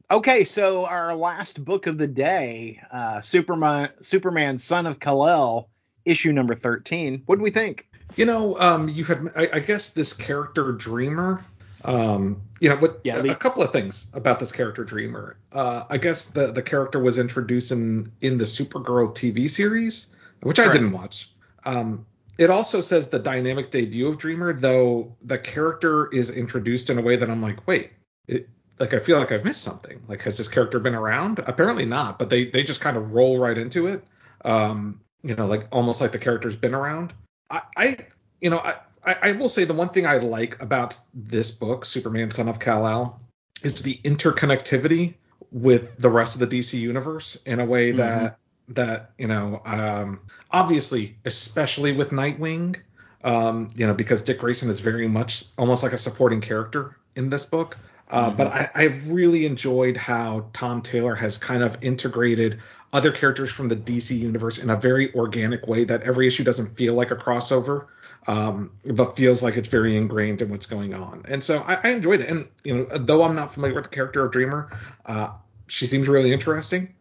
Okay, 0.10 0.44
so 0.46 0.86
our 0.86 1.16
last 1.16 1.64
book 1.64 1.88
of 1.88 1.98
the 1.98 2.08
day, 2.08 2.82
uh, 2.92 3.22
Superman, 3.22 3.90
Superman, 4.00 4.58
Son 4.58 4.86
of 4.86 5.00
Kal-El, 5.00 5.70
issue 6.06 6.32
number 6.32 6.56
thirteen. 6.56 7.24
What 7.26 7.38
do 7.38 7.44
we 7.44 7.52
think? 7.52 7.88
You 8.16 8.26
know, 8.26 8.58
um, 8.60 8.88
you 8.88 9.04
had, 9.04 9.32
I, 9.36 9.50
I 9.54 9.60
guess, 9.60 9.90
this 9.90 10.14
character 10.14 10.72
Dreamer. 10.72 11.44
Um, 11.84 12.42
you 12.60 12.70
know, 12.70 12.96
Yeah, 13.04 13.18
a, 13.18 13.32
a 13.32 13.36
couple 13.36 13.62
of 13.64 13.72
things 13.72 14.08
about 14.14 14.40
this 14.40 14.52
character 14.52 14.84
Dreamer. 14.84 15.38
Uh, 15.52 15.84
I 15.90 15.98
guess 15.98 16.26
the 16.26 16.52
the 16.52 16.62
character 16.62 17.00
was 17.00 17.18
introduced 17.18 17.72
in 17.72 18.12
in 18.22 18.38
the 18.38 18.46
Supergirl 18.46 19.14
TV 19.14 19.50
series, 19.50 20.08
which 20.42 20.60
I 20.60 20.72
didn't 20.72 20.94
watch. 20.94 21.32
Um, 21.66 22.06
it 22.38 22.50
also 22.50 22.82
says 22.82 23.10
the 23.10 23.20
dynamic 23.20 23.72
debut 23.72 24.08
of 24.08 24.18
Dreamer, 24.18 24.54
though 24.54 25.16
the 25.22 25.38
character 25.38 26.08
is 26.12 26.30
introduced 26.30 26.90
in 26.90 26.98
a 26.98 27.02
way 27.02 27.16
that 27.16 27.30
I'm 27.30 27.42
like, 27.42 27.66
wait, 27.68 27.92
it, 28.28 28.50
like 28.80 28.94
I 28.94 29.00
feel 29.00 29.18
like 29.20 29.32
I've 29.32 29.46
missed 29.46 29.62
something. 29.62 30.02
Like 30.08 30.22
has 30.24 30.38
this 30.38 30.48
character 30.48 30.80
been 30.80 30.96
around? 30.96 31.40
Apparently 31.40 31.86
not, 31.86 32.20
but 32.20 32.30
they 32.30 32.46
they 32.46 32.64
just 32.64 32.82
kind 32.82 32.98
of 32.98 33.14
roll 33.14 33.40
right 33.40 33.58
into 33.58 33.88
it. 33.88 34.04
Um, 34.44 35.02
you 35.24 35.36
know, 35.36 35.48
like 35.48 35.68
almost 35.72 36.02
like 36.02 36.12
the 36.12 36.20
character's 36.20 36.56
been 36.56 36.74
around. 36.74 37.14
I, 37.50 37.62
I 37.76 37.98
you 38.42 38.50
know, 38.50 38.60
I, 38.60 38.76
I, 39.04 39.16
I 39.22 39.32
will 39.34 39.50
say 39.50 39.66
the 39.66 39.74
one 39.74 39.90
thing 39.90 40.06
I 40.06 40.18
like 40.18 40.62
about 40.62 41.00
this 41.14 41.52
book, 41.52 41.86
Superman 41.86 42.32
Son 42.32 42.48
of 42.48 42.60
Kal-El, 42.60 43.20
is 43.64 43.82
the 43.82 44.00
interconnectivity 44.04 45.16
with 45.52 45.98
the 45.98 46.10
rest 46.10 46.36
of 46.36 46.40
the 46.40 46.48
DC 46.48 46.74
universe 46.80 47.38
in 47.46 47.60
a 47.60 47.66
way 47.66 47.92
that 47.92 48.38
that 48.70 49.12
you 49.18 49.28
know, 49.28 49.62
um, 49.66 50.22
obviously, 50.52 51.18
especially 51.26 51.92
with 51.92 52.10
Nightwing, 52.10 52.78
um, 53.24 53.68
you 53.76 53.86
know, 53.88 53.94
because 53.94 54.22
Dick 54.22 54.40
Grayson 54.40 54.70
is 54.70 54.80
very 54.80 55.08
much 55.08 55.46
almost 55.58 55.84
like 55.84 55.94
a 55.94 55.98
supporting 55.98 56.42
character 56.42 56.98
in 57.16 57.30
this 57.30 57.46
book. 57.46 57.78
Uh, 58.10 58.32
Mhm. 58.32 58.38
But 58.38 58.48
I, 58.48 58.70
I've 58.76 59.10
really 59.10 59.46
enjoyed 59.46 59.98
how 59.98 60.48
Tom 60.54 60.82
Taylor 60.82 61.16
has 61.16 61.38
kind 61.38 61.64
of 61.64 61.78
integrated 61.82 62.60
other 62.94 63.12
characters 63.12 63.50
from 63.52 63.68
the 63.68 63.76
DC 63.76 64.18
universe 64.18 64.58
in 64.58 64.70
a 64.70 64.76
very 64.76 65.14
organic 65.16 65.68
way 65.68 65.84
that 65.86 66.04
every 66.04 66.28
issue 66.28 66.44
doesn't 66.44 66.78
feel 66.78 66.94
like 66.94 67.12
a 67.12 67.16
crossover, 67.16 67.88
um, 68.28 68.72
but 68.86 69.16
feels 69.18 69.44
like 69.44 69.58
it's 69.58 69.68
very 69.68 69.98
ingrained 69.98 70.42
in 70.42 70.50
what's 70.50 70.66
going 70.68 70.94
on. 70.94 71.24
And 71.28 71.44
so 71.44 71.60
I, 71.60 71.80
I 71.84 71.90
enjoyed 71.90 72.22
it. 72.22 72.30
And 72.30 72.48
you 72.64 72.78
know, 72.78 72.84
though 72.98 73.24
I'm 73.24 73.36
not 73.36 73.54
familiar 73.54 73.76
with 73.76 73.86
the 73.86 73.90
character 73.90 74.24
of 74.26 74.32
Dreamer, 74.32 74.72
uh, 75.06 75.32
she 75.68 75.88
seems 75.88 76.08
really 76.08 76.32
interesting, 76.32 76.94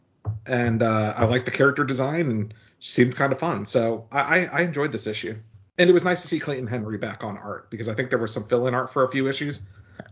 and 0.46 0.82
uh, 0.82 1.14
I 1.16 1.26
like 1.26 1.44
the 1.44 1.50
character 1.50 1.84
design, 1.84 2.30
and 2.30 2.54
she 2.78 2.92
seemed 2.92 3.14
kind 3.14 3.32
of 3.32 3.38
fun. 3.38 3.66
So 3.66 4.06
I, 4.10 4.20
I, 4.20 4.48
I 4.52 4.60
enjoyed 4.62 4.90
this 4.90 5.06
issue. 5.06 5.36
And 5.76 5.90
it 5.90 5.92
was 5.92 6.04
nice 6.04 6.22
to 6.22 6.28
see 6.28 6.38
Clayton 6.38 6.68
Henry 6.68 6.98
back 6.98 7.24
on 7.24 7.36
art 7.36 7.68
because 7.68 7.88
I 7.88 7.94
think 7.94 8.08
there 8.10 8.18
was 8.18 8.32
some 8.32 8.44
fill-in 8.44 8.74
art 8.74 8.92
for 8.92 9.04
a 9.04 9.10
few 9.10 9.28
issues, 9.28 9.62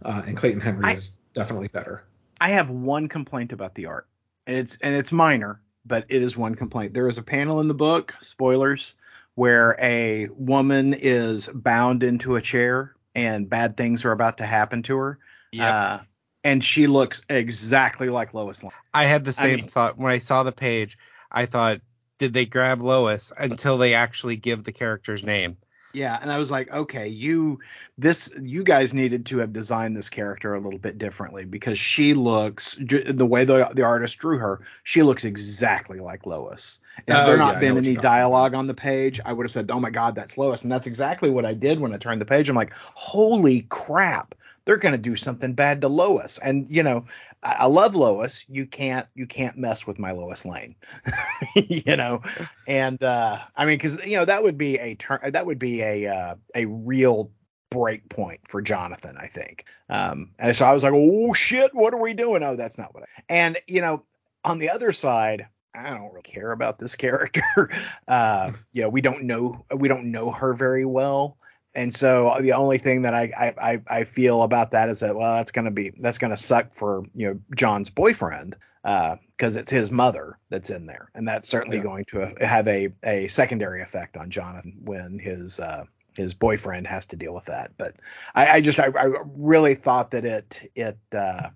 uh, 0.04 0.22
and 0.26 0.36
Clayton 0.36 0.60
Henry 0.60 0.84
I- 0.84 0.92
is 0.94 1.16
definitely 1.34 1.68
better. 1.68 2.04
I 2.40 2.50
have 2.50 2.70
one 2.70 3.08
complaint 3.08 3.52
about 3.52 3.74
the 3.74 3.86
art, 3.86 4.08
and 4.46 4.56
it's 4.56 4.76
and 4.78 4.94
it's 4.94 5.12
minor, 5.12 5.60
but 5.86 6.06
it 6.08 6.22
is 6.22 6.36
one 6.36 6.54
complaint. 6.56 6.92
There 6.94 7.08
is 7.08 7.18
a 7.18 7.22
panel 7.22 7.60
in 7.60 7.68
the 7.68 7.74
book, 7.74 8.14
spoilers, 8.20 8.96
where 9.36 9.76
a 9.80 10.26
woman 10.36 10.94
is 10.94 11.48
bound 11.54 12.02
into 12.02 12.34
a 12.36 12.40
chair 12.40 12.94
and 13.14 13.48
bad 13.48 13.76
things 13.76 14.04
are 14.04 14.12
about 14.12 14.38
to 14.38 14.44
happen 14.46 14.82
to 14.84 14.96
her. 14.96 15.18
Uh, 15.58 16.00
and 16.44 16.64
she 16.64 16.86
looks 16.88 17.24
exactly 17.28 18.08
like 18.08 18.34
Lois 18.34 18.64
Lane. 18.64 18.72
I 18.92 19.04
had 19.04 19.24
the 19.24 19.28
I 19.30 19.32
same 19.32 19.56
mean- 19.60 19.68
thought 19.68 19.96
when 19.98 20.10
I 20.10 20.18
saw 20.18 20.42
the 20.42 20.50
page. 20.52 20.98
I 21.30 21.46
thought, 21.46 21.80
did 22.18 22.32
they 22.32 22.44
grab 22.46 22.82
Lois 22.82 23.32
until 23.38 23.78
they 23.78 23.94
actually 23.94 24.36
give 24.36 24.64
the 24.64 24.72
character's 24.72 25.22
name? 25.24 25.56
Yeah, 25.92 26.18
and 26.20 26.32
I 26.32 26.38
was 26.38 26.50
like, 26.50 26.72
okay, 26.72 27.08
you 27.08 27.60
this 27.98 28.32
you 28.42 28.64
guys 28.64 28.94
needed 28.94 29.26
to 29.26 29.38
have 29.38 29.52
designed 29.52 29.96
this 29.96 30.08
character 30.08 30.54
a 30.54 30.60
little 30.60 30.78
bit 30.78 30.96
differently 30.98 31.44
because 31.44 31.78
she 31.78 32.14
looks 32.14 32.76
the 32.80 33.26
way 33.26 33.44
the 33.44 33.68
the 33.74 33.82
artist 33.82 34.18
drew 34.18 34.38
her, 34.38 34.62
she 34.84 35.02
looks 35.02 35.24
exactly 35.24 35.98
like 35.98 36.24
Lois. 36.26 36.80
And 37.06 37.16
if 37.18 37.24
Oh, 37.24 37.26
there 37.26 37.36
yeah, 37.44 37.44
not 37.44 37.60
been 37.60 37.76
any 37.76 37.94
you're 37.94 38.02
talking 38.02 38.24
about. 38.26 38.50
dialogue 38.50 38.54
on 38.54 38.66
the 38.66 38.74
page, 38.74 39.20
I 39.24 39.32
would 39.32 39.44
have 39.44 39.50
said, 39.52 39.70
"Oh 39.70 39.80
my 39.80 39.90
god, 39.90 40.14
that's 40.14 40.38
Lois." 40.38 40.62
And 40.62 40.72
that's 40.72 40.86
exactly 40.86 41.30
what 41.30 41.44
I 41.44 41.54
did 41.54 41.80
when 41.80 41.92
I 41.94 41.98
turned 41.98 42.20
the 42.20 42.26
page. 42.26 42.48
I'm 42.48 42.56
like, 42.56 42.72
"Holy 42.74 43.62
crap. 43.68 44.34
They're 44.64 44.76
going 44.76 44.94
to 44.94 45.00
do 45.00 45.16
something 45.16 45.54
bad 45.54 45.80
to 45.80 45.88
Lois." 45.88 46.38
And 46.38 46.66
you 46.70 46.82
know, 46.82 47.04
I, 47.42 47.52
I 47.60 47.66
love 47.66 47.94
Lois. 47.94 48.44
You 48.48 48.66
can't 48.66 49.06
you 49.14 49.26
can't 49.26 49.56
mess 49.56 49.86
with 49.86 49.98
my 49.98 50.12
Lois 50.12 50.44
Lane. 50.44 50.76
you 51.54 51.96
know, 51.96 52.22
and 52.66 53.02
uh 53.02 53.38
I 53.56 53.66
mean 53.66 53.78
cuz 53.78 54.04
you 54.06 54.16
know 54.16 54.24
that 54.24 54.42
would 54.42 54.58
be 54.58 54.78
a 54.78 54.94
turn 54.94 55.18
that 55.32 55.46
would 55.46 55.58
be 55.58 55.82
a 55.82 56.06
uh, 56.06 56.34
a 56.54 56.66
real 56.66 57.30
break 57.70 58.08
point 58.08 58.40
for 58.48 58.60
Jonathan, 58.60 59.16
I 59.18 59.26
think. 59.26 59.64
Um 59.88 60.32
and 60.38 60.54
so 60.54 60.64
I 60.64 60.72
was 60.72 60.84
like, 60.84 60.92
"Oh 60.94 61.32
shit, 61.32 61.74
what 61.74 61.94
are 61.94 62.00
we 62.00 62.14
doing?" 62.14 62.42
Oh, 62.42 62.56
that's 62.56 62.78
not 62.78 62.94
what 62.94 63.04
I. 63.04 63.06
And 63.28 63.58
you 63.66 63.80
know, 63.80 64.04
on 64.44 64.58
the 64.58 64.70
other 64.70 64.92
side, 64.92 65.46
I 65.74 65.90
don't 65.90 66.10
really 66.10 66.22
care 66.22 66.52
about 66.52 66.78
this 66.78 66.94
character. 66.96 67.70
uh, 68.06 68.52
you 68.72 68.82
know, 68.82 68.88
we 68.88 69.00
don't 69.00 69.24
know 69.24 69.64
we 69.74 69.88
don't 69.88 70.12
know 70.12 70.30
her 70.30 70.54
very 70.54 70.84
well, 70.84 71.38
and 71.74 71.94
so 71.94 72.36
the 72.40 72.52
only 72.52 72.78
thing 72.78 73.02
that 73.02 73.14
I, 73.14 73.54
I 73.60 73.80
I 73.88 74.04
feel 74.04 74.42
about 74.42 74.72
that 74.72 74.88
is 74.88 75.00
that 75.00 75.16
well 75.16 75.36
that's 75.36 75.52
gonna 75.52 75.70
be 75.70 75.90
that's 75.98 76.18
gonna 76.18 76.36
suck 76.36 76.74
for 76.74 77.04
you 77.14 77.28
know 77.28 77.40
John's 77.56 77.90
boyfriend 77.90 78.56
because 78.82 79.56
uh, 79.56 79.60
it's 79.60 79.70
his 79.70 79.90
mother 79.90 80.38
that's 80.50 80.70
in 80.70 80.86
there, 80.86 81.08
and 81.14 81.26
that's 81.26 81.48
certainly 81.48 81.76
yeah. 81.78 81.82
going 81.84 82.04
to 82.06 82.34
have 82.40 82.66
a 82.68 82.88
a 83.04 83.28
secondary 83.28 83.80
effect 83.80 84.16
on 84.16 84.30
Jonathan 84.30 84.76
when 84.84 85.18
his 85.18 85.60
uh, 85.60 85.84
his 86.16 86.34
boyfriend 86.34 86.86
has 86.86 87.06
to 87.06 87.16
deal 87.16 87.32
with 87.32 87.46
that. 87.46 87.72
But 87.78 87.96
I, 88.34 88.48
I 88.48 88.60
just 88.60 88.78
I, 88.78 88.86
I, 88.86 89.12
really 89.36 89.74
thought 89.74 90.10
that 90.10 90.24
it 90.24 90.70
it 90.74 90.98
uh, 91.12 91.50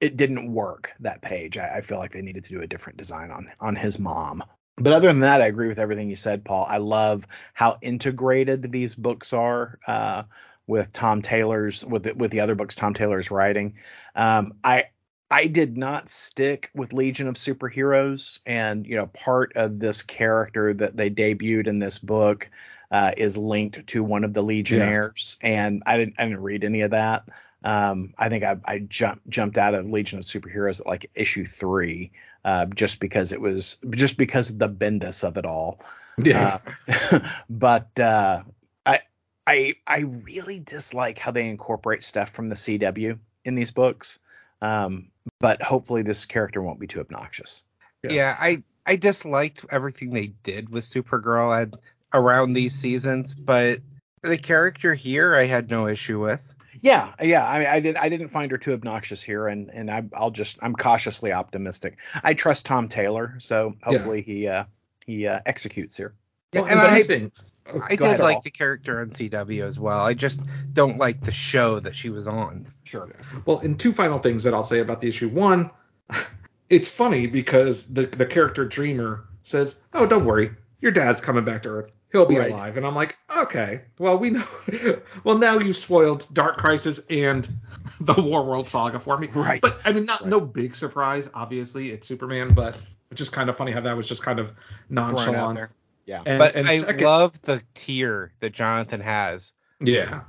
it 0.00 0.16
didn't 0.16 0.52
work 0.52 0.92
that 1.00 1.22
page. 1.22 1.58
I, 1.58 1.76
I, 1.76 1.80
feel 1.80 1.98
like 1.98 2.12
they 2.12 2.22
needed 2.22 2.44
to 2.44 2.50
do 2.50 2.62
a 2.62 2.66
different 2.66 2.98
design 2.98 3.30
on 3.30 3.50
on 3.60 3.74
his 3.76 3.98
mom. 3.98 4.44
But 4.80 4.92
other 4.92 5.08
than 5.08 5.20
that, 5.20 5.42
I 5.42 5.46
agree 5.46 5.68
with 5.68 5.78
everything 5.78 6.08
you 6.08 6.16
said, 6.16 6.44
Paul. 6.44 6.66
I 6.68 6.78
love 6.78 7.26
how 7.54 7.78
integrated 7.82 8.70
these 8.70 8.94
books 8.94 9.32
are 9.32 9.78
uh, 9.86 10.24
with 10.66 10.92
Tom 10.92 11.22
Taylor's 11.22 11.84
with 11.84 12.04
the, 12.04 12.14
with 12.14 12.30
the 12.30 12.40
other 12.40 12.54
books 12.54 12.74
Tom 12.74 12.94
Taylor's 12.94 13.30
writing. 13.30 13.74
Um, 14.14 14.54
I 14.62 14.84
I 15.30 15.46
did 15.46 15.76
not 15.76 16.08
stick 16.08 16.70
with 16.74 16.92
Legion 16.92 17.28
of 17.28 17.34
Superheroes, 17.34 18.40
and 18.46 18.86
you 18.86 18.96
know, 18.96 19.06
part 19.06 19.52
of 19.56 19.78
this 19.78 20.02
character 20.02 20.72
that 20.74 20.96
they 20.96 21.10
debuted 21.10 21.66
in 21.66 21.78
this 21.78 21.98
book 21.98 22.50
uh, 22.90 23.12
is 23.16 23.36
linked 23.36 23.86
to 23.88 24.02
one 24.02 24.24
of 24.24 24.32
the 24.32 24.42
Legionnaires, 24.42 25.38
yeah. 25.42 25.48
and 25.50 25.82
I 25.86 25.98
didn't 25.98 26.14
I 26.18 26.24
didn't 26.24 26.42
read 26.42 26.64
any 26.64 26.82
of 26.82 26.92
that. 26.92 27.28
Um, 27.64 28.14
I 28.16 28.28
think 28.28 28.44
I, 28.44 28.56
I 28.64 28.78
jumped 28.78 29.28
jumped 29.28 29.58
out 29.58 29.74
of 29.74 29.90
Legion 29.90 30.18
of 30.18 30.24
Superheroes 30.24 30.80
at 30.80 30.86
like 30.86 31.10
issue 31.14 31.44
three, 31.44 32.12
uh, 32.44 32.66
just 32.66 33.00
because 33.00 33.32
it 33.32 33.40
was 33.40 33.78
just 33.90 34.16
because 34.16 34.50
of 34.50 34.58
the 34.58 34.68
Bendis 34.68 35.24
of 35.24 35.36
it 35.36 35.44
all. 35.44 35.80
Yeah. 36.22 36.58
Uh, 36.88 37.20
but 37.50 37.98
uh, 37.98 38.42
I 38.86 39.00
I 39.46 39.74
I 39.86 40.00
really 40.00 40.60
dislike 40.60 41.18
how 41.18 41.30
they 41.30 41.48
incorporate 41.48 42.04
stuff 42.04 42.30
from 42.30 42.48
the 42.48 42.54
CW 42.54 43.18
in 43.44 43.54
these 43.54 43.70
books. 43.70 44.20
Um, 44.60 45.08
but 45.40 45.62
hopefully 45.62 46.02
this 46.02 46.26
character 46.26 46.62
won't 46.62 46.80
be 46.80 46.86
too 46.86 47.00
obnoxious. 47.00 47.64
Yeah, 48.02 48.12
yeah 48.12 48.36
I 48.38 48.62
I 48.86 48.96
disliked 48.96 49.66
everything 49.70 50.10
they 50.10 50.28
did 50.42 50.70
with 50.70 50.84
Supergirl 50.84 51.62
at, 51.62 51.78
around 52.12 52.54
these 52.54 52.74
seasons, 52.74 53.34
but 53.34 53.80
the 54.22 54.38
character 54.38 54.94
here 54.94 55.34
I 55.34 55.44
had 55.44 55.70
no 55.70 55.86
issue 55.86 56.20
with. 56.20 56.54
Yeah, 56.80 57.12
yeah. 57.22 57.46
I 57.46 57.58
mean, 57.58 57.68
I 57.68 57.80
did. 57.80 57.96
I 57.96 58.08
didn't 58.08 58.28
find 58.28 58.50
her 58.50 58.58
too 58.58 58.72
obnoxious 58.72 59.22
here, 59.22 59.48
and 59.48 59.70
and 59.70 59.90
I, 59.90 60.04
will 60.18 60.30
just. 60.30 60.58
I'm 60.62 60.74
cautiously 60.74 61.32
optimistic. 61.32 61.98
I 62.22 62.34
trust 62.34 62.66
Tom 62.66 62.88
Taylor, 62.88 63.36
so 63.38 63.74
hopefully 63.82 64.24
yeah. 64.26 64.34
he 64.34 64.48
uh 64.48 64.64
he 65.06 65.26
uh, 65.26 65.40
executes 65.46 65.96
here. 65.96 66.14
Well, 66.52 66.64
and 66.64 66.80
I, 66.80 67.02
think, 67.02 67.34
I 67.66 67.90
did 67.90 68.00
ahead, 68.00 68.20
like 68.20 68.36
Paul. 68.36 68.42
the 68.42 68.50
character 68.50 69.00
on 69.00 69.10
CW 69.10 69.62
as 69.62 69.78
well. 69.78 70.00
I 70.00 70.14
just 70.14 70.40
don't 70.72 70.96
like 70.96 71.20
the 71.20 71.32
show 71.32 71.78
that 71.80 71.94
she 71.94 72.08
was 72.08 72.26
on. 72.26 72.66
Sure. 72.84 73.10
Well, 73.44 73.58
and 73.58 73.78
two 73.78 73.92
final 73.92 74.18
things 74.18 74.44
that 74.44 74.54
I'll 74.54 74.62
say 74.62 74.80
about 74.80 75.02
the 75.02 75.08
issue. 75.08 75.28
One, 75.28 75.70
it's 76.70 76.88
funny 76.88 77.26
because 77.26 77.86
the 77.86 78.06
the 78.06 78.26
character 78.26 78.64
Dreamer 78.64 79.24
says, 79.42 79.76
"Oh, 79.92 80.06
don't 80.06 80.24
worry, 80.24 80.50
your 80.80 80.92
dad's 80.92 81.20
coming 81.20 81.44
back 81.44 81.64
to 81.64 81.70
Earth 81.70 81.97
he'll 82.12 82.26
be 82.26 82.38
right. 82.38 82.50
alive. 82.50 82.76
And 82.76 82.86
I'm 82.86 82.94
like, 82.94 83.16
okay, 83.38 83.82
well 83.98 84.18
we 84.18 84.30
know. 84.30 84.46
well 85.24 85.38
now 85.38 85.58
you've 85.58 85.76
spoiled 85.76 86.26
Dark 86.32 86.56
Crisis 86.58 87.00
and 87.10 87.48
the 88.00 88.20
War 88.20 88.44
World 88.44 88.68
saga 88.68 89.00
for 89.00 89.18
me. 89.18 89.28
Right. 89.28 89.60
But 89.60 89.80
I 89.84 89.92
mean, 89.92 90.04
not 90.04 90.22
right. 90.22 90.30
no 90.30 90.40
big 90.40 90.74
surprise. 90.74 91.30
Obviously, 91.34 91.90
it's 91.90 92.06
Superman, 92.06 92.54
but 92.54 92.76
it's 93.10 93.18
just 93.18 93.32
kind 93.32 93.48
of 93.48 93.56
funny 93.56 93.72
how 93.72 93.80
that 93.80 93.96
was 93.96 94.06
just 94.06 94.22
kind 94.22 94.38
of 94.38 94.52
nonchalant. 94.88 95.70
Yeah. 96.06 96.22
And, 96.24 96.38
but 96.38 96.54
and 96.56 96.66
I 96.66 96.78
second, 96.78 97.04
love 97.04 97.40
the 97.42 97.62
tear 97.74 98.32
that 98.40 98.52
Jonathan 98.52 99.00
has. 99.00 99.52
Yeah. 99.80 100.22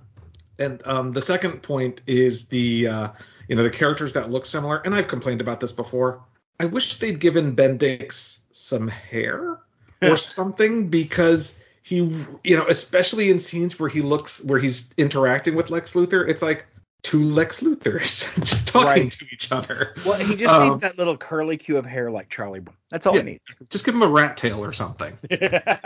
And 0.57 0.85
um, 0.85 1.13
the 1.13 1.21
second 1.21 1.63
point 1.63 2.01
is 2.05 2.47
the 2.47 2.87
uh, 2.87 3.07
you 3.47 3.55
know 3.55 3.63
the 3.63 3.69
characters 3.69 4.13
that 4.13 4.29
look 4.29 4.45
similar, 4.45 4.77
and 4.77 4.93
I've 4.93 5.07
complained 5.07 5.41
about 5.41 5.61
this 5.61 5.71
before. 5.71 6.21
I 6.59 6.65
wish 6.65 6.99
they'd 6.99 7.19
given 7.19 7.55
Bendix 7.55 8.39
some 8.51 8.89
hair 8.89 9.59
or 10.01 10.17
something 10.17 10.89
because 10.89 11.53
he 11.89 11.97
you 12.43 12.55
know 12.55 12.67
especially 12.67 13.31
in 13.31 13.39
scenes 13.39 13.79
where 13.79 13.89
he 13.89 14.01
looks 14.01 14.43
where 14.43 14.59
he's 14.59 14.93
interacting 14.95 15.55
with 15.55 15.71
Lex 15.71 15.93
Luthor 15.93 16.27
it's 16.27 16.43
like 16.43 16.67
two 17.01 17.23
Lex 17.23 17.61
Luthors 17.61 18.31
just 18.45 18.67
talking 18.67 19.03
right. 19.03 19.11
to 19.11 19.25
each 19.31 19.51
other. 19.51 19.95
Well, 20.05 20.19
he 20.19 20.35
just 20.35 20.53
um, 20.53 20.67
needs 20.67 20.81
that 20.81 20.99
little 20.99 21.17
curly 21.17 21.57
cue 21.57 21.77
of 21.77 21.85
hair 21.85 22.11
like 22.11 22.29
Charlie 22.29 22.59
Brown. 22.59 22.77
That's 22.91 23.07
all 23.07 23.15
yeah, 23.15 23.21
he 23.21 23.31
needs. 23.31 23.55
Just 23.69 23.85
give 23.85 23.95
him 23.95 24.03
a 24.03 24.07
rat 24.07 24.37
tail 24.37 24.63
or 24.63 24.73
something. 24.73 25.17
hey 25.29 25.79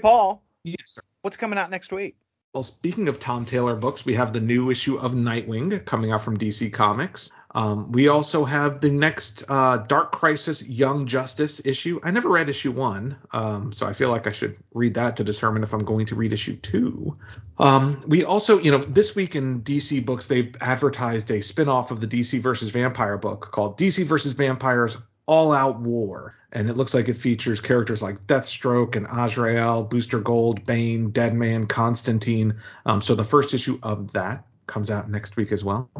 Paul. 0.00 0.44
Yes, 0.62 0.76
sir. 0.84 1.02
What's 1.22 1.36
coming 1.36 1.58
out 1.58 1.70
next 1.70 1.92
week? 1.92 2.16
Well, 2.54 2.62
speaking 2.62 3.08
of 3.08 3.20
Tom 3.20 3.44
Taylor 3.44 3.76
books, 3.76 4.06
we 4.06 4.14
have 4.14 4.32
the 4.32 4.40
new 4.40 4.70
issue 4.70 4.96
of 4.96 5.12
Nightwing 5.12 5.84
coming 5.84 6.12
out 6.12 6.22
from 6.22 6.38
DC 6.38 6.72
Comics. 6.72 7.30
Um, 7.54 7.92
we 7.92 8.08
also 8.08 8.46
have 8.46 8.80
the 8.80 8.90
next 8.90 9.44
uh, 9.50 9.76
Dark 9.76 10.12
Crisis 10.12 10.66
Young 10.66 11.06
Justice 11.06 11.60
issue. 11.62 12.00
I 12.02 12.10
never 12.10 12.30
read 12.30 12.48
issue 12.48 12.72
one, 12.72 13.18
um, 13.32 13.72
so 13.74 13.86
I 13.86 13.92
feel 13.92 14.08
like 14.08 14.26
I 14.26 14.32
should 14.32 14.56
read 14.72 14.94
that 14.94 15.18
to 15.18 15.24
determine 15.24 15.62
if 15.62 15.74
I'm 15.74 15.84
going 15.84 16.06
to 16.06 16.14
read 16.14 16.32
issue 16.32 16.56
two. 16.56 17.18
Um, 17.58 18.02
we 18.06 18.24
also, 18.24 18.58
you 18.58 18.70
know, 18.70 18.82
this 18.82 19.14
week 19.14 19.36
in 19.36 19.60
DC 19.60 20.06
books, 20.06 20.26
they've 20.26 20.56
advertised 20.58 21.30
a 21.30 21.42
spin-off 21.42 21.90
of 21.90 22.00
the 22.00 22.06
DC 22.06 22.40
versus 22.40 22.70
Vampire 22.70 23.18
book 23.18 23.50
called 23.52 23.78
DC 23.78 24.04
versus 24.06 24.32
Vampires 24.32 24.96
All 25.28 25.52
Out 25.52 25.78
War. 25.78 26.34
And 26.50 26.70
it 26.70 26.76
looks 26.78 26.94
like 26.94 27.08
it 27.08 27.18
features 27.18 27.60
characters 27.60 28.00
like 28.00 28.26
Deathstroke 28.26 28.96
and 28.96 29.06
Azrael, 29.06 29.82
Booster 29.84 30.18
Gold, 30.18 30.64
Bane, 30.64 31.10
Deadman, 31.10 31.66
Constantine. 31.66 32.54
Um, 32.86 33.02
so 33.02 33.14
the 33.14 33.22
first 33.22 33.52
issue 33.52 33.78
of 33.82 34.12
that 34.14 34.46
comes 34.66 34.90
out 34.90 35.10
next 35.10 35.36
week 35.36 35.52
as 35.52 35.62
well. 35.62 35.90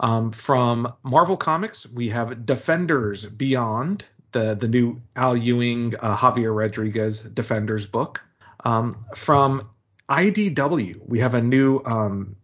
Um, 0.00 0.32
from 0.32 0.92
Marvel 1.02 1.36
Comics, 1.36 1.86
we 1.86 2.08
have 2.08 2.46
Defenders 2.46 3.26
Beyond, 3.26 4.06
the 4.32 4.54
the 4.54 4.68
new 4.68 5.02
Al 5.16 5.36
Ewing, 5.36 5.94
uh, 6.00 6.16
Javier 6.16 6.56
Rodriguez 6.56 7.22
Defenders 7.22 7.84
book. 7.84 8.22
Um, 8.64 9.04
from 9.14 9.68
IDW, 10.08 11.00
we 11.06 11.18
have 11.18 11.34
a 11.34 11.42
new 11.42 11.82
um, 11.84 12.36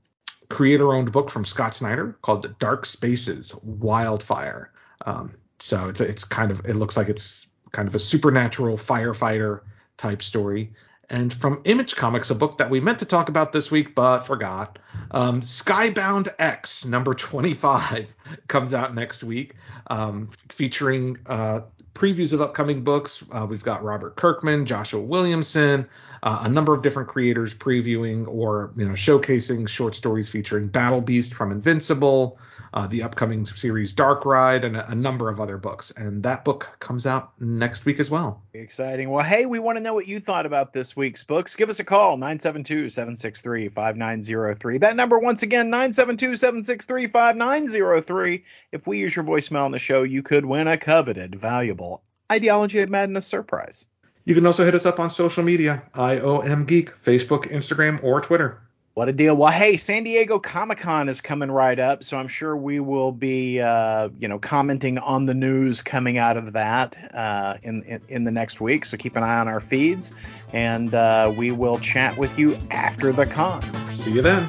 creator-owned 0.51 1.11
book 1.13 1.31
from 1.31 1.45
Scott 1.45 1.75
Snyder 1.75 2.19
called 2.21 2.59
Dark 2.59 2.85
Spaces 2.85 3.55
Wildfire. 3.63 4.71
Um, 5.07 5.35
so 5.65 5.89
it's 5.89 6.01
it's 6.03 6.25
kind 6.25 6.51
of 6.51 6.61
it 6.67 6.77
looks 6.77 6.95
like 6.95 7.09
it's 7.09 7.47
kind 7.73 7.89
of 7.89 7.95
a 7.95 7.99
supernatural 7.99 8.77
firefighter 8.77 9.61
type 9.97 10.23
story. 10.23 10.73
And 11.09 11.33
from 11.33 11.61
Image 11.65 11.97
Comics, 11.97 12.31
a 12.31 12.35
book 12.35 12.59
that 12.59 12.71
we 12.71 12.81
meant 12.81 12.99
to 13.01 13.05
talk 13.07 13.29
about 13.29 13.53
this 13.53 13.71
week 13.71 13.95
but 13.95 14.21
forgot, 14.21 14.79
um, 15.11 15.41
Skybound 15.43 16.33
X 16.39 16.85
number 16.85 17.15
25 17.15 18.13
comes 18.49 18.75
out 18.75 18.95
next 18.95 19.23
week, 19.23 19.55
um, 19.89 20.31
featuring 20.51 21.19
uh, 21.27 21.63
previews 21.95 22.33
of 22.33 22.41
upcoming 22.41 22.85
books. 22.85 23.25
Uh, 23.31 23.47
we've 23.49 23.65
got 23.65 23.83
Robert 23.83 24.17
Kirkman, 24.17 24.67
Joshua 24.67 25.01
Williamson, 25.01 25.89
uh, 26.25 26.41
a 26.45 26.49
number 26.49 26.75
of 26.75 26.83
different 26.83 27.09
creators 27.09 27.55
previewing 27.55 28.27
or 28.27 28.73
you 28.77 28.89
know 28.89 28.95
showcasing 28.95 29.69
short 29.69 29.95
stories 29.95 30.29
featuring 30.29 30.67
Battle 30.69 31.03
Beast 31.03 31.35
from 31.35 31.53
Invincible, 31.53 32.39
uh, 32.73 32.87
the 32.87 33.03
upcoming 33.03 33.45
series 33.45 33.93
Dark 33.93 34.25
Ride, 34.25 34.65
and 34.65 34.75
a, 34.75 34.91
a, 34.91 34.95
number 34.95 35.29
of 35.29 35.39
other 35.39 35.59
books. 35.59 35.91
And 35.91 36.23
that 36.23 36.43
book 36.43 36.75
comes 36.81 37.07
out 37.07 37.39
next 37.39 37.85
week 37.85 38.01
as 38.01 38.11
well. 38.11 38.43
Exciting. 38.55 39.11
Well, 39.11 39.23
hey, 39.23 39.45
we 39.45 39.59
want 39.59 39.77
to 39.77 39.83
know 39.83 39.93
what 39.93 40.09
you 40.09 40.19
thought 40.19 40.47
about 40.47 40.73
this 40.73 40.97
week's 40.97 41.25
books. 41.25 41.57
Give 41.57 41.69
us 41.69 41.79
a 41.79 41.85
call 41.85 42.17
972-763-5903. 42.17 44.81
That 44.81 44.97
number 44.97 45.19
once 45.19 45.43
again 45.43 45.71
972-763-5903. 45.71 48.43
If 48.73 48.87
we 48.87 48.99
use 48.99 49.15
your 49.15 49.27
voicemail 49.27 49.67
on 49.67 49.73
the 49.73 49.79
show, 49.79 50.03
you 50.03 50.23
could 50.23 50.47
win 50.47 50.69
a 50.69 50.79
coveted, 50.79 51.35
valuable 51.35 52.03
Ideology 52.33 52.81
of 52.81 52.89
Madness 52.89 53.27
surprise. 53.27 53.85
You 54.25 54.35
can 54.35 54.47
also 54.47 54.65
hit 54.65 54.75
us 54.75 54.87
up 54.87 55.01
on 55.01 55.11
social 55.11 55.43
media, 55.43 55.83
IOM 55.95 56.67
Geek, 56.67 56.97
Facebook, 56.97 57.51
Instagram, 57.51 58.03
or 58.03 58.21
Twitter. 58.23 58.61
What 58.95 59.09
a 59.09 59.13
deal! 59.13 59.37
Well, 59.37 59.51
hey, 59.51 59.77
San 59.77 60.05
Diego 60.05 60.39
Comic 60.39 60.79
Con 60.79 61.09
is 61.09 61.21
coming 61.21 61.51
right 61.51 61.79
up, 61.81 62.05
so 62.05 62.17
I'm 62.17 62.29
sure 62.29 62.57
we 62.57 62.79
will 62.79 63.11
be, 63.11 63.61
uh, 63.61 64.09
you 64.21 64.29
know, 64.29 64.39
commenting 64.39 64.99
on 64.99 65.27
the 65.27 65.35
news 65.35 65.83
coming 65.83 66.17
out 66.17 66.37
of 66.37 66.53
that 66.53 66.97
uh, 67.13 67.57
in, 67.65 67.83
in, 67.83 68.01
in 68.09 68.25
the 68.25 68.31
next 68.31 68.61
week. 68.61 68.85
So 68.85 68.97
keep 68.97 69.17
an 69.17 69.25
eye 69.25 69.41
on 69.41 69.49
our 69.49 69.61
feeds, 69.61 70.15
and 70.53 70.95
uh, 70.95 71.35
we 71.37 71.51
will 71.51 71.81
chat 71.81 72.17
with 72.17 72.39
you 72.39 72.57
after 72.71 73.13
the 73.13 73.27
con. 73.27 73.63
See 73.93 74.13
you 74.13 74.23
then. 74.23 74.47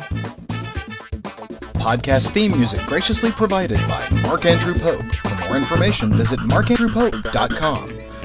Podcast 1.73 2.29
theme 2.29 2.51
music 2.51 2.81
graciously 2.85 3.31
provided 3.31 3.79
by 3.87 4.07
Mark 4.21 4.45
Andrew 4.45 4.75
Pope. 4.75 5.03
For 5.15 5.47
more 5.47 5.57
information, 5.57 6.15
visit 6.15 6.39
markandrewpope.com. 6.39 7.94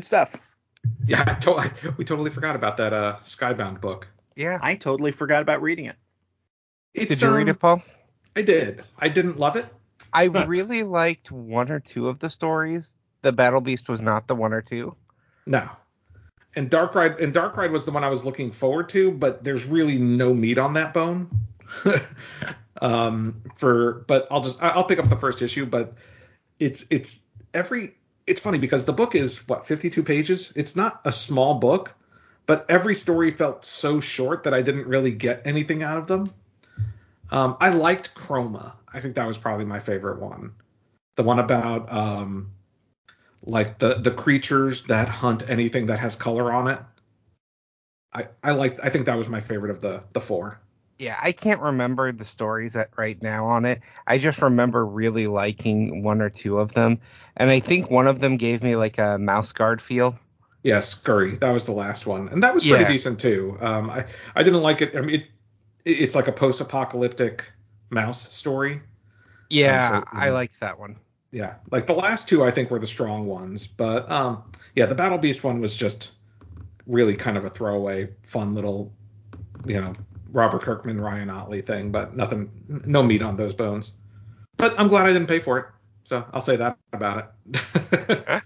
Good 0.00 0.06
stuff. 0.06 0.36
Yeah, 1.06 1.24
I 1.26 1.34
to- 1.40 1.56
I, 1.56 1.70
we 1.98 2.06
totally 2.06 2.30
forgot 2.30 2.56
about 2.56 2.78
that 2.78 2.94
uh, 2.94 3.18
Skybound 3.26 3.82
book. 3.82 4.08
Yeah. 4.34 4.58
I 4.62 4.76
totally 4.76 5.12
forgot 5.12 5.42
about 5.42 5.60
reading 5.60 5.84
it. 5.84 5.96
It's, 6.94 7.08
Did 7.08 7.20
you 7.20 7.36
read 7.36 7.42
um, 7.42 7.48
it, 7.50 7.58
Paul? 7.58 7.82
I 8.34 8.40
did. 8.40 8.80
I 8.98 9.10
didn't 9.10 9.38
love 9.38 9.56
it. 9.56 9.66
I 10.10 10.28
Huh. 10.28 10.46
really 10.48 10.84
liked 10.84 11.30
one 11.30 11.70
or 11.70 11.80
two 11.80 12.08
of 12.08 12.18
the 12.18 12.30
stories. 12.30 12.96
The 13.20 13.30
Battle 13.30 13.60
Beast 13.60 13.90
was 13.90 14.00
not 14.00 14.26
the 14.26 14.34
one 14.34 14.54
or 14.54 14.62
two. 14.62 14.96
No. 15.44 15.68
And 16.56 16.70
Dark 16.70 16.94
Ride 16.94 17.20
and 17.20 17.34
Dark 17.34 17.58
Ride 17.58 17.72
was 17.72 17.84
the 17.84 17.90
one 17.90 18.02
I 18.02 18.08
was 18.08 18.24
looking 18.24 18.52
forward 18.52 18.88
to, 18.90 19.10
but 19.12 19.44
there's 19.44 19.66
really 19.66 19.98
no 19.98 20.32
meat 20.32 20.56
on 20.56 20.72
that 20.74 20.94
bone. 20.94 21.28
um 22.80 23.42
for 23.56 24.04
but 24.08 24.26
I'll 24.30 24.40
just 24.40 24.62
I'll 24.62 24.84
pick 24.84 24.98
up 24.98 25.10
the 25.10 25.16
first 25.16 25.42
issue, 25.42 25.66
but 25.66 25.92
it's 26.58 26.86
it's 26.88 27.20
every 27.52 27.94
it's 28.30 28.40
funny 28.40 28.58
because 28.58 28.84
the 28.84 28.92
book 28.92 29.14
is 29.14 29.46
what 29.48 29.66
52 29.66 30.02
pages. 30.02 30.52
It's 30.54 30.76
not 30.76 31.00
a 31.04 31.12
small 31.12 31.54
book, 31.54 31.92
but 32.46 32.64
every 32.68 32.94
story 32.94 33.32
felt 33.32 33.64
so 33.64 34.00
short 34.00 34.44
that 34.44 34.54
I 34.54 34.62
didn't 34.62 34.86
really 34.86 35.10
get 35.10 35.46
anything 35.46 35.82
out 35.82 35.98
of 35.98 36.06
them. 36.06 36.32
Um 37.30 37.56
I 37.60 37.70
liked 37.70 38.14
Chroma. 38.14 38.74
I 38.92 39.00
think 39.00 39.16
that 39.16 39.26
was 39.26 39.36
probably 39.36 39.64
my 39.64 39.80
favorite 39.80 40.20
one. 40.20 40.52
The 41.16 41.24
one 41.24 41.40
about 41.40 41.92
um 41.92 42.52
like 43.42 43.78
the 43.78 43.94
the 43.94 44.10
creatures 44.12 44.84
that 44.84 45.08
hunt 45.08 45.48
anything 45.48 45.86
that 45.86 45.98
has 45.98 46.14
color 46.16 46.52
on 46.52 46.68
it. 46.68 46.80
I 48.12 48.28
I 48.42 48.52
like 48.52 48.82
I 48.84 48.90
think 48.90 49.06
that 49.06 49.18
was 49.18 49.28
my 49.28 49.40
favorite 49.40 49.70
of 49.70 49.80
the 49.80 50.04
the 50.12 50.20
four. 50.20 50.60
Yeah, 51.00 51.18
I 51.18 51.32
can't 51.32 51.62
remember 51.62 52.12
the 52.12 52.26
stories 52.26 52.76
at, 52.76 52.90
right 52.98 53.20
now 53.22 53.46
on 53.46 53.64
it. 53.64 53.80
I 54.06 54.18
just 54.18 54.42
remember 54.42 54.84
really 54.84 55.28
liking 55.28 56.02
one 56.02 56.20
or 56.20 56.28
two 56.28 56.58
of 56.58 56.74
them, 56.74 57.00
and 57.38 57.48
I 57.48 57.58
think 57.58 57.90
one 57.90 58.06
of 58.06 58.18
them 58.18 58.36
gave 58.36 58.62
me 58.62 58.76
like 58.76 58.98
a 58.98 59.16
mouse 59.18 59.52
guard 59.52 59.80
feel. 59.80 60.18
Yeah, 60.62 60.80
Scurry. 60.80 61.36
That 61.36 61.52
was 61.52 61.64
the 61.64 61.72
last 61.72 62.06
one, 62.06 62.28
and 62.28 62.42
that 62.42 62.54
was 62.54 62.66
pretty 62.66 62.82
Yeah. 62.82 62.88
decent 62.88 63.18
too. 63.18 63.56
Um, 63.60 63.88
I 63.88 64.04
I 64.36 64.42
didn't 64.42 64.60
like 64.60 64.82
it. 64.82 64.94
I 64.94 65.00
mean, 65.00 65.20
it, 65.20 65.28
it's 65.86 66.14
like 66.14 66.28
a 66.28 66.32
post-apocalyptic 66.32 67.50
mouse 67.88 68.30
story. 68.30 68.82
Yeah, 69.48 70.00
so, 70.00 70.04
I 70.12 70.28
liked 70.28 70.60
that 70.60 70.78
one. 70.78 70.98
Yeah, 71.32 71.54
like 71.70 71.86
the 71.86 71.94
last 71.94 72.28
two 72.28 72.44
I 72.44 72.50
think 72.50 72.70
were 72.70 72.78
the 72.78 72.86
strong 72.86 73.26
ones, 73.26 73.66
but 73.66 74.10
um, 74.10 74.44
yeah, 74.74 74.84
the 74.84 74.94
Battle 74.94 75.16
Beast 75.16 75.44
one 75.44 75.62
was 75.62 75.74
just 75.74 76.12
really 76.86 77.16
kind 77.16 77.38
of 77.38 77.46
a 77.46 77.48
throwaway, 77.48 78.10
fun 78.22 78.52
little, 78.52 78.92
you 79.64 79.80
know, 79.80 79.94
Robert 80.32 80.62
Kirkman, 80.62 81.00
Ryan 81.00 81.30
Ottley 81.30 81.62
thing, 81.62 81.90
but 81.90 82.16
nothing, 82.16 82.50
no 82.86 83.02
meat 83.02 83.22
on 83.22 83.36
those 83.36 83.52
bones. 83.52 83.92
But 84.56 84.78
I'm 84.78 84.88
glad 84.88 85.06
I 85.06 85.12
didn't 85.12 85.28
pay 85.28 85.40
for 85.40 85.58
it, 85.58 85.66
so 86.04 86.24
I'll 86.32 86.42
say 86.42 86.56
that 86.56 86.76
about 86.92 87.18
it. 87.18 87.60
Eh, 87.92 88.40